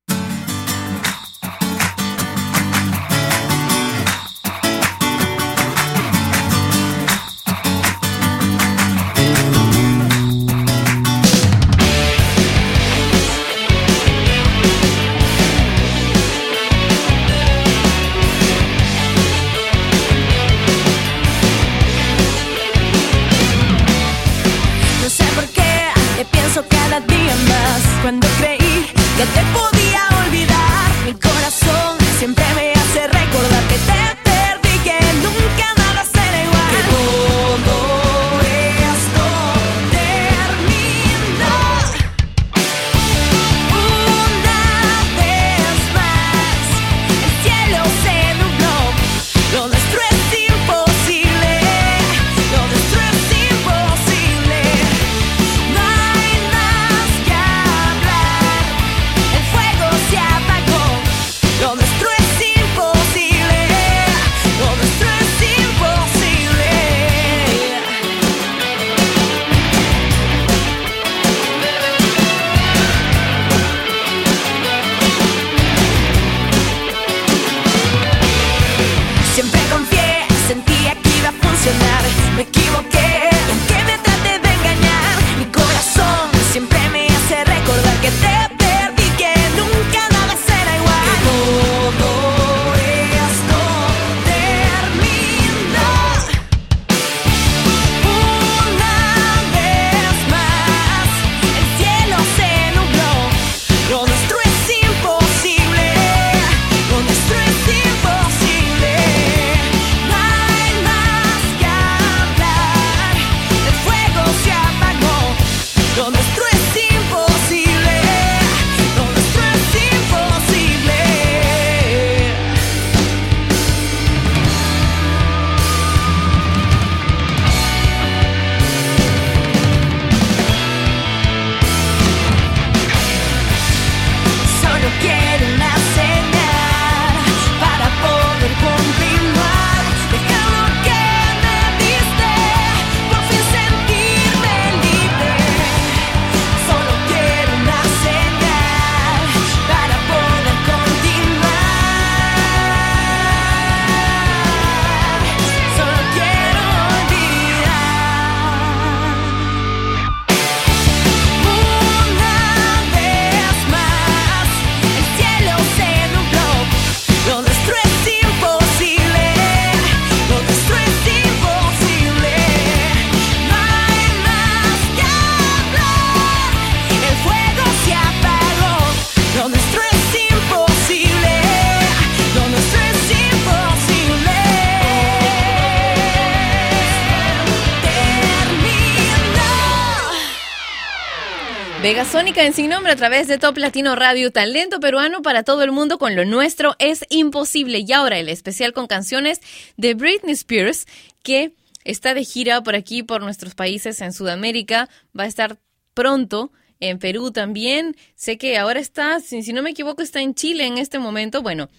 Vega 191.87 192.03
Sónica 192.03 192.43
en 192.43 192.51
Sin 192.51 192.69
Nombre 192.69 192.91
a 192.91 192.97
través 192.97 193.29
de 193.29 193.37
Top 193.37 193.57
Latino 193.57 193.95
Radio, 193.95 194.29
talento 194.29 194.81
peruano 194.81 195.21
para 195.21 195.43
todo 195.43 195.63
el 195.63 195.71
mundo 195.71 195.97
con 195.97 196.17
lo 196.17 196.25
nuestro 196.25 196.75
es 196.79 197.05
imposible. 197.07 197.85
Y 197.87 197.93
ahora 197.93 198.19
el 198.19 198.27
especial 198.27 198.73
con 198.73 198.87
canciones 198.87 199.39
de 199.77 199.93
Britney 199.93 200.33
Spears 200.33 200.85
que 201.23 201.53
está 201.85 202.13
de 202.13 202.25
gira 202.25 202.61
por 202.61 202.75
aquí, 202.75 203.03
por 203.03 203.21
nuestros 203.21 203.55
países 203.55 204.01
en 204.01 204.11
Sudamérica, 204.11 204.89
va 205.17 205.23
a 205.23 205.27
estar 205.27 205.59
pronto 205.93 206.51
en 206.81 206.99
Perú 206.99 207.31
también. 207.31 207.95
Sé 208.15 208.37
que 208.37 208.57
ahora 208.57 208.81
está, 208.81 209.21
si, 209.21 209.41
si 209.41 209.53
no 209.53 209.63
me 209.63 209.69
equivoco, 209.69 210.01
está 210.01 210.19
en 210.19 210.35
Chile 210.35 210.65
en 210.65 210.77
este 210.77 210.99
momento. 210.99 211.41
Bueno, 211.41 211.69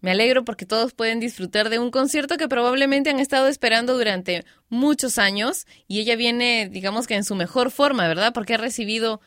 me 0.00 0.10
alegro 0.10 0.44
porque 0.44 0.66
todos 0.66 0.92
pueden 0.92 1.20
disfrutar 1.20 1.68
de 1.68 1.78
un 1.78 1.90
concierto 1.90 2.36
que 2.36 2.48
probablemente 2.48 3.10
han 3.10 3.20
estado 3.20 3.48
esperando 3.48 3.96
durante 3.96 4.44
muchos 4.68 5.18
años 5.18 5.66
y 5.88 6.00
ella 6.00 6.16
viene, 6.16 6.68
digamos 6.70 7.06
que 7.06 7.14
en 7.14 7.24
su 7.24 7.34
mejor 7.34 7.70
forma, 7.70 8.08
¿verdad? 8.08 8.32
Porque 8.32 8.54
ha 8.54 8.58
recibido, 8.58 9.20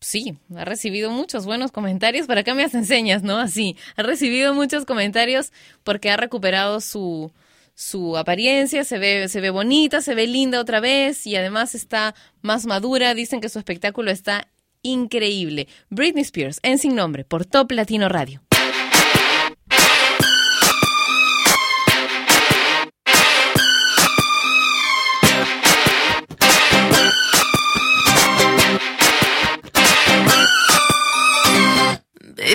sí, 0.00 0.36
ha 0.56 0.64
recibido 0.64 1.10
muchos 1.10 1.46
buenos 1.46 1.70
comentarios. 1.70 2.26
¿Para 2.26 2.42
qué 2.42 2.54
me 2.54 2.62
las 2.62 2.74
enseñas, 2.74 3.22
no? 3.22 3.38
Así, 3.38 3.76
ha 3.96 4.02
recibido 4.02 4.52
muchos 4.52 4.84
comentarios 4.84 5.52
porque 5.84 6.10
ha 6.10 6.16
recuperado 6.16 6.80
su, 6.80 7.32
su 7.74 8.16
apariencia, 8.16 8.82
se 8.82 8.98
ve, 8.98 9.28
se 9.28 9.40
ve 9.40 9.50
bonita, 9.50 10.00
se 10.00 10.16
ve 10.16 10.26
linda 10.26 10.60
otra 10.60 10.80
vez 10.80 11.24
y 11.24 11.36
además 11.36 11.76
está 11.76 12.16
más 12.42 12.66
madura. 12.66 13.14
Dicen 13.14 13.40
que 13.40 13.48
su 13.48 13.60
espectáculo 13.60 14.10
está 14.10 14.48
increíble. 14.82 15.68
Britney 15.88 16.22
Spears, 16.22 16.58
en 16.64 16.78
sin 16.78 16.96
nombre, 16.96 17.24
por 17.24 17.44
Top 17.44 17.70
Latino 17.70 18.08
Radio. 18.08 18.47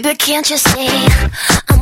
Baby, 0.03 0.17
can't 0.17 0.49
you 0.49 0.57
see 0.57 1.72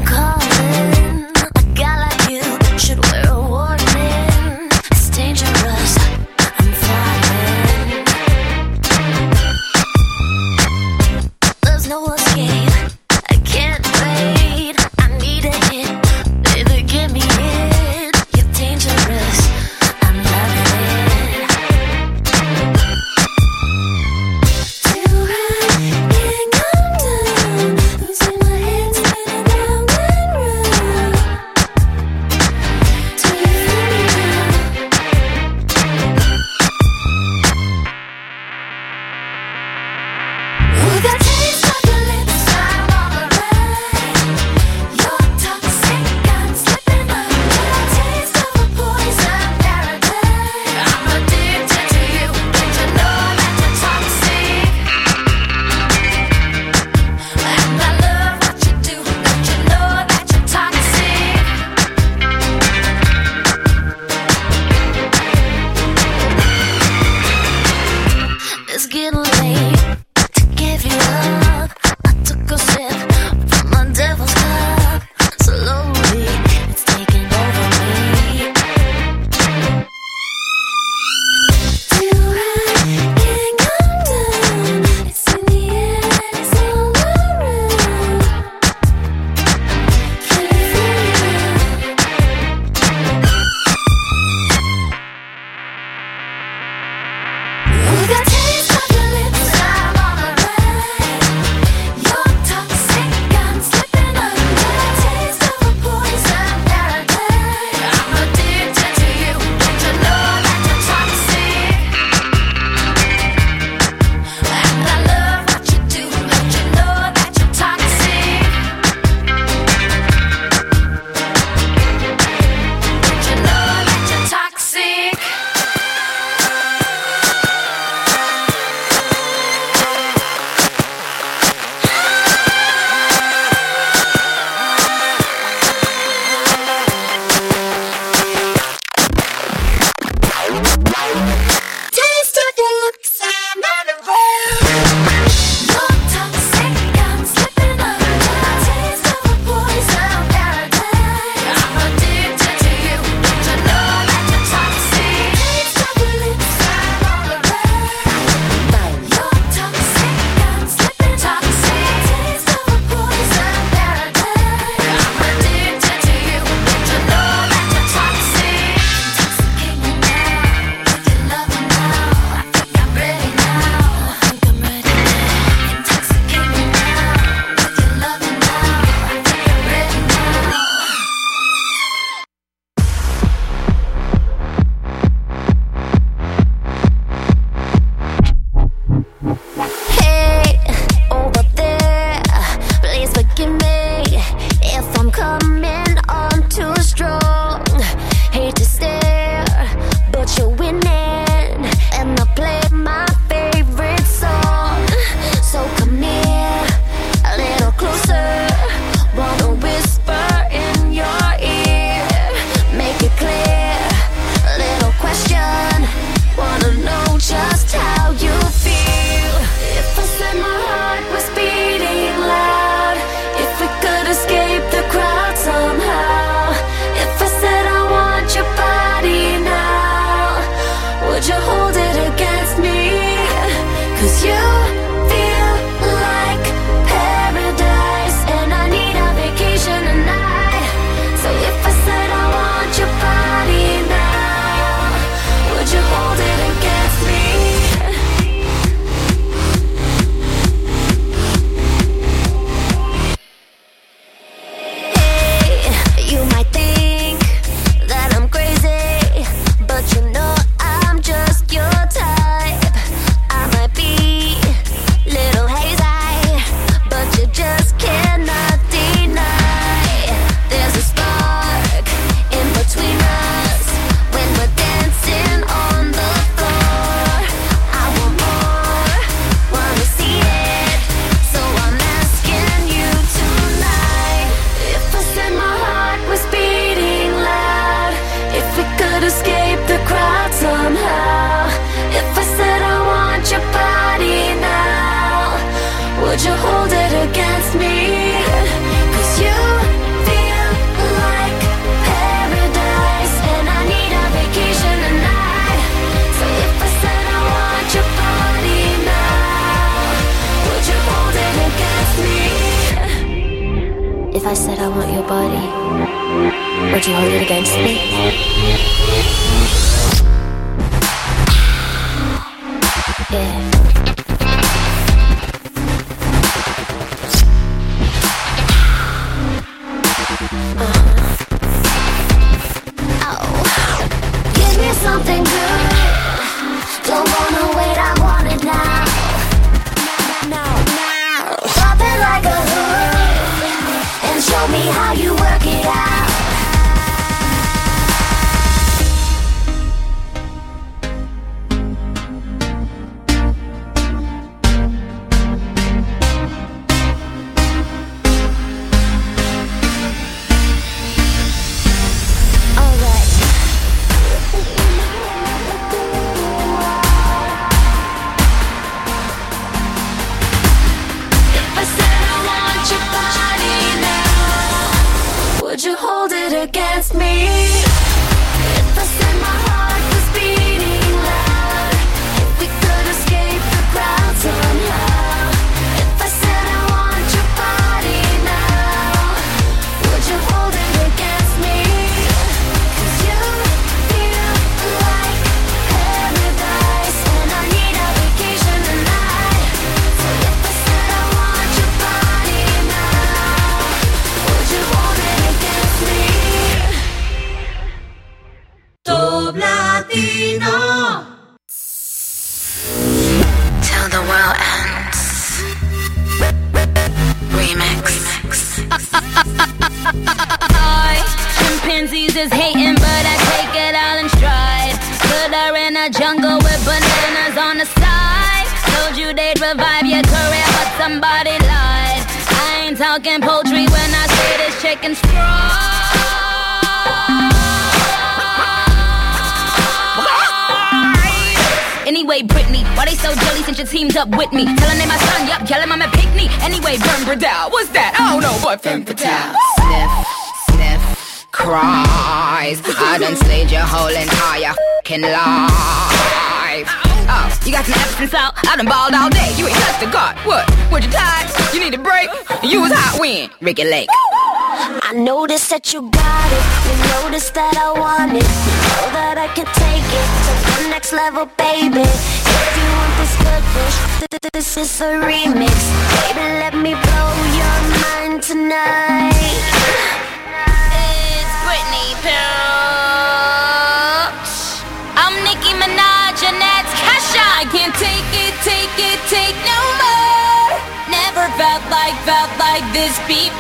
regulate. 463.52 463.91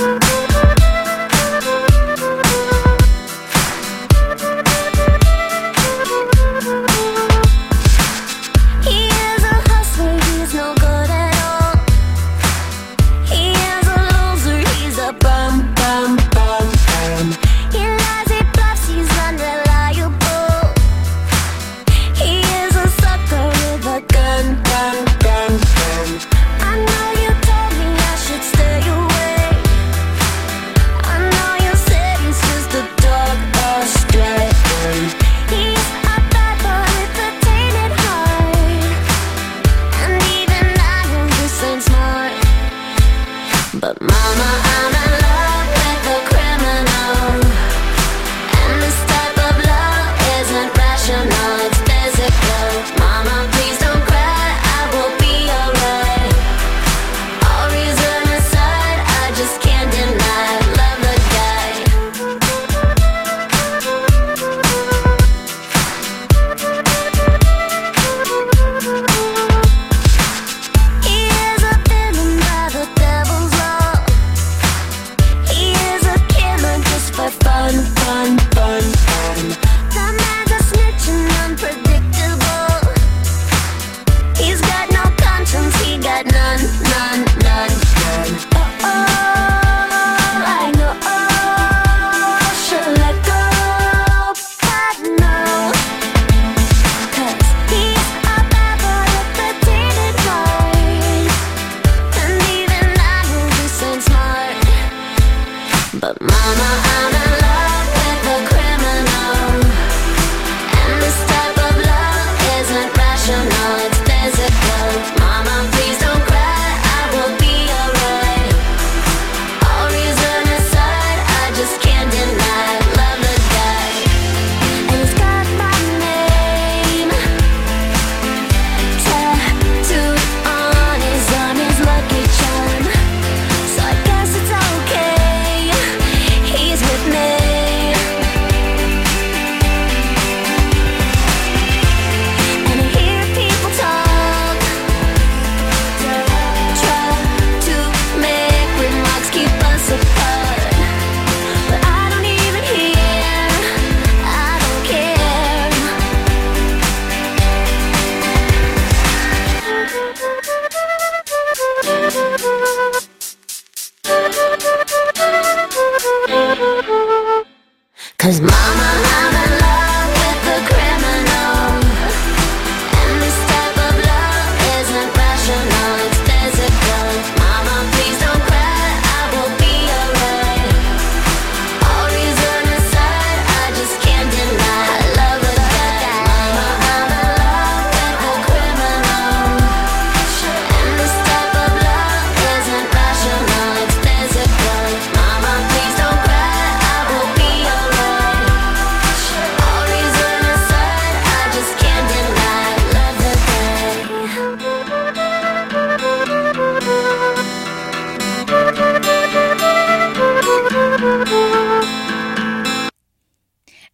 Bye. 0.00 0.39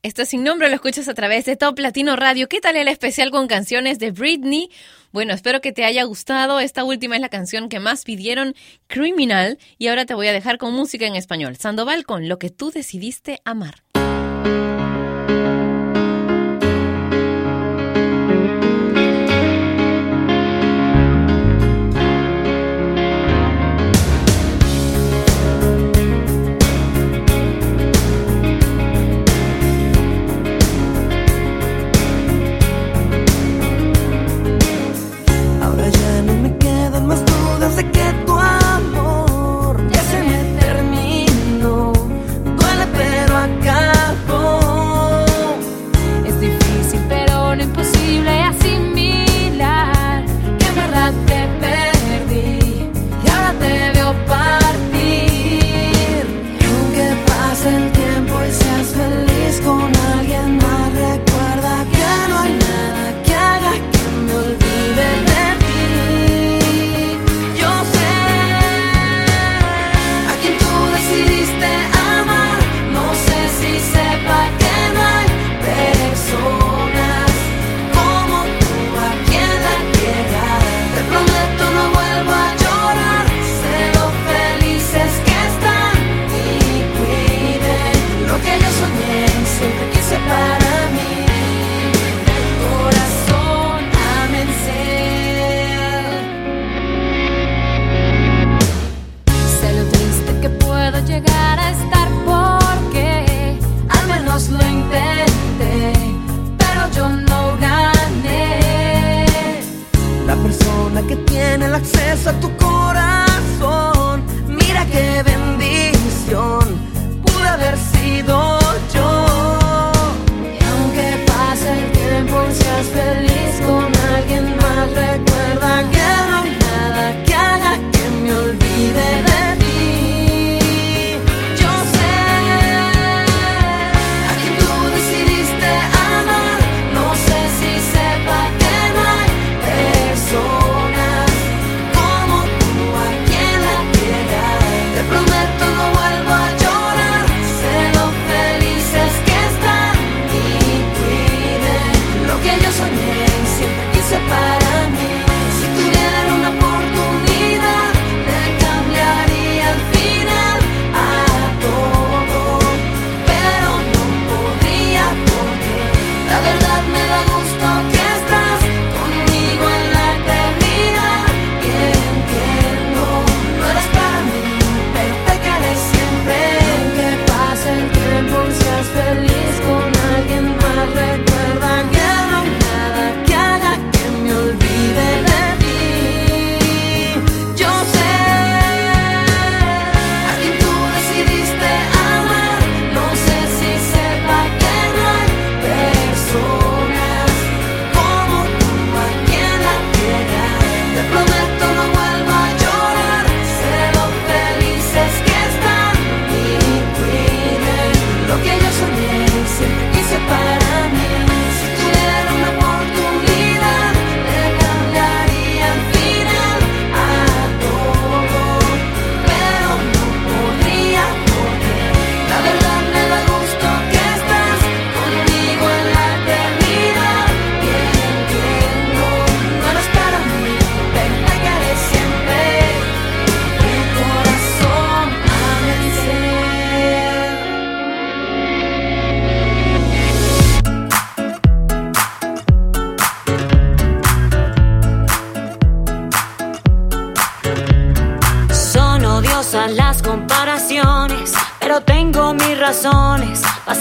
Esto 0.02 0.24
sin 0.24 0.44
nombre 0.44 0.68
lo 0.68 0.74
escuchas 0.74 1.09
a 1.09 1.14
través 1.14 1.44
de 1.47 1.56
Top 1.56 1.78
Latino 1.78 2.14
Radio. 2.14 2.48
¿Qué 2.48 2.60
tal 2.60 2.77
el 2.77 2.89
especial 2.89 3.31
con 3.31 3.48
canciones 3.48 3.98
de 3.98 4.12
Britney? 4.12 4.70
Bueno, 5.10 5.35
espero 5.35 5.60
que 5.60 5.73
te 5.73 5.85
haya 5.85 6.05
gustado. 6.05 6.60
Esta 6.60 6.85
última 6.85 7.16
es 7.16 7.20
la 7.20 7.28
canción 7.28 7.68
que 7.68 7.81
más 7.81 8.05
pidieron, 8.05 8.55
Criminal. 8.86 9.59
Y 9.78 9.89
ahora 9.89 10.06
te 10.06 10.14
voy 10.14 10.28
a 10.28 10.32
dejar 10.32 10.59
con 10.59 10.74
música 10.74 11.06
en 11.06 11.16
español. 11.16 11.56
Sandoval 11.56 12.05
con 12.05 12.28
Lo 12.28 12.39
que 12.39 12.51
tú 12.51 12.70
decidiste 12.70 13.40
amar. 13.44 13.82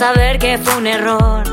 Saber 0.07 0.37
que 0.37 0.59
fue 0.59 0.75
un 0.77 0.85
error. 0.85 1.43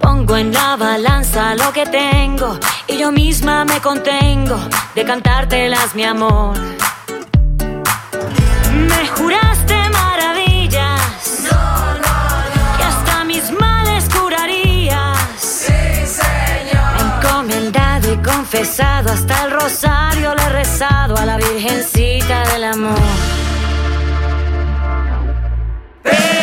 Pongo 0.00 0.34
en 0.38 0.50
la 0.50 0.76
balanza 0.76 1.54
lo 1.54 1.70
que 1.74 1.84
tengo 1.84 2.58
y 2.86 2.96
yo 2.96 3.12
misma 3.12 3.66
me 3.66 3.78
contengo 3.82 4.58
de 4.94 5.04
cantártelas, 5.04 5.94
mi 5.94 6.04
amor. 6.04 6.56
Me 8.92 9.02
juraste 9.16 9.76
maravillas 10.02 11.02
que 12.76 12.84
hasta 12.90 13.24
mis 13.24 13.46
males 13.64 14.04
curarías. 14.16 15.66
Encomendado 17.04 18.10
y 18.14 18.16
confesado 18.30 19.12
hasta 19.12 19.44
el 19.44 19.50
rosario 19.50 20.34
le 20.34 20.42
he 20.44 20.48
rezado 20.60 21.14
a 21.18 21.26
la 21.26 21.36
Virgencita 21.36 22.38
del 22.50 22.64
amor. 22.64 23.08
Pero 26.02 26.39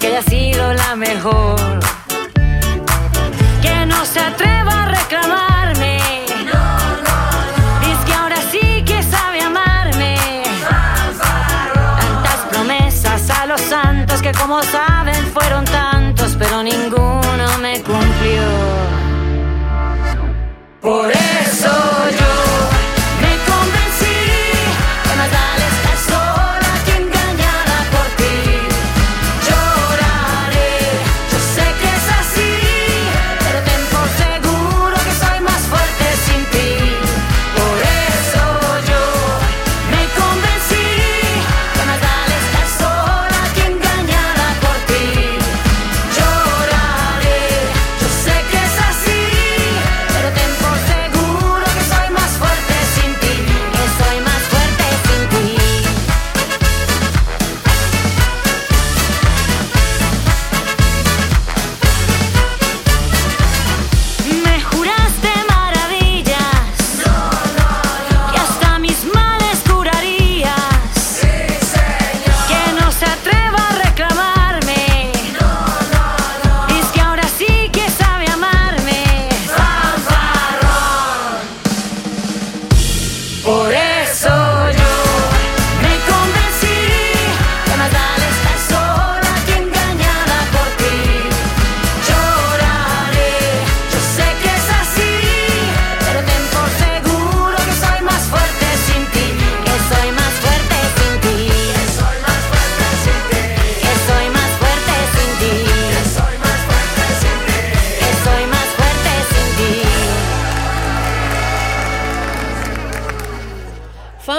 que 0.00 0.06
haya 0.06 0.22
sido 0.22 0.72
la 0.72 0.96
mejor. 0.96 1.99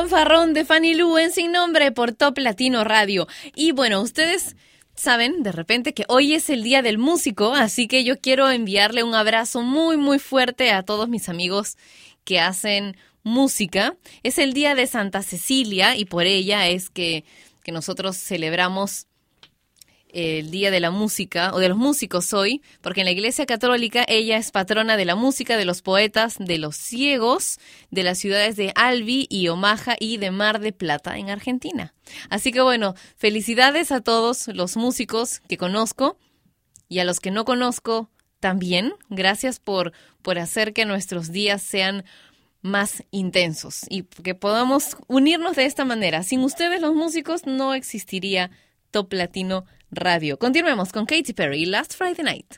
Fanfarrón 0.02 0.56
de 0.56 0.66
Fanny 0.66 0.96
Lu 0.96 1.20
en 1.20 1.32
Sin 1.32 1.52
Nombre 1.52 1.92
por 1.92 2.12
Top 2.12 2.40
Latino 2.40 2.84
Radio. 2.84 3.28
Y 3.56 3.72
bueno, 3.72 4.02
ustedes 4.02 4.56
saben 4.96 5.44
de 5.44 5.52
repente 5.52 5.94
que 5.94 6.06
hoy 6.08 6.34
es 6.34 6.50
el 6.50 6.64
Día 6.64 6.82
del 6.82 6.98
Músico, 6.98 7.54
así 7.54 7.88
que 7.88 8.04
yo 8.04 8.20
quiero 8.20 8.50
enviarle 8.50 9.04
un 9.04 9.14
abrazo 9.14 9.62
muy, 9.62 9.98
muy 9.98 10.18
fuerte 10.18 10.72
a 10.72 10.82
todos 10.82 11.08
mis 11.08 11.30
amigos 11.30 11.78
que 12.24 12.40
hacen 12.40 12.98
música. 13.22 13.96
Es 14.24 14.40
el 14.40 14.54
Día 14.54 14.74
de 14.74 14.88
Santa 14.88 15.22
Cecilia 15.22 15.96
y 15.96 16.06
por 16.06 16.26
ella 16.26 16.68
es 16.68 16.90
que, 16.90 17.24
que 17.64 17.72
nosotros 17.72 18.18
celebramos 18.18 19.06
el 20.14 20.52
Día 20.52 20.72
de 20.72 20.80
la 20.80 20.92
Música 20.92 21.52
o 21.54 21.60
de 21.60 21.70
los 21.70 21.78
músicos 21.78 22.34
hoy, 22.34 22.62
porque 22.82 23.02
en 23.02 23.06
la 23.06 23.12
Iglesia 23.12 23.46
Católica 23.46 24.06
ella 24.08 24.38
es 24.38 24.52
patrona 24.52 24.98
de 24.98 25.06
la 25.06 25.16
música, 25.16 25.58
de 25.58 25.66
los 25.66 25.82
poetas, 25.82 26.38
de 26.40 26.58
los 26.58 26.76
ciegos, 26.76 27.60
de 27.90 28.04
las 28.04 28.18
ciudades 28.18 28.56
de 28.56 28.72
Albi 28.76 29.28
y 29.30 29.48
Omaha 29.48 29.96
y 30.00 30.18
de 30.18 30.32
Mar 30.32 30.60
de 30.60 30.74
Plata 30.74 31.18
en 31.18 31.30
Argentina. 31.30 31.94
Así 32.30 32.52
que 32.52 32.62
bueno, 32.62 32.96
felicidades 33.16 33.92
a 33.92 34.02
todos 34.02 34.48
los 34.48 34.78
músicos 34.78 35.42
que 35.48 35.58
conozco 35.58 36.18
y 36.88 37.00
a 37.00 37.06
los 37.06 37.20
que 37.20 37.32
no 37.32 37.46
conozco 37.46 38.10
también. 38.40 38.94
Gracias 39.10 39.60
por, 39.60 39.94
por 40.22 40.40
hacer 40.40 40.74
que 40.74 40.86
nuestros 40.86 41.32
días 41.32 41.62
sean 41.62 42.04
más 42.62 43.04
intensos 43.12 43.86
y 43.90 44.04
que 44.04 44.36
podamos 44.36 44.98
unirnos 45.08 45.56
de 45.56 45.66
esta 45.66 45.86
manera. 45.86 46.24
Sin 46.24 46.42
ustedes 46.42 46.82
los 46.82 46.94
músicos 46.94 47.46
no 47.46 47.74
existiría 47.74 48.52
Top 48.92 49.14
Latino 49.14 49.66
Radio. 49.92 50.38
Continuemos 50.38 50.92
con 50.92 51.06
Katy 51.06 51.34
Perry, 51.34 51.66
Last 51.66 51.96
Friday 51.96 52.24
Night. 52.24 52.56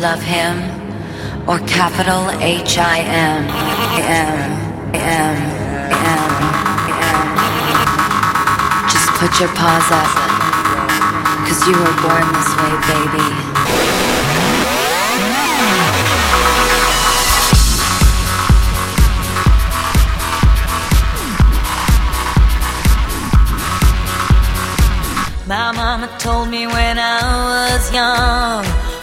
Love 0.00 0.22
him 0.22 0.56
or 1.46 1.58
capital 1.68 2.30
H 2.40 2.78
I 2.78 3.00
M 3.00 3.44
M 4.00 4.50
M 4.94 5.36
M 5.36 6.00
M. 6.08 7.28
Just 8.88 9.08
put 9.20 9.38
your 9.38 9.50
paws 9.50 9.90
up, 9.92 10.08
cause 11.46 11.60
you 11.68 11.76
were 11.76 11.96
born 12.00 12.26
this 12.32 12.50
way, 12.56 12.74
baby. 12.88 13.28
My 25.46 25.72
mama 25.72 26.08
told 26.18 26.48
me 26.48 26.66
when 26.66 26.98
I 26.98 27.20
was 27.74 27.92
young, 27.92 28.64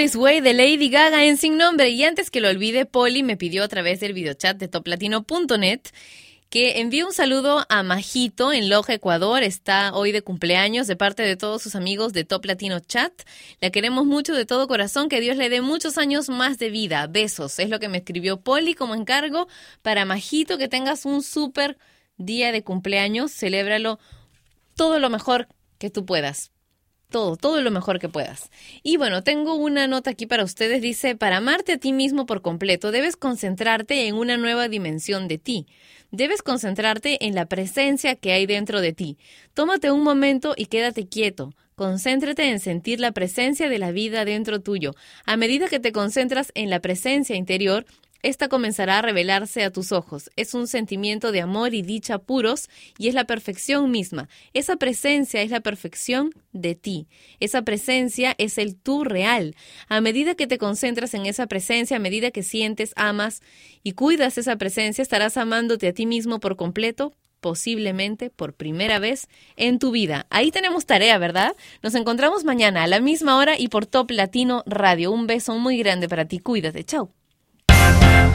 This 0.00 0.16
Way 0.16 0.40
de 0.40 0.54
Lady 0.54 0.88
Gaga 0.88 1.26
en 1.26 1.36
Sin 1.36 1.58
Nombre. 1.58 1.90
Y 1.90 2.04
antes 2.04 2.30
que 2.30 2.40
lo 2.40 2.48
olvide, 2.48 2.86
Polly 2.86 3.22
me 3.22 3.36
pidió 3.36 3.62
a 3.62 3.68
través 3.68 4.00
del 4.00 4.14
videochat 4.14 4.56
de 4.56 4.66
toplatino.net 4.66 5.82
que 6.48 6.80
envíe 6.80 7.02
un 7.02 7.12
saludo 7.12 7.66
a 7.68 7.82
Majito 7.82 8.50
en 8.50 8.70
Loja, 8.70 8.94
Ecuador. 8.94 9.42
Está 9.42 9.92
hoy 9.92 10.10
de 10.10 10.22
cumpleaños 10.22 10.86
de 10.86 10.96
parte 10.96 11.22
de 11.22 11.36
todos 11.36 11.60
sus 11.60 11.74
amigos 11.74 12.14
de 12.14 12.24
Top 12.24 12.46
Latino 12.46 12.80
Chat. 12.80 13.12
La 13.60 13.68
queremos 13.68 14.06
mucho 14.06 14.32
de 14.32 14.46
todo 14.46 14.68
corazón. 14.68 15.10
Que 15.10 15.20
Dios 15.20 15.36
le 15.36 15.50
dé 15.50 15.60
muchos 15.60 15.98
años 15.98 16.30
más 16.30 16.56
de 16.56 16.70
vida. 16.70 17.06
Besos. 17.06 17.58
Es 17.58 17.68
lo 17.68 17.78
que 17.78 17.90
me 17.90 17.98
escribió 17.98 18.40
Polly 18.40 18.72
como 18.72 18.94
encargo 18.94 19.48
para 19.82 20.06
Majito. 20.06 20.56
Que 20.56 20.68
tengas 20.68 21.04
un 21.04 21.22
súper 21.22 21.76
día 22.16 22.52
de 22.52 22.64
cumpleaños. 22.64 23.32
Celébralo 23.32 23.98
todo 24.76 24.98
lo 24.98 25.10
mejor 25.10 25.46
que 25.76 25.90
tú 25.90 26.06
puedas. 26.06 26.52
Todo, 27.10 27.36
todo 27.36 27.60
lo 27.60 27.70
mejor 27.70 27.98
que 27.98 28.08
puedas. 28.08 28.50
Y 28.82 28.96
bueno, 28.96 29.22
tengo 29.22 29.54
una 29.54 29.86
nota 29.86 30.10
aquí 30.10 30.26
para 30.26 30.44
ustedes. 30.44 30.80
Dice, 30.80 31.16
para 31.16 31.38
amarte 31.38 31.72
a 31.72 31.78
ti 31.78 31.92
mismo 31.92 32.24
por 32.24 32.40
completo, 32.40 32.90
debes 32.90 33.16
concentrarte 33.16 34.06
en 34.06 34.14
una 34.14 34.36
nueva 34.36 34.68
dimensión 34.68 35.28
de 35.28 35.38
ti. 35.38 35.66
Debes 36.12 36.42
concentrarte 36.42 37.24
en 37.26 37.34
la 37.34 37.46
presencia 37.46 38.16
que 38.16 38.32
hay 38.32 38.46
dentro 38.46 38.80
de 38.80 38.92
ti. 38.92 39.18
Tómate 39.54 39.90
un 39.90 40.02
momento 40.02 40.54
y 40.56 40.66
quédate 40.66 41.06
quieto. 41.06 41.52
Concéntrate 41.76 42.48
en 42.50 42.60
sentir 42.60 43.00
la 43.00 43.12
presencia 43.12 43.68
de 43.68 43.78
la 43.78 43.90
vida 43.90 44.24
dentro 44.24 44.60
tuyo. 44.60 44.94
A 45.24 45.36
medida 45.36 45.68
que 45.68 45.80
te 45.80 45.92
concentras 45.92 46.52
en 46.54 46.68
la 46.68 46.80
presencia 46.80 47.36
interior, 47.36 47.86
esta 48.22 48.48
comenzará 48.48 48.98
a 48.98 49.02
revelarse 49.02 49.64
a 49.64 49.70
tus 49.70 49.92
ojos. 49.92 50.30
Es 50.36 50.54
un 50.54 50.66
sentimiento 50.66 51.32
de 51.32 51.40
amor 51.40 51.74
y 51.74 51.82
dicha 51.82 52.18
puros 52.18 52.68
y 52.98 53.08
es 53.08 53.14
la 53.14 53.24
perfección 53.24 53.90
misma. 53.90 54.28
Esa 54.52 54.76
presencia 54.76 55.42
es 55.42 55.50
la 55.50 55.60
perfección 55.60 56.30
de 56.52 56.74
ti. 56.74 57.08
Esa 57.40 57.62
presencia 57.62 58.34
es 58.38 58.58
el 58.58 58.76
tú 58.76 59.04
real. 59.04 59.54
A 59.88 60.00
medida 60.00 60.34
que 60.34 60.46
te 60.46 60.58
concentras 60.58 61.14
en 61.14 61.26
esa 61.26 61.46
presencia, 61.46 61.96
a 61.96 62.00
medida 62.00 62.30
que 62.30 62.42
sientes, 62.42 62.92
amas 62.96 63.40
y 63.82 63.92
cuidas 63.92 64.38
esa 64.38 64.56
presencia, 64.56 65.02
estarás 65.02 65.36
amándote 65.36 65.88
a 65.88 65.94
ti 65.94 66.06
mismo 66.06 66.40
por 66.40 66.56
completo, 66.56 67.12
posiblemente 67.40 68.30
por 68.30 68.54
primera 68.54 68.98
vez 68.98 69.28
en 69.56 69.78
tu 69.78 69.90
vida. 69.90 70.26
Ahí 70.30 70.50
tenemos 70.50 70.86
tarea, 70.86 71.18
¿verdad? 71.18 71.56
Nos 71.82 71.94
encontramos 71.94 72.44
mañana 72.44 72.82
a 72.84 72.86
la 72.86 73.00
misma 73.00 73.38
hora 73.38 73.58
y 73.58 73.68
por 73.68 73.86
Top 73.86 74.10
Latino 74.10 74.62
Radio. 74.66 75.10
Un 75.10 75.26
beso 75.26 75.56
muy 75.58 75.78
grande 75.78 76.08
para 76.08 76.26
ti. 76.26 76.38
Cuídate. 76.38 76.84
Chao. 76.84 77.19